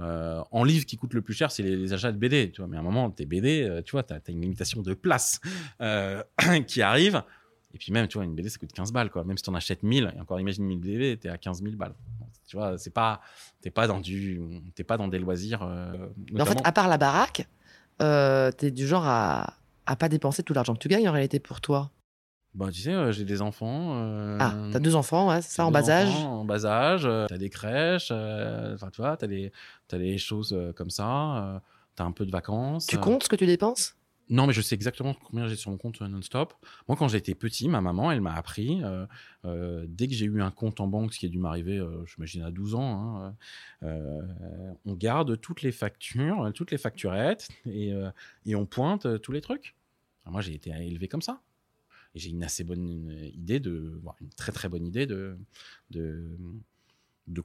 Euh, 0.00 0.42
en 0.50 0.64
livre, 0.64 0.84
qui 0.86 0.96
coûte 0.96 1.14
le 1.14 1.22
plus 1.22 1.34
cher, 1.34 1.50
c'est 1.52 1.62
les, 1.62 1.76
les 1.76 1.92
achats 1.92 2.12
de 2.12 2.18
BD. 2.18 2.50
Tu 2.50 2.60
vois, 2.60 2.68
mais 2.68 2.76
à 2.76 2.80
un 2.80 2.82
moment, 2.82 3.10
tes 3.10 3.26
BD, 3.26 3.80
tu 3.84 3.92
vois, 3.92 4.02
tu 4.02 4.12
as, 4.12 4.20
une 4.28 4.40
limitation 4.40 4.82
de 4.82 4.94
place 4.94 5.40
euh, 5.80 6.22
qui 6.66 6.82
arrive. 6.82 7.22
Et 7.72 7.78
puis 7.78 7.92
même, 7.92 8.06
tu 8.06 8.18
vois, 8.18 8.24
une 8.24 8.34
BD, 8.34 8.48
ça 8.48 8.58
coûte 8.58 8.72
15 8.72 8.92
balles, 8.92 9.10
quoi. 9.10 9.24
Même 9.24 9.36
si 9.36 9.42
tu 9.42 9.50
en 9.50 9.54
achètes 9.54 9.82
1000, 9.82 10.12
et 10.16 10.20
encore 10.20 10.38
imagine 10.40 10.64
1000 10.64 10.78
BD, 10.80 11.18
tu 11.18 11.26
es 11.26 11.30
à 11.30 11.38
15 11.38 11.62
000 11.62 11.76
balles. 11.76 11.94
Tu 12.46 12.56
vois, 12.56 12.76
c'est 12.78 12.92
pas, 12.92 13.20
t'es 13.62 13.70
pas 13.70 13.86
dans 13.86 14.00
du, 14.00 14.40
t'es 14.74 14.84
pas 14.84 14.96
dans 14.96 15.08
des 15.08 15.18
loisirs. 15.18 15.62
euh, 15.62 16.08
En 16.38 16.44
fait, 16.44 16.58
à 16.62 16.72
part 16.72 16.88
la 16.88 16.98
baraque, 16.98 17.48
euh, 18.02 18.50
t'es 18.52 18.70
du 18.70 18.86
genre 18.86 19.04
à, 19.06 19.54
à 19.86 19.96
pas 19.96 20.08
dépenser 20.08 20.42
tout 20.42 20.54
l'argent 20.54 20.74
que 20.74 20.78
tu 20.78 20.88
gagnes 20.88 21.08
en 21.08 21.12
réalité 21.12 21.40
pour 21.40 21.60
toi. 21.60 21.90
Bah, 22.54 22.70
tu 22.70 22.80
sais, 22.82 22.92
euh, 22.92 23.10
j'ai 23.12 23.24
des 23.24 23.42
enfants. 23.42 23.94
euh, 23.96 24.38
Ah, 24.40 24.54
t'as 24.72 24.78
deux 24.78 24.94
enfants, 24.94 25.28
ouais, 25.28 25.42
c'est 25.42 25.56
ça, 25.56 25.66
en 25.66 25.70
bas 25.72 25.88
âge 25.90 26.14
En 26.14 26.44
bas 26.44 26.64
âge, 26.66 27.04
euh, 27.04 27.26
t'as 27.26 27.36
des 27.38 27.50
crèches, 27.50 28.08
euh, 28.12 28.74
enfin 28.74 28.90
tu 28.90 29.00
vois, 29.02 29.16
t'as 29.16 29.26
des, 29.26 29.50
t'as 29.88 29.98
des 29.98 30.18
choses 30.18 30.56
comme 30.76 30.90
ça, 30.90 31.62
t'as 31.96 32.04
un 32.04 32.12
peu 32.12 32.24
de 32.24 32.30
vacances. 32.30 32.86
Tu 32.86 32.96
comptes 32.98 33.24
ce 33.24 33.28
que 33.28 33.36
tu 33.36 33.46
dépenses? 33.46 33.96
Non, 34.30 34.46
mais 34.46 34.54
je 34.54 34.62
sais 34.62 34.74
exactement 34.74 35.12
combien 35.12 35.46
j'ai 35.48 35.56
sur 35.56 35.70
mon 35.70 35.76
compte 35.76 36.00
non-stop. 36.00 36.54
Moi, 36.88 36.96
quand 36.96 37.08
j'étais 37.08 37.34
petit, 37.34 37.68
ma 37.68 37.82
maman, 37.82 38.10
elle 38.10 38.22
m'a 38.22 38.32
appris, 38.32 38.82
euh, 38.82 39.04
euh, 39.44 39.84
dès 39.86 40.08
que 40.08 40.14
j'ai 40.14 40.24
eu 40.24 40.40
un 40.40 40.50
compte 40.50 40.80
en 40.80 40.86
banque, 40.86 41.12
ce 41.12 41.18
qui 41.18 41.26
a 41.26 41.28
dû 41.28 41.38
m'arriver, 41.38 41.76
euh, 41.76 42.06
j'imagine, 42.06 42.42
à 42.42 42.50
12 42.50 42.74
ans, 42.74 43.22
hein, 43.22 43.34
on 44.86 44.94
garde 44.94 45.38
toutes 45.40 45.60
les 45.62 45.72
factures, 45.72 46.50
toutes 46.54 46.70
les 46.70 46.78
facturettes, 46.78 47.48
et, 47.66 47.92
et 48.46 48.54
on 48.54 48.64
pointe 48.64 49.20
tous 49.20 49.32
les 49.32 49.40
trucs. 49.42 49.74
Alors, 50.24 50.32
moi, 50.32 50.40
j'ai 50.40 50.54
été 50.54 50.70
élevé 50.70 51.06
comme 51.08 51.22
ça. 51.22 51.40
Et 52.14 52.18
j'ai 52.18 52.30
une 52.30 52.44
assez 52.44 52.64
bonne 52.64 52.88
idée 53.34 53.60
de, 53.60 54.00
une 54.20 54.30
très 54.30 54.52
très 54.52 54.68
bonne 54.68 54.86
idée 54.86 55.06
de, 55.06 55.36
de, 55.90 56.36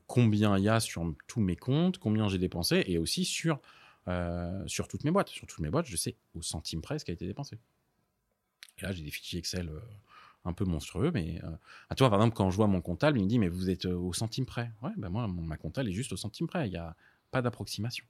combien 0.08 0.58
il 0.58 0.64
y 0.64 0.70
a 0.70 0.80
sur 0.80 1.12
tous 1.28 1.42
mes 1.42 1.56
comptes, 1.56 1.98
combien 1.98 2.28
j'ai 2.28 2.38
dépensé, 2.38 2.84
et 2.86 2.98
aussi 2.98 3.26
sur, 3.26 3.60
euh, 4.08 4.64
sur 4.68 4.88
toutes 4.88 5.04
mes 5.04 5.12
boîtes. 5.12 5.30
Sur 5.30 5.48
toutes 5.48 5.60
mes 5.60 5.70
boîtes, 5.70 5.88
je 5.88 5.98
sais 5.98 6.16
au 6.36 6.42
centime 6.42 6.82
près 6.82 7.00
ce 7.00 7.06
qui 7.06 7.12
a 7.12 7.14
été 7.14 7.26
dépensé. 7.26 7.58
Et 8.78 8.84
là, 8.84 8.92
j'ai 8.92 9.04
des 9.04 9.12
fichiers 9.12 9.40
Excel 9.40 9.70
euh, 9.70 9.80
un 10.46 10.54
peu 10.54 10.66
monstrueux, 10.66 11.12
mais 11.14 11.42
euh, 11.44 11.50
à 11.90 11.96
toi, 11.96 12.10
par 12.10 12.20
exemple, 12.20 12.36
quand 12.36 12.52
je 12.52 12.56
vois 12.56 12.68
mon 12.68 12.82
comptable, 12.82 13.18
il 13.18 13.24
me 13.24 13.30
dit, 13.30 13.40
mais 13.40 13.50
vous 13.50 13.70
êtes 13.70 13.86
au 13.86 14.14
centime 14.14 14.46
près. 14.46 14.72
Ouais, 14.84 14.92
ben 14.98 15.10
moi, 15.10 15.28
mon- 15.28 15.42
ma 15.42 15.58
comptable 15.58 15.90
est 15.90 15.94
juste 15.94 16.14
au 16.14 16.18
centime 16.18 16.48
près. 16.48 16.68
Il 16.68 16.72
n'y 16.72 16.78
a 16.78 16.96
pas 17.32 17.42
d'approximation. 17.42 18.06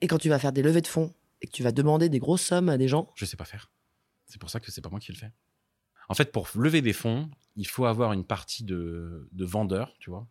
Et 0.00 0.06
quand 0.06 0.18
tu 0.18 0.28
vas 0.28 0.38
faire 0.38 0.52
des 0.52 0.62
levées 0.62 0.82
de 0.82 0.86
fonds 0.86 1.12
et 1.42 1.46
que 1.46 1.52
tu 1.52 1.62
vas 1.62 1.72
demander 1.72 2.08
des 2.08 2.18
grosses 2.18 2.42
sommes 2.42 2.68
à 2.68 2.76
des 2.78 2.88
gens, 2.88 3.12
Je 3.14 3.24
sais 3.24 3.36
pas 3.36 3.44
faire. 3.44 3.70
C'est 4.26 4.38
pour 4.40 4.50
ça 4.50 4.60
que 4.60 4.70
c'est 4.70 4.80
pas 4.80 4.90
moi 4.90 5.00
qui 5.00 5.12
le 5.12 5.18
fais. 5.18 5.32
En 6.08 6.14
fait, 6.14 6.32
pour 6.32 6.48
lever 6.54 6.80
des 6.82 6.92
fonds, 6.92 7.30
il 7.56 7.66
faut 7.66 7.84
avoir 7.86 8.12
une 8.12 8.24
partie 8.24 8.64
de, 8.64 9.28
de 9.32 9.44
vendeur, 9.44 9.94
tu 9.98 10.10
vois. 10.10 10.26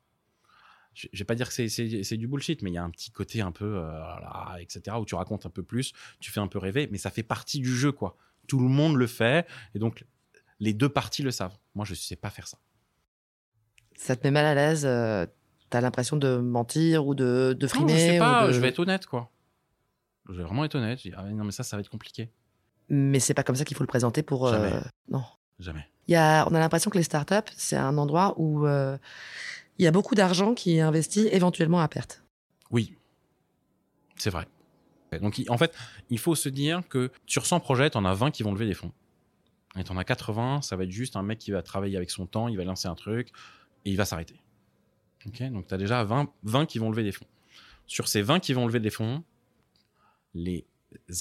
Je 0.94 1.08
je 1.14 1.20
vais 1.20 1.26
pas 1.26 1.36
dire 1.36 1.48
que 1.48 1.54
c'est- 1.68 2.18
du 2.18 2.28
bullshit, 2.28 2.62
mais 2.64 2.72
il 2.72 2.74
y 2.74 2.78
a 2.80 2.84
un 2.84 2.90
petit 2.90 3.12
côté 3.12 3.42
un 3.42 3.52
peu, 3.52 3.78
euh, 3.78 3.88
là, 3.92 4.58
etc., 4.60 4.98
où 5.00 5.06
tu 5.06 5.14
racontes 5.16 5.46
un 5.46 5.52
peu 5.52 5.62
plus, 5.64 5.94
tu 6.20 6.32
fais 6.32 6.40
un 6.40 6.48
peu 6.48 6.58
rêver, 6.58 6.88
mais 6.92 6.98
ça 6.98 7.12
fait 7.12 7.22
partie 7.24 7.60
du 7.60 7.76
jeu, 7.76 7.92
quoi. 7.92 8.18
Tout 8.48 8.60
le 8.60 8.68
monde 8.70 8.96
le 8.96 9.06
fait, 9.08 9.46
et 9.76 9.80
donc 9.80 10.06
les 10.60 10.74
deux 10.74 10.90
parties 10.90 11.22
le 11.22 11.30
savent. 11.32 11.56
Moi, 11.76 11.86
je 11.86 11.94
sais 11.94 12.16
pas 12.16 12.32
faire 12.32 12.48
ça. 12.48 12.58
ça 13.96 14.16
te 14.16 14.26
met 14.26 14.32
mal 14.32 14.46
à 14.46 14.56
l'aise, 14.56 14.86
euh, 14.86 15.26
t'as 15.70 15.82
l'impression 15.82 16.18
de 16.18 16.38
mentir 16.38 17.06
ou 17.08 17.14
de, 17.16 17.56
de 17.60 17.66
Non, 17.66 17.70
frimer. 17.70 17.94
je 17.94 17.98
sais 17.98 18.16
ou 18.18 18.20
pas, 18.20 18.48
de- 18.48 18.52
je 18.54 18.60
vais 18.60 18.70
être 18.70 18.80
honnête, 18.80 19.06
quoi. 19.06 19.32
Je 20.30 20.34
vais 20.34 20.44
vraiment 20.44 20.66
être 20.66 20.76
honnête. 20.76 21.00
Je 21.00 21.10
dis, 21.10 21.16
ah 21.18 21.24
non, 21.24 21.44
mais 21.44 21.52
ça, 21.52 21.64
ça 21.64 21.78
va 21.78 21.82
être 21.82 21.90
compliqué. 21.90 22.30
Mais 22.90 23.20
c'est 23.20 23.34
pas 23.34 23.44
comme 23.44 23.56
ça 23.56 23.66
qu'il 23.66 23.76
faut 23.78 23.84
le 23.84 23.88
présenter 23.88 24.24
pour. 24.24 24.48
euh, 24.48 24.52
Jamais. 24.70 24.82
Non. 25.10 25.24
Jamais. 25.60 25.88
Il 26.08 26.14
y 26.14 26.16
a, 26.16 26.48
on 26.50 26.54
a 26.56 26.60
l'impression 26.60 26.90
que 26.90 26.98
les 26.98 27.04
startups, 27.04 27.52
c'est 27.58 27.76
un 27.76 27.98
endroit 27.98 28.34
où 28.38 28.66
euh, 28.66 28.98
il 29.78 29.84
y 29.84 29.88
a 29.88 29.92
beaucoup 29.92 30.16
d'argent 30.16 30.54
qui 30.54 30.78
est 30.78 30.82
investi 30.82 31.28
éventuellement 31.32 31.80
à 31.82 31.88
perte. 31.88 32.24
Oui, 32.72 32.96
c'est 34.18 34.30
vrai. 34.30 34.48
Donc, 35.22 35.42
en 35.50 35.58
fait, 35.58 35.74
il 36.10 36.20
faut 36.20 36.36
se 36.36 36.50
dire 36.50 36.82
que 36.90 37.12
sur 37.26 37.46
100 37.46 37.60
projets, 37.62 37.90
tu 37.90 37.98
en 37.98 38.06
as 38.06 38.14
20 38.14 38.32
qui 38.32 38.44
vont 38.44 38.52
lever 38.54 38.66
des 38.68 38.74
fonds. 38.74 38.92
Et 39.78 39.84
tu 39.84 39.92
en 39.92 39.98
as 39.98 40.04
80, 40.04 40.62
ça 40.62 40.76
va 40.76 40.84
être 40.84 40.92
juste 40.92 41.16
un 41.16 41.24
mec 41.24 41.40
qui 41.40 41.52
va 41.52 41.62
travailler 41.62 41.96
avec 41.98 42.10
son 42.10 42.26
temps, 42.26 42.48
il 42.48 42.58
va 42.58 42.64
lancer 42.66 42.88
un 42.88 42.96
truc 42.96 43.30
et 43.86 43.92
il 43.92 43.96
va 43.98 44.06
s'arrêter. 44.06 44.36
Ok? 45.26 45.42
Donc, 45.52 45.68
tu 45.68 45.74
as 45.74 45.78
déjà 45.78 46.04
20, 46.04 46.30
20 46.44 46.66
qui 46.66 46.80
vont 46.80 46.90
lever 46.90 47.04
des 47.04 47.12
fonds. 47.12 47.26
Sur 47.86 48.08
ces 48.08 48.22
20 48.22 48.40
qui 48.40 48.54
vont 48.54 48.66
lever 48.66 48.80
des 48.82 48.90
fonds, 48.90 49.24
les 50.34 50.66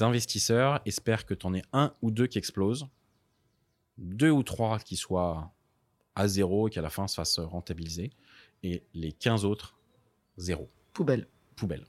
investisseurs 0.01 0.81
espèrent 0.85 1.27
que 1.27 1.35
tu 1.35 1.47
en 1.47 1.55
aies 1.55 1.65
un 1.73 1.95
ou 2.03 2.11
deux 2.11 2.27
qui 2.27 2.39
explosent, 2.39 2.89
deux 3.99 4.31
ou 4.31 4.43
trois 4.43 4.79
qui 4.79 4.97
soient 4.97 5.53
à 6.15 6.29
zéro 6.29 6.69
et 6.69 6.71
qu'à 6.71 6.83
la 6.83 6.91
fin 6.91 7.07
se 7.09 7.15
fassent 7.15 7.39
rentabiliser, 7.39 8.11
et 8.63 8.83
les 8.95 9.13
15 9.13 9.45
autres, 9.45 9.77
zéro 10.37 10.71
Poubelle. 10.93 11.29
poubelle. 11.57 11.87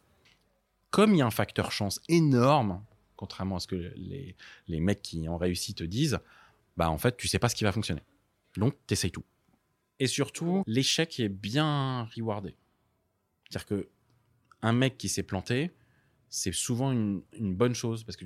Comme 0.89 1.13
il 1.13 1.19
y 1.19 1.21
a 1.21 1.25
un 1.25 1.31
facteur 1.31 1.71
chance 1.71 2.01
énorme, 2.09 2.83
contrairement 3.15 3.57
à 3.57 3.59
ce 3.59 3.67
que 3.67 3.75
les, 3.75 4.35
les 4.67 4.79
mecs 4.79 5.01
qui 5.01 5.27
ont 5.29 5.37
réussi 5.37 5.73
te 5.73 5.83
disent, 5.83 6.19
bah 6.75 6.89
en 6.89 6.97
fait, 6.97 7.17
tu 7.17 7.27
sais 7.27 7.39
pas 7.39 7.49
ce 7.49 7.55
qui 7.55 7.63
va 7.63 7.71
fonctionner. 7.71 8.03
Donc, 8.57 8.75
t'essayes 8.85 9.11
tout. 9.11 9.23
Et 9.99 10.07
surtout, 10.07 10.63
l'échec 10.67 11.19
est 11.19 11.29
bien 11.29 12.03
rewardé. 12.15 12.55
C'est-à-dire 13.49 13.65
que 13.65 13.89
un 14.61 14.73
mec 14.73 14.97
qui 14.97 15.09
s'est 15.09 15.23
planté, 15.23 15.71
c'est 16.29 16.53
souvent 16.53 16.91
une, 16.91 17.21
bonne 17.33 17.73
chose 17.73 18.03
parce 18.03 18.17
que 18.17 18.25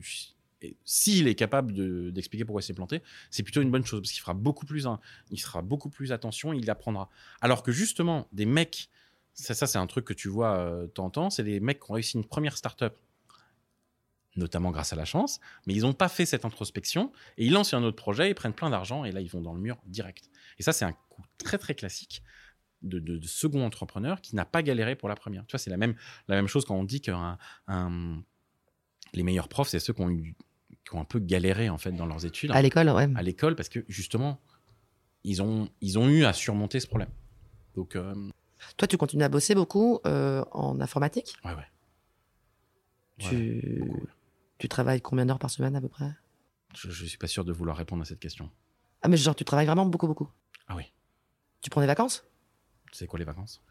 s'il 0.86 1.28
est 1.28 1.36
capable 1.36 1.74
de- 1.74 2.10
d'expliquer 2.12 2.46
pourquoi 2.46 2.62
il 2.62 2.66
s'est 2.66 2.74
planté, 2.74 3.02
c'est 3.30 3.44
plutôt 3.44 3.62
une 3.62 3.72
bonne 3.72 3.86
chose 3.86 4.02
parce 4.02 4.12
qu'il 4.12 4.22
fera 4.22 4.34
beaucoup 4.34 4.66
plus, 4.66 4.88
il 5.32 5.42
fera 5.42 5.62
beaucoup 5.62 5.90
plus 5.90 6.12
attention, 6.12 6.54
il 6.54 6.70
apprendra. 6.70 7.10
Alors 7.42 7.64
que 7.64 7.72
justement, 7.72 8.28
des 8.32 8.46
mecs 8.46 8.90
ça, 9.34 9.68
c'est 9.68 9.78
un 9.78 9.88
truc 9.88 10.06
que 10.06 10.14
tu 10.14 10.28
vois 10.28 10.58
euh, 10.58 10.88
temps. 10.88 11.30
C'est 11.30 11.44
des 11.44 11.60
mecs 11.60 11.80
qui 11.80 11.92
ont 11.92 11.96
réussi 11.96 12.18
une 12.18 12.26
première 12.26 12.58
startup, 12.58 12.94
notamment 14.36 14.72
grâce 14.72 14.94
à 14.94 14.96
la 14.96 15.06
chance, 15.06 15.40
mais 15.66 15.74
ils 15.74 15.82
n'ont 15.82 15.94
pas 15.94 16.10
fait 16.10 16.26
cette 16.26 16.46
introspection 16.46 17.12
et 17.38 17.46
ils 17.46 17.52
lancent 17.52 17.74
un 17.74 17.84
autre 17.84 17.98
projet, 17.98 18.30
ils 18.30 18.36
prennent 18.36 18.54
plein 18.54 18.70
d'argent 18.70 19.04
et 19.04 19.12
là 19.12 19.22
ils 19.22 19.30
vont 19.30 19.42
dans 19.42 19.54
le 19.54 19.60
mur 19.60 19.78
direct. 19.86 20.30
Et 20.60 20.64
ça, 20.64 20.74
c'est 20.74 20.86
un 20.86 20.94
coup 20.94 21.24
très 21.38 21.58
très 21.58 21.76
classique 21.76 22.24
de, 22.82 23.00
de- 23.00 23.18
de 23.18 23.28
second 23.28 23.64
entrepreneur 23.66 24.22
qui 24.22 24.36
n'a 24.36 24.46
pas 24.46 24.64
galéré 24.64 24.96
pour 24.96 25.10
la 25.10 25.16
première. 25.16 25.46
Tu 25.48 25.52
vois, 25.54 25.60
c'est 25.60 25.70
la 25.70 25.78
même, 25.78 25.96
la 26.28 26.36
même 26.36 26.48
chose 26.48 26.66
quand 26.66 26.76
on 26.76 26.84
dit 26.84 27.02
que 27.02 27.12
les 29.14 29.24
meilleurs 29.24 29.48
profs, 29.50 29.70
c'est 29.70 29.80
ceux 29.80 29.94
qui 29.94 30.02
ont, 30.02 30.10
eu, 30.10 30.36
qui 30.86 30.96
ont 30.96 31.02
un 31.02 31.06
peu 31.06 31.20
galéré 31.20 31.70
en 31.70 31.78
fait 31.78 31.92
dans 31.92 32.06
leurs 32.06 32.26
études 32.26 32.52
À 32.52 32.62
l'école, 32.62 32.90
ouais. 32.90 33.10
à 33.16 33.22
l'école 33.22 33.56
parce 33.56 33.70
que 33.70 33.84
justement, 33.88 34.40
ils 35.24 35.42
ont, 35.42 35.70
ils 35.82 36.00
ont 36.00 36.08
eu 36.10 36.24
à 36.26 36.34
surmonter 36.34 36.80
ce 36.80 36.88
problème. 36.88 37.10
Donc, 37.76 37.96
euh, 37.96 38.14
Toi, 38.78 38.88
tu 38.88 38.98
continues 38.98 39.24
à 39.24 39.30
bosser 39.30 39.54
beaucoup 39.56 40.00
euh, 40.06 40.44
en 40.52 40.80
informatique? 40.82 41.36
ouais, 41.46 41.54
ouais. 41.54 41.66
tu... 43.20 43.80
beaucoup, 43.80 44.02
ouais. 44.06 44.10
tu 44.58 44.68
travailles 44.70 45.02
combien 45.02 45.26
d'heures 45.26 45.40
par 45.40 45.50
semaine 45.50 45.76
à 45.76 45.82
peu 45.82 45.90
près? 45.90 46.12
Je, 46.76 46.90
je 46.90 47.06
suis 47.06 47.18
pas 47.18 47.28
sûr 47.28 47.44
de 47.46 47.52
vouloir 47.52 47.76
répondre 47.78 48.02
à 48.02 48.06
cette 48.06 48.20
question. 48.20 48.50
Ah, 49.02 49.08
mais 49.08 49.18
genre, 49.18 49.36
tu 49.36 49.44
travailles 49.46 49.66
vraiment 49.66 49.86
beaucoup, 49.86 50.08
beaucoup? 50.08 50.30
Ah 50.68 50.76
oui. 50.76 50.84
Tu 51.62 51.70
prends 51.70 51.82
des 51.82 51.88
vacances? 51.88 52.26
C'est 52.92 53.08
quoi 53.08 53.20
les 53.20 53.26
vacances? 53.26 53.62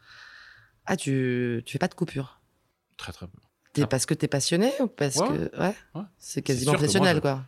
Ah, 0.85 0.97
tu... 0.97 1.61
tu 1.65 1.71
fais 1.73 1.79
pas 1.79 1.87
de 1.87 1.93
coupure? 1.93 2.39
Très 2.97 3.11
très 3.11 3.27
peu. 3.27 3.37
T'es 3.73 3.83
Ah. 3.83 3.87
parce 3.87 4.05
que 4.05 4.13
t'es 4.13 4.27
passionné 4.27 4.71
ou 4.81 4.87
parce 4.87 5.15
Ouais. 5.17 5.27
que. 5.27 5.59
Ouais. 5.59 5.75
Ouais. 5.95 6.01
C'est 6.17 6.41
quasiment 6.41 6.71
sûr 6.71 6.79
que 6.79 6.83
moi, 6.83 6.87
professionnel, 6.87 7.15
je- 7.17 7.21
quoi. 7.21 7.43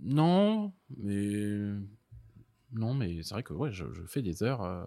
Non, 0.00 0.72
mais 0.98 1.74
non, 2.72 2.94
mais 2.94 3.22
c'est 3.22 3.34
vrai 3.34 3.42
que 3.42 3.52
ouais, 3.52 3.72
je, 3.72 3.84
je 3.92 4.02
fais 4.04 4.22
des 4.22 4.42
heures 4.42 4.62
euh, 4.62 4.84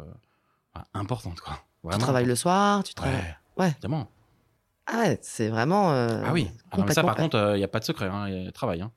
enfin, 0.73 0.85
importantes 0.93 1.39
quoi. 1.41 1.55
Tu 1.81 1.87
Vraiment. 1.87 2.01
travailles 2.03 2.25
le 2.25 2.35
soir, 2.35 2.83
tu 2.83 2.93
travailles. 2.93 3.15
Ouais, 3.15 3.35
Ouais. 3.65 3.69
évidemment. 3.71 4.09
Ah 4.87 4.99
ouais, 4.99 5.19
c'est 5.21 5.49
vraiment. 5.49 5.91
euh, 5.93 6.21
ah 6.25 6.31
oui. 6.33 6.49
Ah 6.71 6.77
non, 6.77 6.85
mais 6.85 6.93
ça 6.93 7.03
par 7.03 7.15
contre, 7.15 7.51
il 7.55 7.57
n'y 7.57 7.63
a 7.63 7.67
pas 7.67 7.79
de 7.79 7.85
secret, 7.85 8.07
hein, 8.07 8.29
y 8.29 8.47
a 8.47 8.51
travail. 8.51 8.81
Hein. 8.81 8.91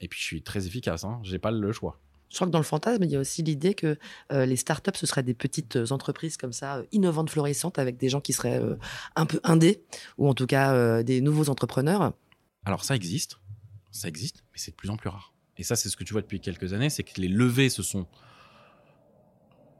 Et 0.00 0.08
puis 0.08 0.18
je 0.20 0.24
suis 0.24 0.42
très 0.42 0.66
efficace, 0.66 1.04
hein. 1.04 1.20
j'ai 1.24 1.38
pas 1.38 1.50
le 1.50 1.72
choix. 1.72 1.98
Je 2.30 2.36
crois 2.36 2.46
que 2.46 2.52
dans 2.52 2.58
le 2.58 2.64
fantasme, 2.64 3.02
il 3.04 3.10
y 3.10 3.16
a 3.16 3.20
aussi 3.20 3.42
l'idée 3.42 3.74
que 3.74 3.98
euh, 4.32 4.44
les 4.44 4.56
startups, 4.56 4.92
ce 4.94 5.06
seraient 5.06 5.22
des 5.22 5.34
petites 5.34 5.76
euh, 5.76 5.92
entreprises 5.92 6.36
comme 6.36 6.52
ça, 6.52 6.76
euh, 6.76 6.84
innovantes, 6.92 7.30
florissantes, 7.30 7.78
avec 7.78 7.96
des 7.96 8.08
gens 8.08 8.20
qui 8.20 8.32
seraient 8.32 8.62
un 9.16 9.26
peu 9.26 9.40
indés, 9.44 9.82
ou 10.18 10.28
en 10.28 10.34
tout 10.34 10.46
cas 10.46 11.02
des 11.02 11.20
nouveaux 11.20 11.48
entrepreneurs. 11.48 12.12
Alors 12.64 12.84
ça 12.84 12.94
existe, 12.94 13.38
ça 13.90 14.08
existe, 14.08 14.44
mais 14.52 14.58
c'est 14.58 14.72
de 14.72 14.76
plus 14.76 14.90
en 14.90 14.96
plus 14.96 15.08
rare. 15.08 15.32
Et 15.56 15.62
ça, 15.62 15.74
c'est 15.74 15.88
ce 15.88 15.96
que 15.96 16.04
tu 16.04 16.12
vois 16.12 16.22
depuis 16.22 16.40
quelques 16.40 16.72
années, 16.72 16.90
c'est 16.90 17.02
que 17.02 17.20
les 17.20 17.28
levées 17.28 17.70
se 17.70 17.82
sont. 17.82 18.06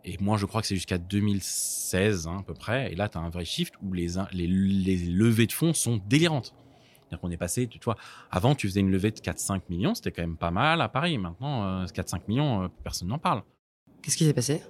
Et 0.05 0.17
moi, 0.21 0.39
je 0.39 0.47
crois 0.47 0.63
que 0.63 0.67
c'est 0.67 0.75
jusqu'à 0.75 0.99
2016 0.99 2.27
hein, 2.27 2.39
à 2.41 2.43
peu 2.43 2.55
près. 2.55 2.91
Et 2.93 2.97
là, 2.97 3.09
tu 3.09 3.19
as 3.19 3.21
un 3.21 3.29
vrai 3.29 3.45
shift 3.45 3.75
où 3.83 3.93
les 3.93 4.09
levées 4.09 5.47
de 5.47 5.53
fonds 5.53 5.75
sont 5.75 6.01
délirantes. 6.09 6.55
C'est-à-dire 7.09 7.21
qu'on 7.21 7.31
est 7.31 7.39
passé, 7.39 7.67
tu 7.67 7.79
vois, 7.83 7.97
avant, 8.31 8.55
tu 8.55 8.69
faisais 8.69 8.81
une 8.81 8.91
levée 8.91 9.11
de 9.11 9.19
4-5 9.19 9.63
millions, 9.71 9.95
c'était 9.95 10.13
quand 10.13 10.23
même 10.23 10.37
pas 10.37 10.51
mal 10.51 10.81
à 10.83 10.89
Paris. 10.89 11.17
Maintenant, 11.17 11.83
euh, 11.83 11.87
4-5 11.87 12.23
millions, 12.29 12.65
euh, 12.65 12.69
personne 12.85 13.09
n'en 13.09 13.19
parle. 13.19 13.43
Qu'est-ce 14.03 14.17
qui 14.17 14.25
s'est 14.25 14.35
passé? 14.35 14.63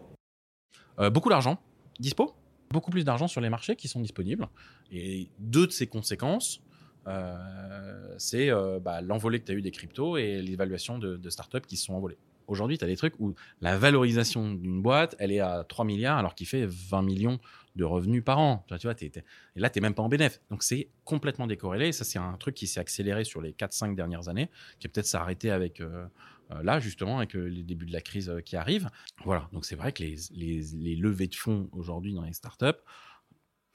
Euh, 1.00 1.10
beaucoup 1.10 1.28
d'argent 1.28 1.58
dispo, 1.98 2.34
beaucoup 2.70 2.90
plus 2.90 3.04
d'argent 3.04 3.26
sur 3.26 3.40
les 3.40 3.50
marchés 3.50 3.76
qui 3.76 3.88
sont 3.88 4.00
disponibles. 4.00 4.48
Et 4.92 5.28
deux 5.38 5.66
de 5.66 5.72
ces 5.72 5.86
conséquences, 5.86 6.60
euh, 7.06 8.14
c'est 8.18 8.50
euh, 8.50 8.78
bah, 8.80 9.00
l'envolée 9.00 9.40
que 9.40 9.46
tu 9.46 9.52
as 9.52 9.54
eu 9.54 9.62
des 9.62 9.70
cryptos 9.70 10.16
et 10.16 10.42
l'évaluation 10.42 10.98
de, 10.98 11.16
de 11.16 11.30
startups 11.30 11.60
qui 11.66 11.76
se 11.76 11.86
sont 11.86 11.94
envolées. 11.94 12.18
Aujourd'hui, 12.46 12.78
tu 12.78 12.84
as 12.84 12.88
des 12.88 12.96
trucs 12.96 13.14
où 13.18 13.34
la 13.60 13.76
valorisation 13.76 14.52
d'une 14.52 14.80
boîte, 14.80 15.14
elle 15.18 15.32
est 15.32 15.40
à 15.40 15.64
3 15.68 15.84
milliards 15.84 16.18
alors 16.18 16.34
qu'il 16.34 16.46
fait 16.46 16.66
20 16.66 17.02
millions 17.02 17.38
de 17.76 17.84
revenus 17.84 18.24
par 18.24 18.38
an. 18.38 18.64
Tu 18.68 18.76
vois, 18.82 18.94
t'es- 18.94 19.06
et 19.06 19.60
là, 19.60 19.70
tu 19.70 19.78
n'es 19.78 19.82
même 19.82 19.94
pas 19.94 20.02
en 20.02 20.08
bénéfice. 20.08 20.40
Donc, 20.50 20.62
c'est 20.62 20.88
complètement 21.04 21.46
décorrélé. 21.46 21.92
Ça, 21.92 22.04
c'est 22.04 22.18
un 22.18 22.36
truc 22.36 22.54
qui 22.54 22.66
s'est 22.66 22.80
accéléré 22.80 23.24
sur 23.24 23.40
les 23.40 23.52
4-5 23.52 23.94
dernières 23.94 24.28
années, 24.28 24.50
qui 24.78 24.88
peut-être 24.88 25.06
s'arrêter 25.06 25.50
avec 25.50 25.80
euh, 25.80 26.06
euh, 26.50 26.62
là, 26.62 26.80
justement, 26.80 27.18
avec 27.18 27.36
euh, 27.36 27.44
les 27.46 27.62
débuts 27.62 27.86
de 27.86 27.92
la 27.92 28.00
crise 28.00 28.32
qui 28.44 28.56
arrivent. 28.56 28.88
Voilà, 29.24 29.48
donc 29.52 29.64
c'est 29.64 29.76
vrai 29.76 29.92
que 29.92 30.02
les, 30.02 30.96
levées 30.96 31.28
de 31.28 31.34
fonds 31.34 31.68
aujourd'hui 31.72 32.14
dans 32.14 32.22
les 32.22 32.32
startups 32.32 32.66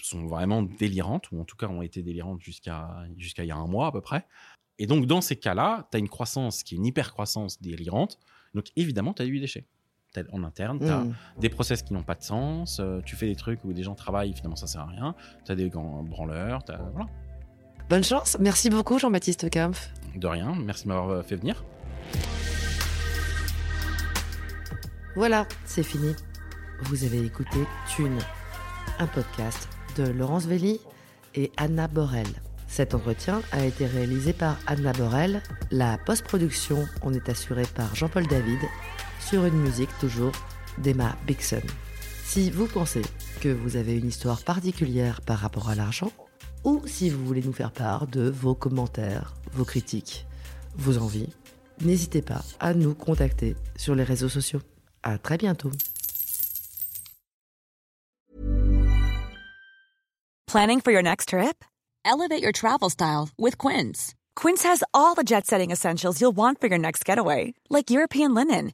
sont 0.01 0.25
vraiment 0.27 0.63
délirantes, 0.63 1.31
ou 1.31 1.39
en 1.39 1.45
tout 1.45 1.55
cas 1.55 1.67
ont 1.67 1.81
été 1.81 2.03
délirantes 2.03 2.41
jusqu'à 2.41 3.05
jusqu'à 3.17 3.43
il 3.45 3.47
y 3.47 3.51
a 3.51 3.55
un 3.55 3.67
mois 3.67 3.87
à 3.87 3.91
peu 3.91 4.01
près. 4.01 4.27
Et 4.79 4.87
donc, 4.87 5.05
dans 5.05 5.21
ces 5.21 5.35
cas-là, 5.35 5.87
tu 5.91 5.97
as 5.97 5.99
une 5.99 6.09
croissance 6.09 6.63
qui 6.63 6.75
est 6.75 6.77
une 6.77 6.85
hyper-croissance 6.85 7.61
délirante. 7.61 8.19
Donc, 8.53 8.65
évidemment, 8.75 9.13
tu 9.13 9.21
as 9.21 9.25
du 9.25 9.39
déchet. 9.39 9.65
En 10.31 10.43
interne, 10.43 10.79
tu 10.79 10.85
as 10.87 10.99
Hmm. 10.99 11.13
des 11.39 11.49
process 11.49 11.81
qui 11.81 11.93
n'ont 11.93 12.03
pas 12.03 12.13
de 12.13 12.21
sens, 12.21 12.79
euh, 12.79 13.01
tu 13.03 13.15
fais 13.15 13.25
des 13.25 13.35
trucs 13.35 13.63
où 13.65 13.73
des 13.73 13.81
gens 13.81 13.95
travaillent, 13.95 14.33
finalement 14.33 14.55
ça 14.55 14.67
sert 14.67 14.81
à 14.81 14.85
rien, 14.85 15.15
tu 15.43 15.51
as 15.51 15.55
des 15.55 15.69
grands 15.69 16.03
branleurs, 16.03 16.63
t'as- 16.63 16.77
voilà. 16.93 17.07
Bonne 17.89 18.03
chance. 18.03 18.37
Merci 18.39 18.69
beaucoup, 18.69 18.99
Jean-Baptiste 18.99 19.49
Kampf. 19.49 19.91
De 20.15 20.27
rien, 20.27 20.53
merci 20.63 20.83
de 20.83 20.89
m'avoir 20.89 21.09
euh, 21.09 21.21
fait 21.23 21.35
venir. 21.35 21.63
Voilà, 25.15 25.47
c'est 25.65 25.83
fini. 25.83 26.15
Vous 26.83 27.03
avez 27.03 27.25
écouté 27.25 27.57
Thune, 27.87 28.19
un 28.99 29.07
podcast 29.07 29.67
de 29.97 30.03
Laurence 30.03 30.45
Velli 30.45 30.79
et 31.35 31.51
Anna 31.57 31.87
Borel. 31.87 32.27
Cet 32.67 32.95
entretien 32.95 33.41
a 33.51 33.63
été 33.65 33.85
réalisé 33.85 34.33
par 34.33 34.57
Anna 34.65 34.93
Borel. 34.93 35.41
La 35.71 35.97
post-production 35.99 36.87
en 37.01 37.13
est 37.13 37.29
assurée 37.29 37.65
par 37.75 37.93
Jean-Paul 37.95 38.25
David 38.27 38.59
sur 39.27 39.45
une 39.45 39.59
musique 39.59 39.89
toujours 39.99 40.31
d'Emma 40.77 41.15
Bixon. 41.25 41.61
Si 42.25 42.49
vous 42.49 42.67
pensez 42.67 43.01
que 43.41 43.49
vous 43.49 43.75
avez 43.75 43.97
une 43.97 44.07
histoire 44.07 44.43
particulière 44.43 45.21
par 45.21 45.39
rapport 45.39 45.69
à 45.69 45.75
l'argent, 45.75 46.11
ou 46.63 46.81
si 46.85 47.09
vous 47.09 47.25
voulez 47.25 47.41
nous 47.41 47.53
faire 47.53 47.71
part 47.71 48.07
de 48.07 48.29
vos 48.29 48.55
commentaires, 48.55 49.33
vos 49.53 49.65
critiques, 49.65 50.25
vos 50.75 50.97
envies, 50.97 51.29
n'hésitez 51.81 52.21
pas 52.21 52.43
à 52.59 52.73
nous 52.73 52.93
contacter 52.93 53.55
sur 53.75 53.95
les 53.95 54.03
réseaux 54.03 54.29
sociaux. 54.29 54.61
À 55.03 55.17
très 55.17 55.37
bientôt. 55.37 55.71
Planning 60.47 60.81
for 60.81 60.91
your 60.91 61.01
next 61.01 61.29
trip? 61.29 61.63
Elevate 62.05 62.41
your 62.41 62.51
travel 62.51 62.89
style 62.89 63.29
with 63.39 63.57
Quince. 63.57 64.13
Quince 64.35 64.63
has 64.63 64.83
all 64.93 65.15
the 65.15 65.23
jet 65.23 65.45
setting 65.45 65.71
essentials 65.71 66.19
you'll 66.19 66.35
want 66.35 66.59
for 66.59 66.67
your 66.67 66.77
next 66.77 67.05
getaway, 67.05 67.53
like 67.69 67.89
European 67.89 68.33
linen, 68.33 68.73